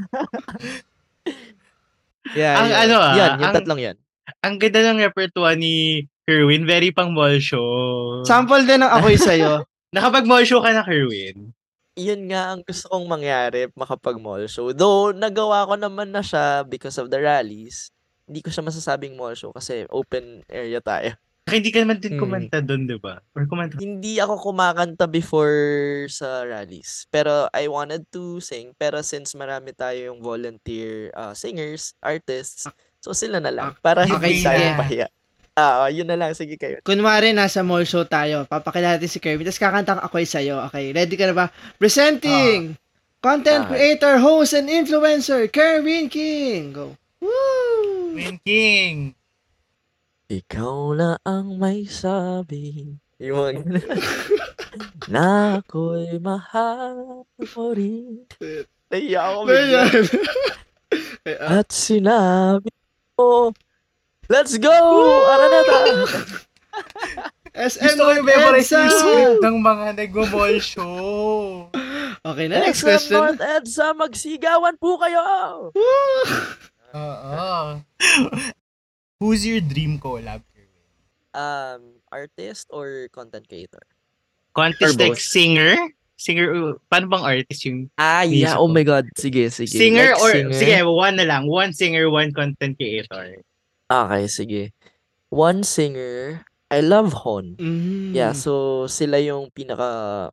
yeah, 2.39 2.55
Ang 2.63 2.69
yeah. 2.71 2.83
ano 2.87 2.95
ah, 2.97 3.15
Yan, 3.15 3.31
yung 3.37 3.45
ang- 3.45 3.57
tatlong 3.59 3.81
yan. 3.83 3.97
Ang 4.45 4.55
ganda 4.61 4.81
ng 4.87 5.01
repertoire 5.03 5.57
ni 5.59 6.07
Kerwin. 6.23 6.63
Very 6.63 6.95
pang 6.95 7.11
mall 7.11 7.41
show. 7.41 8.23
Sample 8.23 8.63
din 8.63 8.85
ng 8.85 8.93
ako'y 8.93 9.19
sa'yo. 9.19 9.67
Nakapag 9.91 10.29
mall 10.29 10.45
show 10.45 10.61
ka 10.61 10.71
na, 10.71 10.85
Kerwin. 10.85 11.51
yun 11.99 12.31
nga 12.31 12.55
ang 12.55 12.63
gusto 12.63 12.87
kong 12.87 13.11
mangyari 13.11 13.67
makapag 13.75 14.23
mall 14.23 14.47
show. 14.47 14.71
Though, 14.71 15.11
nagawa 15.11 15.67
ko 15.67 15.75
naman 15.75 16.15
na 16.15 16.23
siya 16.23 16.63
because 16.63 16.95
of 16.95 17.11
the 17.11 17.19
rallies. 17.19 17.91
Hindi 18.29 18.45
ko 18.45 18.53
siya 18.53 18.61
masasabing 18.63 19.17
mall 19.17 19.33
show 19.33 19.51
kasi 19.51 19.89
open 19.89 20.45
area 20.47 20.79
tayo. 20.79 21.17
Saka 21.43 21.57
hindi 21.57 21.73
ka 21.73 21.81
naman 21.81 21.97
din 21.97 22.13
Hmm. 22.13 22.21
kumanta 22.21 22.61
doon, 22.61 22.85
di 22.85 23.01
ba? 23.01 23.25
Or 23.33 23.49
kumanta. 23.49 23.81
Hindi 23.81 24.21
ako 24.21 24.53
kumakanta 24.53 25.09
before 25.09 25.57
sa 26.07 26.45
rallies. 26.45 27.09
Pero 27.09 27.49
I 27.51 27.65
wanted 27.67 28.05
to 28.13 28.37
sing. 28.39 28.77
Pero 28.77 29.01
since 29.01 29.33
marami 29.33 29.73
tayo 29.73 30.13
yung 30.13 30.21
volunteer 30.21 31.09
uh, 31.13 31.33
singers, 31.33 31.97
artists, 31.99 32.69
so 33.01 33.17
sila 33.17 33.41
na 33.41 33.49
lang. 33.49 33.73
Para 33.81 34.05
Okay, 34.05 34.13
hindi 34.13 34.45
tayo 34.45 34.77
pahiya. 34.77 35.09
Ah, 35.57 35.89
yun 35.89 36.05
na 36.05 36.15
lang. 36.15 36.37
Sige 36.37 36.55
kayo. 36.55 36.85
Kunwari, 36.85 37.33
nasa 37.33 37.65
mall 37.65 37.83
show 37.83 38.05
tayo. 38.05 38.45
Papakilala 38.45 38.95
natin 38.95 39.09
si 39.09 39.19
Kerwin. 39.19 39.43
Tapos 39.43 39.59
kakanta 39.59 39.97
ako'y 39.99 40.23
sa'yo. 40.23 40.69
Okay, 40.69 40.93
ready 40.93 41.17
ka 41.17 41.27
na 41.27 41.35
ba? 41.35 41.47
Presenting! 41.81 42.77
Content 43.19 43.67
Ah. 43.67 43.71
creator, 43.73 44.21
host, 44.21 44.53
and 44.53 44.69
influencer, 44.69 45.49
Kerwin 45.49 46.07
King! 46.07 46.71
Go. 46.71 46.95
Woo! 47.19 47.68
Queen 48.19 48.43
King. 48.43 48.97
Ikaw 50.27 50.99
na 50.99 51.23
ang 51.23 51.55
may 51.55 51.87
sabi. 51.87 52.99
Yung 53.23 53.39
mga 53.39 53.53
ganun. 53.63 53.87
na 55.15 55.27
ako'y 55.63 56.19
mahal 56.19 57.23
mo 57.31 57.65
rin. 57.79 58.27
Naiya 58.91 59.23
ako 59.23 59.39
bigla. 59.47 59.83
At 61.47 61.71
sinabi 61.71 62.75
mo, 63.15 63.55
Let's 64.27 64.59
go! 64.59 64.75
Araneta! 65.31 65.79
SM 67.55 67.87
Gusto 67.87 68.03
ko 68.03 68.11
yung 68.19 68.27
memorize 68.27 68.75
yung 68.75 68.91
script 68.99 69.47
ng 69.47 69.57
mga 69.63 69.87
nag-mall 69.95 70.59
show. 70.59 71.71
Okay 72.27 72.51
na, 72.51 72.67
next 72.67 72.83
SM 72.83 72.87
question. 72.91 73.15
North 73.15 73.43
EDSA, 73.47 73.87
magsigawan 73.95 74.75
po 74.75 74.99
kayo! 74.99 75.23
Oo. 76.95 77.83
Who's 79.21 79.45
your 79.45 79.61
dream 79.61 79.99
collab? 79.99 80.47
Kerwin? 80.55 80.89
Um, 81.35 82.01
artist 82.09 82.71
or 82.71 83.09
content 83.13 83.49
creator? 83.49 83.83
Contest 84.55 84.97
Or 84.97 85.03
like 85.11 85.21
singer? 85.21 85.77
Singer, 86.19 86.51
uh, 86.51 86.75
paano 86.91 87.07
bang 87.07 87.23
artist 87.23 87.63
yung 87.63 87.87
Ah, 87.95 88.27
yeah. 88.27 88.59
Musical. 88.59 88.63
Oh 88.63 88.69
my 88.71 88.83
God. 88.83 89.07
Sige, 89.15 89.47
sige. 89.55 89.71
singer 89.71 90.19
Like 90.19 90.23
or, 90.23 90.33
singer? 90.35 90.59
sige, 90.59 90.77
one 90.83 91.15
na 91.15 91.27
lang. 91.27 91.47
One 91.47 91.71
singer, 91.71 92.11
one 92.11 92.35
content 92.35 92.75
creator. 92.75 93.39
Okay, 93.87 94.25
sige. 94.27 94.63
One 95.31 95.63
singer, 95.63 96.43
I 96.75 96.81
love 96.83 97.13
Hon. 97.23 97.55
Mm. 97.61 98.17
Yeah, 98.17 98.33
so 98.35 98.85
sila 98.91 99.21
yung 99.23 99.53
pinaka 99.55 100.31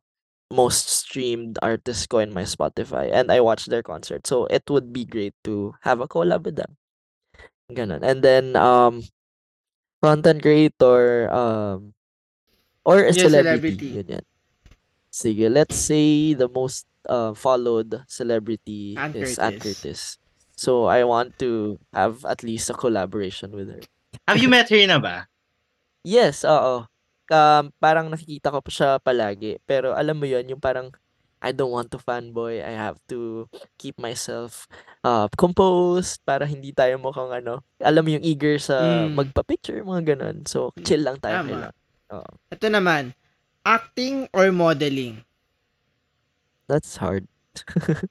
most 0.52 0.88
streamed 0.88 1.58
artist 1.62 2.08
ko 2.08 2.18
in 2.22 2.32
my 2.32 2.42
Spotify 2.46 3.10
and 3.12 3.30
I 3.32 3.40
watch 3.40 3.66
their 3.66 3.82
concert. 3.82 4.26
So 4.26 4.46
it 4.46 4.62
would 4.70 4.92
be 4.92 5.04
great 5.04 5.34
to 5.44 5.74
have 5.82 6.00
a 6.00 6.08
collab 6.08 6.44
with 6.44 6.56
them. 6.56 6.76
Ganon. 7.72 8.02
And 8.02 8.22
then 8.22 8.54
um 8.56 9.02
content 10.02 10.42
creator 10.42 11.30
um 11.32 11.94
or 12.84 13.02
a 13.02 13.12
Yeah, 13.12 13.26
celebrity. 13.26 13.74
celebrity. 13.76 13.88
Ganyan. 14.02 14.24
Sige, 15.10 15.46
let's 15.50 15.76
say 15.76 16.34
the 16.34 16.48
most 16.48 16.86
uh, 17.08 17.32
followed 17.34 18.04
celebrity 18.08 18.96
Ann 18.98 19.14
is 19.16 19.38
Ann 19.38 19.58
Curtis. 19.58 19.62
Curtis. 19.62 20.00
So 20.56 20.84
I 20.86 21.04
want 21.04 21.38
to 21.40 21.78
have 21.92 22.24
at 22.24 22.42
least 22.42 22.70
a 22.70 22.74
collaboration 22.74 23.52
with 23.52 23.68
her. 23.70 23.80
Have 24.28 24.38
you 24.38 24.48
met 24.48 24.68
her 24.70 24.86
na 24.86 24.98
ba? 24.98 25.26
Yes, 26.06 26.44
oo. 26.46 26.86
Um, 27.28 27.74
parang 27.78 28.06
nakikita 28.06 28.50
ko 28.50 28.58
pa 28.62 28.70
siya 28.70 28.90
palagi. 28.98 29.58
Pero 29.64 29.92
alam 29.92 30.14
mo 30.14 30.26
yon 30.26 30.46
yung 30.46 30.62
parang 30.62 30.90
I 31.36 31.52
don't 31.52 31.70
want 31.70 31.92
to 31.92 32.00
fanboy. 32.00 32.64
I 32.64 32.72
have 32.72 32.96
to 33.12 33.44
keep 33.76 34.00
myself 34.00 34.64
uh, 35.04 35.28
composed 35.36 36.24
para 36.24 36.48
hindi 36.48 36.72
tayo 36.72 36.96
mukhang 36.96 37.28
ano. 37.30 37.60
Alam 37.78 38.02
mo 38.02 38.10
yung 38.16 38.24
eager 38.24 38.56
sa 38.56 39.06
Mm. 39.06 39.14
magpa-picture, 39.14 39.78
mga 39.84 40.16
ganun. 40.16 40.36
So, 40.48 40.72
chill 40.80 41.04
lang 41.04 41.20
tayo. 41.20 41.44
Tama. 41.44 41.70
Oo. 42.10 42.30
Ito 42.50 42.66
naman, 42.66 43.12
acting 43.62 44.26
or 44.32 44.48
modeling? 44.50 45.22
That's 46.66 46.98
hard. 46.98 47.28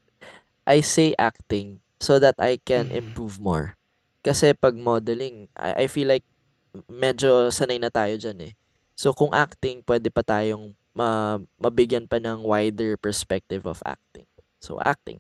I 0.70 0.80
say 0.82 1.14
acting 1.18 1.82
so 2.00 2.22
that 2.22 2.38
I 2.40 2.58
can 2.58 2.90
Mhm. 2.90 2.98
improve 3.04 3.42
more. 3.42 3.76
Kasi 4.22 4.54
pag 4.54 4.74
modeling, 4.74 5.50
I, 5.54 5.86
I 5.86 5.92
feel 5.92 6.10
like 6.10 6.24
medyo 6.88 7.50
sanay 7.50 7.78
na 7.78 7.90
tayo 7.90 8.16
dyan 8.16 8.40
eh. 8.42 8.54
So 8.96 9.12
kung 9.12 9.36
acting, 9.36 9.84
pwede 9.84 10.08
pa 10.08 10.24
tayong 10.24 10.72
ma, 10.96 11.38
mabigyan 11.60 12.08
pa 12.08 12.18
ng 12.18 12.48
wider 12.48 12.96
perspective 12.96 13.68
of 13.68 13.84
acting. 13.84 14.24
So 14.64 14.80
acting. 14.80 15.20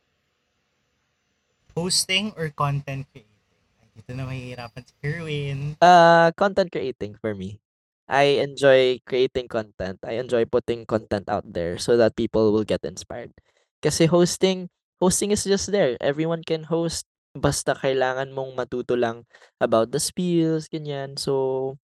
Hosting 1.76 2.32
or 2.40 2.48
content 2.56 3.04
creating? 3.12 3.44
Ay, 3.84 3.88
dito 3.92 4.12
na 4.16 4.24
mahihirapan 4.24 4.82
si 4.88 4.94
Kerwin. 5.04 5.60
Uh, 5.84 6.32
content 6.40 6.72
creating 6.72 7.20
for 7.20 7.36
me. 7.36 7.60
I 8.08 8.40
enjoy 8.40 9.04
creating 9.04 9.52
content. 9.52 10.00
I 10.08 10.24
enjoy 10.24 10.48
putting 10.48 10.88
content 10.88 11.28
out 11.28 11.44
there 11.44 11.76
so 11.76 12.00
that 12.00 12.16
people 12.16 12.56
will 12.56 12.64
get 12.64 12.86
inspired. 12.88 13.36
Kasi 13.84 14.08
hosting, 14.08 14.72
hosting 15.04 15.36
is 15.36 15.44
just 15.44 15.68
there. 15.68 16.00
Everyone 16.00 16.48
can 16.48 16.72
host. 16.72 17.04
Basta 17.36 17.76
kailangan 17.76 18.32
mong 18.32 18.56
matuto 18.56 18.96
lang 18.96 19.28
about 19.60 19.92
the 19.92 20.00
spills, 20.00 20.72
ganyan. 20.72 21.20
So, 21.20 21.76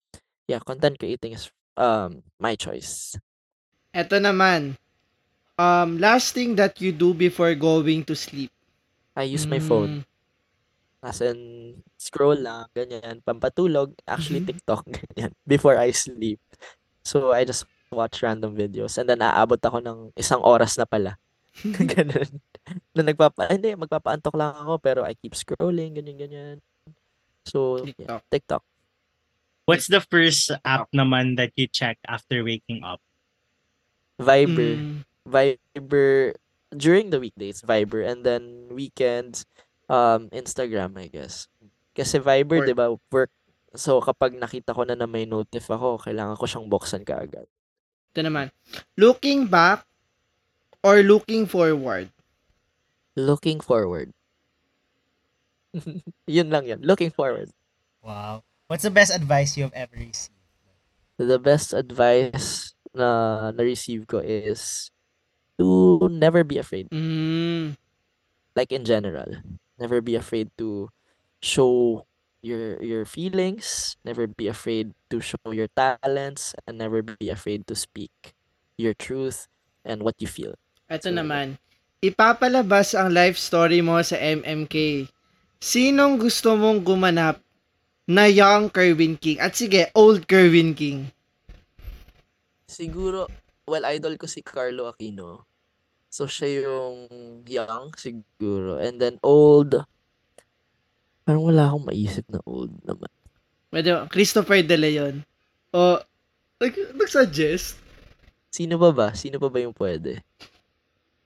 yeah, 0.47 0.63
content 0.63 0.95
creating 0.95 1.35
is 1.35 1.51
um 1.75 2.23
my 2.39 2.55
choice. 2.55 3.15
Ito 3.91 4.19
naman, 4.23 4.79
um, 5.59 5.99
last 5.99 6.31
thing 6.33 6.55
that 6.55 6.79
you 6.79 6.91
do 6.95 7.11
before 7.13 7.51
going 7.55 8.07
to 8.07 8.15
sleep? 8.15 8.51
I 9.15 9.27
use 9.27 9.43
my 9.43 9.59
phone. 9.59 10.01
Mm. 10.01 10.09
As 11.01 11.19
in, 11.19 11.39
scroll 11.97 12.37
lang, 12.39 12.69
ganyan. 12.71 13.19
Pampatulog, 13.25 13.91
actually 14.07 14.45
Mhm. 14.45 14.49
TikTok, 14.55 14.85
ganyan. 15.11 15.33
Before 15.43 15.75
I 15.75 15.91
sleep. 15.91 16.39
So, 17.03 17.33
I 17.33 17.43
just 17.43 17.65
watch 17.91 18.21
random 18.23 18.55
videos. 18.55 18.95
And 19.01 19.09
then, 19.09 19.19
aabot 19.19 19.59
ako 19.59 19.83
ng 19.83 19.99
isang 20.15 20.39
oras 20.39 20.77
na 20.79 20.85
pala. 20.87 21.17
ganun. 21.91 22.29
Na 22.95 23.01
nagpapa, 23.03 23.51
hindi, 23.51 23.75
magpapaantok 23.75 24.35
lang 24.37 24.55
ako, 24.55 24.79
pero 24.79 25.01
I 25.03 25.17
keep 25.17 25.35
scrolling, 25.35 25.99
ganyan, 25.99 26.15
ganyan. 26.15 26.57
So, 27.43 27.83
yeah, 27.99 28.21
TikTok. 28.31 28.63
What's 29.71 29.87
the 29.87 30.03
first 30.03 30.51
app 30.67 30.91
naman 30.91 31.39
that 31.39 31.55
you 31.55 31.71
check 31.71 31.95
after 32.03 32.43
waking 32.43 32.83
up? 32.83 32.99
Viber. 34.19 34.75
Mm. 34.75 35.07
Viber, 35.23 36.35
during 36.75 37.07
the 37.09 37.23
weekdays, 37.23 37.63
Viber. 37.63 38.03
And 38.03 38.27
then, 38.27 38.67
weekends, 38.67 39.47
um, 39.87 40.27
Instagram, 40.35 40.99
I 40.99 41.07
guess. 41.07 41.47
Kasi 41.95 42.19
Viber, 42.19 42.61
Work. 42.63 42.67
di 42.67 42.75
ba, 42.75 42.91
work. 43.11 43.31
So, 43.71 44.03
kapag 44.03 44.35
nakita 44.35 44.75
ko 44.75 44.83
na 44.83 44.99
na 44.99 45.07
may 45.07 45.23
notif 45.23 45.71
ako, 45.71 46.03
kailangan 46.03 46.35
ko 46.35 46.43
siyang 46.43 46.67
buksan 46.67 47.07
kaagad. 47.07 47.47
Ito 48.11 48.27
naman, 48.27 48.51
looking 48.99 49.47
back 49.47 49.87
or 50.83 50.99
looking 50.99 51.47
forward? 51.47 52.11
Looking 53.15 53.63
forward. 53.63 54.11
yun 56.27 56.51
lang 56.51 56.67
yun. 56.67 56.83
Looking 56.83 57.15
forward. 57.15 57.47
Wow. 58.03 58.43
What's 58.71 58.87
the 58.87 58.95
best 58.95 59.11
advice 59.11 59.59
you 59.59 59.67
have 59.67 59.75
ever 59.75 59.99
received? 59.99 60.31
The 61.19 61.35
best 61.35 61.75
advice 61.75 62.71
na 62.95 63.51
na-receive 63.51 64.07
ko 64.07 64.23
is 64.23 64.87
to 65.59 66.07
never 66.07 66.47
be 66.47 66.55
afraid. 66.55 66.87
Mm. 66.87 67.75
Like 68.55 68.71
in 68.71 68.87
general. 68.87 69.43
Never 69.75 69.99
be 69.99 70.15
afraid 70.15 70.55
to 70.55 70.87
show 71.43 72.07
your 72.39 72.79
your 72.79 73.03
feelings, 73.03 73.99
never 74.07 74.23
be 74.23 74.47
afraid 74.47 74.95
to 75.11 75.19
show 75.19 75.51
your 75.51 75.67
talents, 75.75 76.55
and 76.63 76.79
never 76.79 77.03
be 77.03 77.27
afraid 77.27 77.67
to 77.67 77.75
speak 77.75 78.31
your 78.79 78.95
truth 78.95 79.51
and 79.83 79.99
what 79.99 80.15
you 80.23 80.31
feel. 80.31 80.55
Ito 80.87 81.11
So, 81.11 81.19
naman, 81.19 81.59
ipapalabas 81.99 82.95
ang 82.95 83.11
life 83.11 83.35
story 83.35 83.83
mo 83.83 83.99
sa 83.99 84.15
MMK. 84.15 85.11
Sinong 85.59 86.23
gusto 86.23 86.55
mong 86.55 86.87
gumanap 86.87 87.43
na 88.11 88.27
young 88.27 88.67
Kerwin 88.67 89.15
King? 89.15 89.39
At 89.39 89.55
sige, 89.55 89.87
old 89.95 90.27
Kerwin 90.27 90.75
King. 90.75 91.07
Siguro, 92.67 93.27
well, 93.63 93.87
idol 93.87 94.19
ko 94.19 94.27
si 94.27 94.43
Carlo 94.43 94.91
Aquino. 94.91 95.47
So, 96.11 96.27
siya 96.27 96.67
yung 96.67 97.07
young, 97.47 97.95
siguro. 97.95 98.75
And 98.83 98.99
then, 98.99 99.15
old. 99.23 99.79
Parang 101.23 101.47
wala 101.47 101.71
akong 101.71 101.87
maisip 101.87 102.27
na 102.27 102.43
old 102.43 102.75
naman. 102.83 103.07
Pwede, 103.71 103.95
Christopher 104.11 104.59
De 104.59 104.75
Leon. 104.75 105.23
O, 105.71 105.99
nag, 106.59 106.73
nag-suggest? 106.99 107.79
Sino 108.51 108.75
ba 108.75 108.91
ba? 108.91 109.07
Sino 109.15 109.39
pa 109.39 109.47
ba 109.47 109.63
yung 109.63 109.71
pwede? 109.79 110.19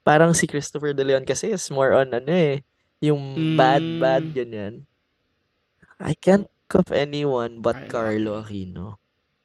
Parang 0.06 0.38
si 0.38 0.46
Christopher 0.46 0.94
De 0.94 1.02
Leon 1.02 1.26
kasi 1.26 1.50
is 1.50 1.66
more 1.74 1.98
on 1.98 2.14
ano 2.14 2.30
eh. 2.30 2.62
Yung 3.02 3.18
bad, 3.58 3.82
Mm. 3.82 3.98
bad, 3.98 4.24
ganyan. 4.38 4.74
I 5.98 6.14
can't 6.14 6.46
of 6.74 6.90
anyone 6.90 7.62
but 7.62 7.86
Carlo 7.86 8.42
Carlo 8.42 8.42
Aquino. 8.42 8.98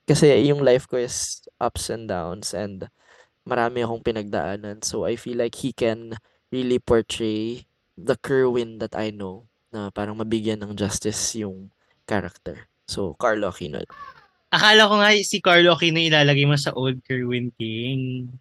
Kasi 0.08 0.32
yung 0.48 0.64
life 0.64 0.88
ko 0.88 0.96
is 0.96 1.44
ups 1.60 1.92
and 1.92 2.08
downs 2.08 2.56
and 2.56 2.88
marami 3.44 3.84
akong 3.84 4.02
pinagdaanan. 4.02 4.80
So 4.80 5.04
I 5.04 5.20
feel 5.20 5.38
like 5.38 5.60
he 5.60 5.76
can 5.76 6.16
really 6.48 6.80
portray 6.80 7.68
the 7.94 8.16
Kerwin 8.16 8.80
that 8.80 8.96
I 8.96 9.12
know 9.12 9.44
na 9.70 9.92
parang 9.92 10.18
mabigyan 10.18 10.64
ng 10.64 10.74
justice 10.74 11.38
yung 11.38 11.70
character. 12.08 12.66
So 12.88 13.14
Carlo 13.20 13.52
Aquino. 13.52 13.84
Akala 14.50 14.90
ko 14.90 14.94
nga 14.98 15.14
si 15.22 15.38
Carlo 15.38 15.78
Aquino 15.78 16.02
ilalagay 16.02 16.48
mo 16.48 16.58
sa 16.58 16.74
old 16.74 16.98
Kerwin 17.06 17.54
King. 17.54 18.32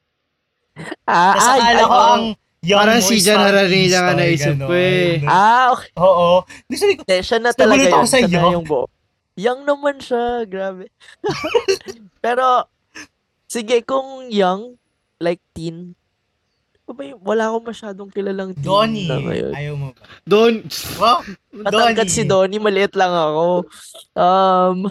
Ah, 1.05 1.35
Tapos 1.35 1.47
akala 1.59 1.83
ko 1.85 1.97
ang 1.99 2.25
young 2.61 2.79
Parang 2.81 2.99
si 2.99 3.15
Jan 3.17 3.39
Hararina 3.39 3.97
nga 3.97 4.11
Star, 4.11 4.17
naisip 4.17 4.55
ko 4.57 4.73
eh. 4.73 5.23
Ah, 5.23 5.71
okay. 5.71 5.89
Oo. 5.95 6.43
Gusto 6.65 6.83
ko, 6.89 7.03
Eh, 7.05 7.21
siya 7.21 7.37
na 7.37 7.51
talaga 7.51 7.83
yun. 7.83 8.03
sa 8.05 8.19
young. 8.19 8.53
yung 8.53 8.65
buo. 8.65 8.85
Young 9.33 9.63
naman 9.63 9.97
siya. 9.97 10.43
Grabe. 10.43 10.91
Pero, 12.19 12.67
sige, 13.45 13.79
kung 13.81 14.27
young, 14.27 14.75
like 15.17 15.39
teen, 15.51 15.95
ba 16.85 17.05
yung, 17.05 17.21
wala 17.21 17.47
akong 17.47 17.69
masyadong 17.69 18.09
kilalang 18.09 18.51
teen 18.51 18.65
Donnie. 18.65 19.05
na 19.05 19.21
ngayon. 19.21 19.53
Ayaw 19.53 19.73
mo 19.77 19.87
ba? 19.93 20.01
Don, 20.25 20.53
Wow, 20.97 21.21
Matangkad 21.53 22.09
si 22.09 22.25
Donnie, 22.25 22.57
maliit 22.57 22.97
lang 22.97 23.13
ako. 23.13 23.69
Um, 24.17 24.89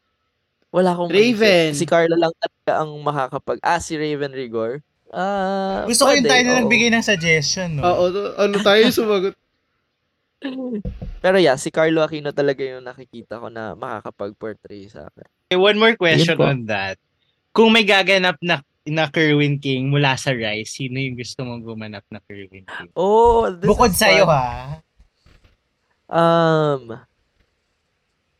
wala 0.76 0.88
akong 0.90 1.12
Raven. 1.12 1.70
maisip. 1.70 1.78
Si 1.78 1.84
Carla 1.84 2.16
lang 2.16 2.32
talaga 2.34 2.72
ang 2.80 2.90
makakapag... 2.98 3.60
Ah, 3.60 3.76
si 3.76 3.94
Raven 3.94 4.32
Rigor. 4.32 4.80
Ah, 5.14 5.86
Gusto 5.86 6.04
ko 6.04 6.10
yung 6.10 6.26
pwede, 6.26 6.32
tayo 6.34 6.42
na 6.42 6.54
nagbigay 6.58 6.90
ng 6.90 7.06
suggestion, 7.06 7.78
no? 7.78 7.86
Oo, 7.86 8.04
to- 8.10 8.34
ano 8.34 8.56
tayo 8.58 8.82
sumagot? 8.90 9.34
Pero 11.20 11.36
yeah, 11.38 11.54
si 11.54 11.70
Carlo 11.70 12.02
Aquino 12.02 12.28
talaga 12.30 12.60
yung 12.60 12.82
nakikita 12.82 13.38
ko 13.38 13.48
na 13.48 13.72
makakapag-portray 13.72 14.90
sa 14.90 15.06
akin. 15.06 15.24
Okay, 15.48 15.56
one 15.56 15.78
more 15.78 15.94
question 15.94 16.36
on 16.36 16.66
that. 16.66 16.98
Kung 17.50 17.70
may 17.70 17.86
gaganap 17.86 18.36
na 18.40 18.58
na 18.84 19.08
Kerwin 19.08 19.56
King 19.56 19.88
mula 19.88 20.12
sa 20.14 20.34
Rise, 20.34 20.68
sino 20.68 20.98
yung 20.98 21.16
gusto 21.16 21.40
mong 21.40 21.62
gumanap 21.62 22.04
na 22.10 22.20
Kerwin 22.20 22.66
King? 22.66 22.90
Oh, 22.92 23.48
this 23.48 23.64
Bukod 23.64 23.94
is 23.94 23.96
sa'yo, 23.96 24.26
fun. 24.26 24.36
ha? 24.36 24.52
Um, 26.04 26.82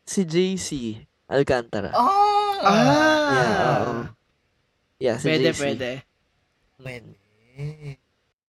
si 0.05 0.21
JC 0.21 1.01
Alcantara. 1.25 1.89
Oh! 1.89 2.61
Ah! 2.61 2.77
Yeah, 3.25 3.49
oo. 3.81 3.93
Yeah, 5.01 5.17
si 5.17 5.25
Pwede, 5.25 5.49
JC. 5.49 5.57
pwede. 5.57 5.89
Pwede. 5.97 6.14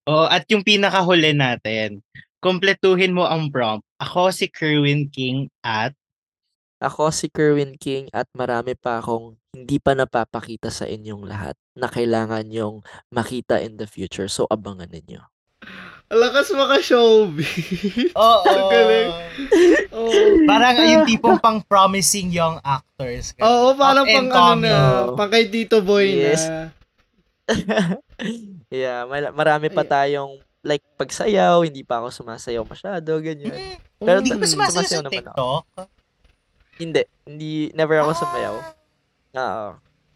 Oh, 0.06 0.26
at 0.26 0.46
yung 0.50 0.62
pinakahuli 0.62 1.34
natin, 1.34 2.02
kompletuhin 2.38 3.10
mo 3.14 3.26
ang 3.26 3.50
prompt. 3.50 3.82
Ako 3.98 4.30
si 4.30 4.46
Kerwin 4.46 5.10
King 5.10 5.50
at 5.62 5.94
Ako 6.76 7.08
si 7.08 7.32
Kerwin 7.32 7.72
King 7.80 8.12
at 8.12 8.28
marami 8.36 8.76
pa 8.76 9.00
akong 9.00 9.40
hindi 9.56 9.80
pa 9.80 9.96
napapakita 9.96 10.68
sa 10.68 10.84
inyong 10.84 11.24
lahat 11.24 11.56
na 11.72 11.88
kailangan 11.88 12.44
yung 12.52 12.84
makita 13.08 13.64
in 13.64 13.80
the 13.80 13.88
future. 13.88 14.28
So, 14.28 14.44
abangan 14.52 14.92
ninyo. 14.92 15.24
Lakas 16.12 16.52
maka-showbiz. 16.52 18.12
Oo. 18.12 18.44
Ang 18.52 18.66
galing. 18.68 19.10
Oo. 19.96 20.12
Parang 20.52 20.76
yung 20.84 21.08
tipong 21.08 21.40
pang 21.40 21.64
promising 21.64 22.28
young 22.28 22.60
actors. 22.60 23.32
Oo, 23.40 23.72
parang 23.74 24.04
pang 24.04 24.28
ano 24.30 24.60
na, 24.60 24.76
pang 25.16 25.32
kay 25.32 25.48
Tito 25.48 25.80
Boy 25.80 26.12
Yes. 26.12 26.44
na. 26.44 26.75
yeah, 28.72 29.04
mal- 29.04 29.32
marami 29.32 29.68
pa 29.68 29.82
Ay- 29.82 29.90
tayong 30.12 30.32
like 30.60 30.82
pagsayaw, 30.96 31.62
hindi 31.62 31.80
pa 31.80 32.00
ako 32.00 32.10
sumasayaw 32.12 32.62
masyado, 32.62 33.10
ganyan. 33.18 33.54
Mm, 33.54 33.76
Pero 34.00 34.16
hindi 34.18 34.30
ka 34.30 34.36
ba 34.36 34.46
sumasayaw 34.46 34.82
sumasayaw 34.82 34.90
sa 34.92 34.96
naman 35.00 35.24
ako. 35.24 35.30
TikTok? 35.30 35.64
Hindi, 36.76 37.02
hindi, 37.24 37.50
never 37.72 37.96
ako 37.98 38.12
sumayaw. 38.16 38.54
Oo. 39.32 39.68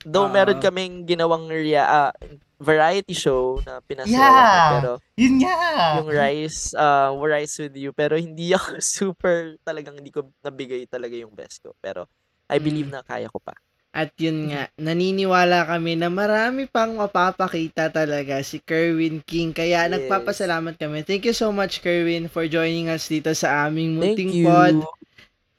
Though 0.03 0.27
Ah. 0.27 0.33
meron 0.33 0.59
kaming 0.59 1.05
ginawang 1.05 1.47
rea- 1.47 1.87
ah, 1.87 2.13
variety 2.57 3.15
show 3.15 3.63
na 3.63 3.79
pinasayaw 3.81 4.11
Yeah. 4.11 4.37
ako, 4.37 4.75
pero 4.75 4.93
Yun 5.17 5.35
nga. 5.39 5.57
yung 5.97 6.09
Rise, 6.11 6.61
uh, 6.75 7.09
Rise 7.17 7.57
with 7.59 7.73
You, 7.75 7.93
pero 7.95 8.17
hindi 8.17 8.51
ako 8.51 8.77
super, 8.99 9.57
talagang 9.63 9.97
hindi 9.97 10.11
ko 10.11 10.29
nabigay 10.41 10.85
talaga 10.85 11.15
yung 11.15 11.33
best 11.33 11.63
ko. 11.63 11.73
Pero 11.79 12.05
I 12.47 12.59
believe 12.59 12.91
Mm. 12.91 12.99
na 12.99 13.03
kaya 13.03 13.31
ko 13.31 13.39
pa. 13.39 13.55
At 14.01 14.17
yun 14.17 14.49
nga, 14.49 14.73
naniniwala 14.81 15.69
kami 15.69 15.93
na 15.93 16.09
marami 16.09 16.65
pang 16.65 16.97
mapapakita 16.97 17.93
talaga 17.93 18.41
si 18.41 18.57
Kerwin 18.57 19.21
King. 19.21 19.53
Kaya 19.53 19.85
Yes. 19.85 19.93
nagpapasalamat 19.93 20.81
kami. 20.81 21.05
Thank 21.05 21.29
you 21.29 21.37
so 21.37 21.53
much, 21.53 21.85
Kerwin, 21.85 22.33
for 22.33 22.49
joining 22.49 22.89
us 22.89 23.13
dito 23.13 23.29
sa 23.37 23.69
aming 23.69 24.01
munting 24.01 24.33
pod. 24.41 24.81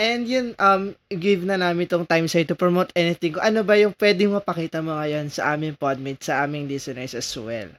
And 0.01 0.25
yun, 0.25 0.57
um, 0.57 0.97
give 1.13 1.45
na 1.45 1.61
namin 1.61 1.85
tong 1.85 2.09
time 2.09 2.25
sa'yo 2.25 2.49
to 2.49 2.57
promote 2.57 2.89
anything. 2.97 3.37
Ano 3.37 3.61
ba 3.61 3.77
yung 3.77 3.93
pwedeng 3.93 4.33
mapakita 4.33 4.81
mo 4.81 4.97
ngayon 4.97 5.29
sa 5.29 5.53
aming 5.53 5.77
podmate, 5.77 6.25
sa 6.25 6.41
aming 6.41 6.65
listeners 6.65 7.13
as 7.13 7.29
well? 7.37 7.69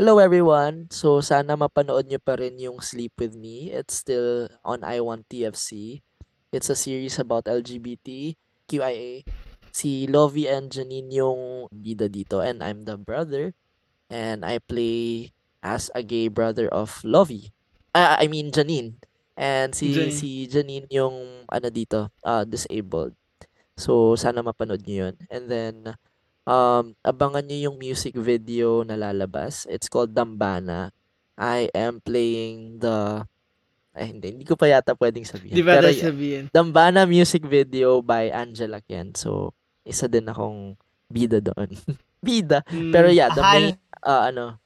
Hello 0.00 0.16
everyone. 0.16 0.88
So 0.88 1.20
sana 1.20 1.52
mapanood 1.52 2.08
nyo 2.08 2.16
pa 2.16 2.40
rin 2.40 2.56
yung 2.56 2.80
Sleep 2.80 3.12
With 3.20 3.36
Me. 3.36 3.68
It's 3.68 4.00
still 4.00 4.48
on 4.64 4.80
I 4.80 5.04
Want 5.04 5.28
TFC. 5.28 6.00
It's 6.48 6.72
a 6.72 6.76
series 6.76 7.20
about 7.20 7.44
LGBT, 7.44 8.32
QIA. 8.64 9.24
Si 9.76 10.08
Lovie 10.08 10.48
and 10.48 10.72
Janine 10.72 11.12
yung 11.12 11.68
bida 11.68 12.08
dito 12.08 12.40
and 12.40 12.64
I'm 12.64 12.88
the 12.88 12.96
brother. 12.96 13.52
And 14.08 14.40
I 14.40 14.56
play 14.56 15.36
as 15.60 15.92
a 15.92 16.00
gay 16.00 16.32
brother 16.32 16.64
of 16.72 17.04
Lovie. 17.04 17.52
Ah, 17.92 18.16
I 18.16 18.24
mean 18.24 18.48
Janine. 18.48 18.96
And 19.36 19.76
si 19.76 19.92
Janine. 19.92 20.16
si 20.16 20.48
Janine 20.48 20.88
yung 20.88 21.44
ano 21.44 21.68
dito, 21.68 22.08
uh, 22.24 22.48
disabled. 22.48 23.12
So 23.76 24.16
sana 24.16 24.40
mapanood 24.40 24.80
nyo 24.88 25.12
yun. 25.12 25.14
And 25.28 25.44
then 25.44 25.74
um, 26.48 26.96
abangan 27.04 27.44
nyo 27.44 27.68
yung 27.68 27.76
music 27.76 28.16
video 28.16 28.80
na 28.80 28.96
lalabas. 28.96 29.68
It's 29.68 29.92
called 29.92 30.16
Dambana. 30.16 30.88
I 31.36 31.68
am 31.76 32.00
playing 32.00 32.80
the... 32.80 33.28
Ay, 33.92 34.12
hindi. 34.12 34.40
Hindi 34.40 34.48
ko 34.48 34.56
pa 34.56 34.72
yata 34.72 34.96
pwedeng 34.96 35.28
sabihin. 35.28 35.52
Di 35.52 35.60
ba 35.60 35.80
Pero 35.80 35.92
sabihin? 35.92 36.48
Dambana 36.48 37.04
music 37.04 37.44
video 37.44 38.00
by 38.00 38.32
Angela 38.32 38.80
Kian. 38.80 39.12
So, 39.12 39.52
isa 39.86 40.10
din 40.10 40.26
akong 40.26 40.74
bida 41.06 41.38
doon. 41.38 41.70
bida. 42.26 42.66
Hmm. 42.66 42.90
Pero 42.90 43.08
yeah, 43.14 43.30
the 43.30 43.42
main... 43.42 43.78
ah, 44.02 44.28
ano... 44.28 44.58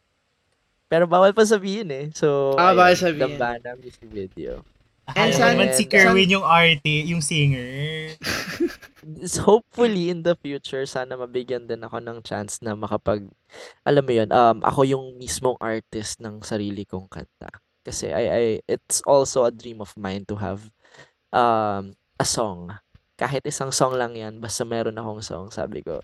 Pero 0.90 1.06
bawal 1.06 1.30
pa 1.30 1.46
sabihin 1.46 1.86
eh. 1.94 2.04
So, 2.18 2.58
Ah, 2.58 2.74
bawal 2.74 2.98
sabihin. 2.98 3.38
Dambana 3.38 3.78
music 3.78 4.10
video. 4.10 4.66
And 5.14 5.30
san- 5.30 5.54
naman 5.54 5.74
si 5.78 5.86
and- 5.86 5.92
Kerwin 5.92 6.34
yung 6.34 6.42
artist, 6.46 7.06
yung 7.06 7.22
singer. 7.22 8.10
hopefully 9.42 10.12
in 10.12 10.22
the 10.22 10.36
future 10.38 10.84
sana 10.84 11.16
mabigyan 11.16 11.64
din 11.64 11.80
ako 11.80 11.98
ng 12.04 12.18
chance 12.20 12.60
na 12.60 12.76
makapag 12.76 13.24
alam 13.84 14.04
mo 14.04 14.12
yun 14.12 14.28
um 14.28 14.60
ako 14.60 14.84
yung 14.84 15.16
mismong 15.16 15.56
artist 15.56 16.20
ng 16.20 16.44
sarili 16.44 16.84
kong 16.84 17.08
kanta 17.08 17.48
kasi 17.80 18.12
I, 18.12 18.24
I 18.28 18.42
it's 18.68 19.00
also 19.08 19.48
a 19.48 19.52
dream 19.52 19.80
of 19.80 19.92
mine 19.96 20.28
to 20.28 20.36
have 20.36 20.68
um 21.32 21.96
a 22.20 22.26
song 22.28 22.76
kahit 23.20 23.44
isang 23.44 23.68
song 23.68 24.00
lang 24.00 24.16
yan 24.16 24.40
basta 24.40 24.64
meron 24.64 24.96
akong 24.96 25.20
song 25.20 25.46
sabi 25.52 25.84
ko 25.84 26.00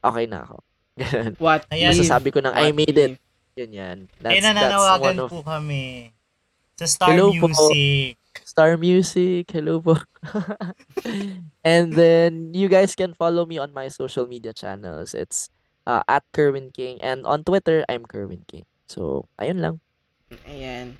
okay 0.00 0.24
na 0.24 0.48
ako 0.48 0.64
Ganun. 0.94 1.34
What 1.42 1.66
Ayan. 1.74 1.90
masasabi 1.90 2.30
ko 2.30 2.38
ng 2.38 2.54
I 2.54 2.70
made 2.72 2.96
it 2.96 3.18
yun 3.58 3.70
yan 3.74 3.98
Kaya 4.22 4.40
that's, 4.40 4.40
that's 4.40 4.46
nananawagan 4.46 5.16
one 5.18 5.24
of 5.26 5.30
po 5.30 5.40
kami 5.44 6.14
sa 6.74 6.86
Star 6.90 7.14
Hello 7.14 7.30
po. 7.30 7.46
Music. 7.46 8.18
Star 8.42 8.74
Music. 8.74 9.46
Hello 9.46 9.78
po. 9.78 9.94
and 11.62 11.94
then 11.94 12.50
you 12.50 12.66
guys 12.66 12.98
can 12.98 13.14
follow 13.14 13.46
me 13.46 13.62
on 13.62 13.70
my 13.70 13.86
social 13.86 14.26
media 14.26 14.50
channels. 14.50 15.14
It's 15.14 15.50
uh, 15.86 16.02
at 16.10 16.26
Kerwin 16.34 16.74
King 16.74 16.98
and 16.98 17.22
on 17.26 17.46
Twitter 17.46 17.86
I'm 17.86 18.02
Kerwin 18.02 18.42
King. 18.50 18.66
So, 18.90 19.30
ayun 19.38 19.62
lang. 19.62 19.76
Ayan. 20.50 20.98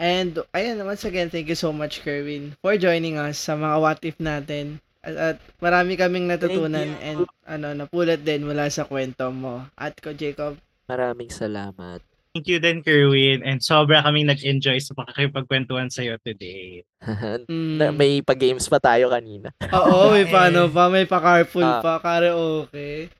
And, 0.00 0.40
ayan, 0.56 0.80
once 0.88 1.04
again, 1.04 1.28
thank 1.28 1.52
you 1.52 1.58
so 1.58 1.76
much, 1.76 2.00
Kerwin, 2.00 2.56
for 2.64 2.80
joining 2.80 3.20
us 3.20 3.36
sa 3.36 3.52
mga 3.52 3.76
what 3.76 4.00
if 4.00 4.16
natin. 4.16 4.80
At, 5.00 5.14
at 5.16 5.36
marami 5.58 5.96
kaming 5.96 6.28
natutunan 6.28 6.92
and 7.00 7.24
ano, 7.42 7.72
napulot 7.74 8.20
din 8.20 8.44
mula 8.44 8.68
sa 8.68 8.84
kwento 8.84 9.28
mo. 9.30 9.64
At 9.74 9.96
ko, 9.96 10.12
Jacob. 10.12 10.60
Maraming 10.86 11.28
salamat. 11.28 12.04
Thank 12.30 12.46
you 12.46 12.60
din, 12.60 12.78
Kerwin. 12.78 13.42
And 13.42 13.58
sobra 13.58 14.04
kaming 14.04 14.28
nag-enjoy 14.28 14.78
sa 14.78 14.94
pakikipagkwentuhan 14.94 15.90
sa'yo 15.90 16.14
today. 16.20 16.86
Na- 17.50 17.90
Mm. 17.90 17.96
may 17.96 18.20
pa-games 18.20 18.68
pa 18.68 18.78
tayo 18.78 19.08
kanina. 19.08 19.50
Oo, 19.66 20.12
may 20.12 20.28
paano 20.30 20.68
pa, 20.68 20.86
may 20.86 21.04
pa-carpool 21.04 21.66
Ah. 21.66 21.82
pa, 21.82 21.98
karaoke. 21.98 23.10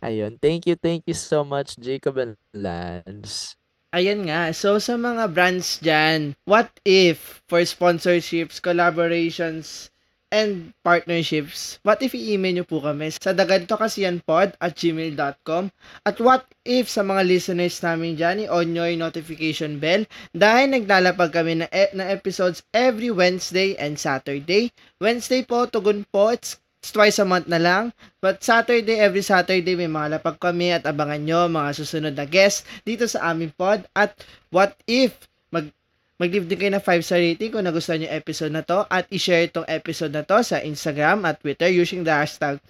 Ayun. 0.00 0.36
Thank 0.38 0.64
you, 0.64 0.76
thank 0.76 1.04
you 1.04 1.12
so 1.12 1.42
much, 1.42 1.76
Jacob 1.76 2.16
and 2.16 2.36
Lance. 2.54 3.56
Ayan 3.90 4.26
nga. 4.26 4.50
So, 4.50 4.76
sa 4.76 4.96
mga 4.96 5.30
brands 5.30 5.78
dyan, 5.78 6.34
what 6.44 6.66
if 6.82 7.44
for 7.46 7.62
sponsorships, 7.62 8.58
collaborations, 8.58 9.92
and 10.34 10.74
partnerships, 10.82 11.78
what 11.86 12.02
if 12.02 12.10
i-email 12.10 12.58
nyo 12.58 12.66
po 12.66 12.82
kami 12.82 13.14
sa 13.14 13.30
daganitokasiyanpod 13.30 14.58
at 14.58 14.72
gmail.com 14.74 15.70
at 16.02 16.16
what 16.18 16.42
if 16.66 16.90
sa 16.90 17.06
mga 17.06 17.22
listeners 17.22 17.78
namin 17.78 18.18
dyan, 18.18 18.50
i-on 18.50 18.74
nyo 18.74 18.82
yung 18.90 19.06
notification 19.06 19.78
bell 19.78 20.02
dahil 20.34 20.74
naglalapag 20.74 21.30
kami 21.30 21.62
na, 21.62 21.70
e- 21.70 21.94
na 21.94 22.10
episodes 22.10 22.66
every 22.74 23.14
Wednesday 23.14 23.78
and 23.78 23.94
Saturday. 23.94 24.74
Wednesday 24.98 25.46
po, 25.46 25.70
tugon 25.70 26.02
po, 26.10 26.34
it's 26.34 26.58
it's 26.84 26.92
twice 26.92 27.16
a 27.16 27.24
month 27.24 27.48
na 27.48 27.56
lang. 27.56 27.96
But 28.20 28.44
Saturday, 28.44 29.00
every 29.00 29.24
Saturday, 29.24 29.72
may 29.72 29.88
mga 29.88 30.20
lapag 30.20 30.36
kami 30.36 30.76
at 30.76 30.84
abangan 30.84 31.24
nyo 31.24 31.48
mga 31.48 31.80
susunod 31.80 32.12
na 32.12 32.28
guests 32.28 32.68
dito 32.84 33.08
sa 33.08 33.32
aming 33.32 33.56
pod. 33.56 33.88
At 33.96 34.20
what 34.52 34.76
if 34.84 35.16
mag 35.48 35.72
mag-leave 36.20 36.46
din 36.46 36.58
kayo 36.58 36.72
ng 36.74 36.84
5-star 36.84 37.20
rating 37.20 37.50
kung 37.50 37.66
nagustuhan 37.66 38.04
yung 38.06 38.14
episode 38.14 38.52
na 38.54 38.62
to 38.62 38.86
at 38.86 39.04
i-share 39.10 39.50
itong 39.50 39.66
episode 39.66 40.14
na 40.14 40.22
to 40.22 40.38
sa 40.42 40.62
Instagram 40.62 41.26
at 41.26 41.42
Twitter 41.42 41.66
using 41.66 42.06
the 42.06 42.14
hashtag 42.14 42.62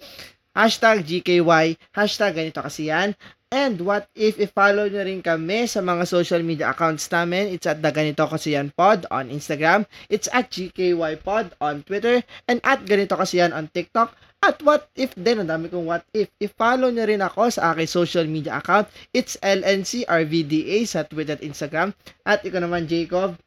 hashtag 0.55 1.03
GKY, 1.03 1.75
hashtag 1.93 2.31
ganito 2.33 2.63
kasi 2.63 2.87
yan. 2.87 3.13
And 3.55 3.77
what 3.87 4.11
if 4.17 4.35
i-follow 4.35 4.89
nyo 4.89 5.05
rin 5.05 5.21
kami 5.21 5.69
sa 5.69 5.79
mga 5.79 6.03
social 6.09 6.41
media 6.41 6.73
accounts 6.73 7.07
namin. 7.07 7.53
It's 7.55 7.69
at 7.69 7.79
the 7.79 7.87
Ganito 7.87 8.27
Kasi 8.27 8.57
Yan 8.57 8.73
Pod 8.75 9.07
on 9.07 9.31
Instagram. 9.31 9.87
It's 10.11 10.27
at 10.33 10.51
GKY 10.51 11.23
Pod 11.23 11.55
on 11.63 11.85
Twitter. 11.87 12.19
And 12.51 12.59
at 12.67 12.83
Ganito 12.83 13.15
Kasi 13.15 13.39
Yan 13.39 13.55
on 13.55 13.71
TikTok. 13.71 14.11
At 14.45 14.61
what 14.61 14.93
if 14.93 15.09
din, 15.17 15.41
ang 15.41 15.49
dami 15.49 15.73
kong 15.73 15.89
what 15.89 16.05
if. 16.13 16.29
I-follow 16.37 16.93
nyo 16.93 17.09
rin 17.09 17.25
ako 17.25 17.49
sa 17.49 17.73
aking 17.73 17.89
social 17.89 18.29
media 18.29 18.61
account. 18.61 18.85
It's 19.09 19.41
LNCRVDA 19.41 20.85
sa 20.85 21.01
Twitter 21.01 21.33
at 21.33 21.41
Instagram. 21.41 21.97
At 22.21 22.45
ikaw 22.45 22.61
naman, 22.61 22.85
Jacob. 22.85 23.41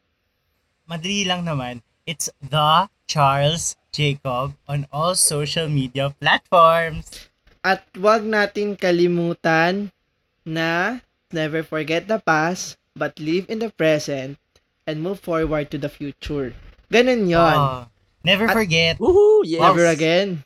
Madali 0.91 1.23
lang 1.23 1.47
naman. 1.47 1.79
It's 2.03 2.27
the 2.43 2.91
Charles 3.07 3.79
Jacob 3.95 4.59
on 4.67 4.91
all 4.91 5.15
social 5.15 5.71
media 5.71 6.11
platforms. 6.19 7.31
At 7.63 7.87
wag 7.95 8.27
natin 8.27 8.75
kalimutan 8.75 9.95
na 10.43 10.99
never 11.31 11.63
forget 11.63 12.11
the 12.11 12.19
past, 12.19 12.75
but 12.91 13.15
live 13.23 13.47
in 13.47 13.63
the 13.63 13.71
present 13.71 14.35
and 14.83 14.99
move 14.99 15.23
forward 15.23 15.71
to 15.71 15.79
the 15.79 15.87
future. 15.87 16.51
Ganun 16.91 17.31
yon. 17.31 17.55
Oh, 17.55 17.87
never 18.27 18.51
At- 18.51 18.57
forget. 18.57 18.99
Woohoo! 18.99 19.47
Yes! 19.47 19.63
Never 19.63 19.87
again. 19.87 20.43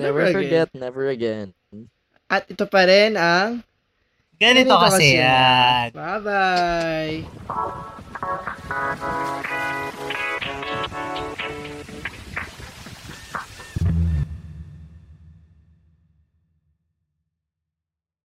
Never, 0.00 0.24
Never 0.24 0.32
forget, 0.32 0.68
never 0.72 1.12
again. 1.12 1.52
At 2.30 2.48
ito 2.48 2.64
pa 2.64 2.88
rin 2.88 3.20
ang 3.20 3.60
Ganito 4.40 4.72
kasi 4.72 5.20
yan. 5.20 5.92
Bye-bye. 5.92 7.28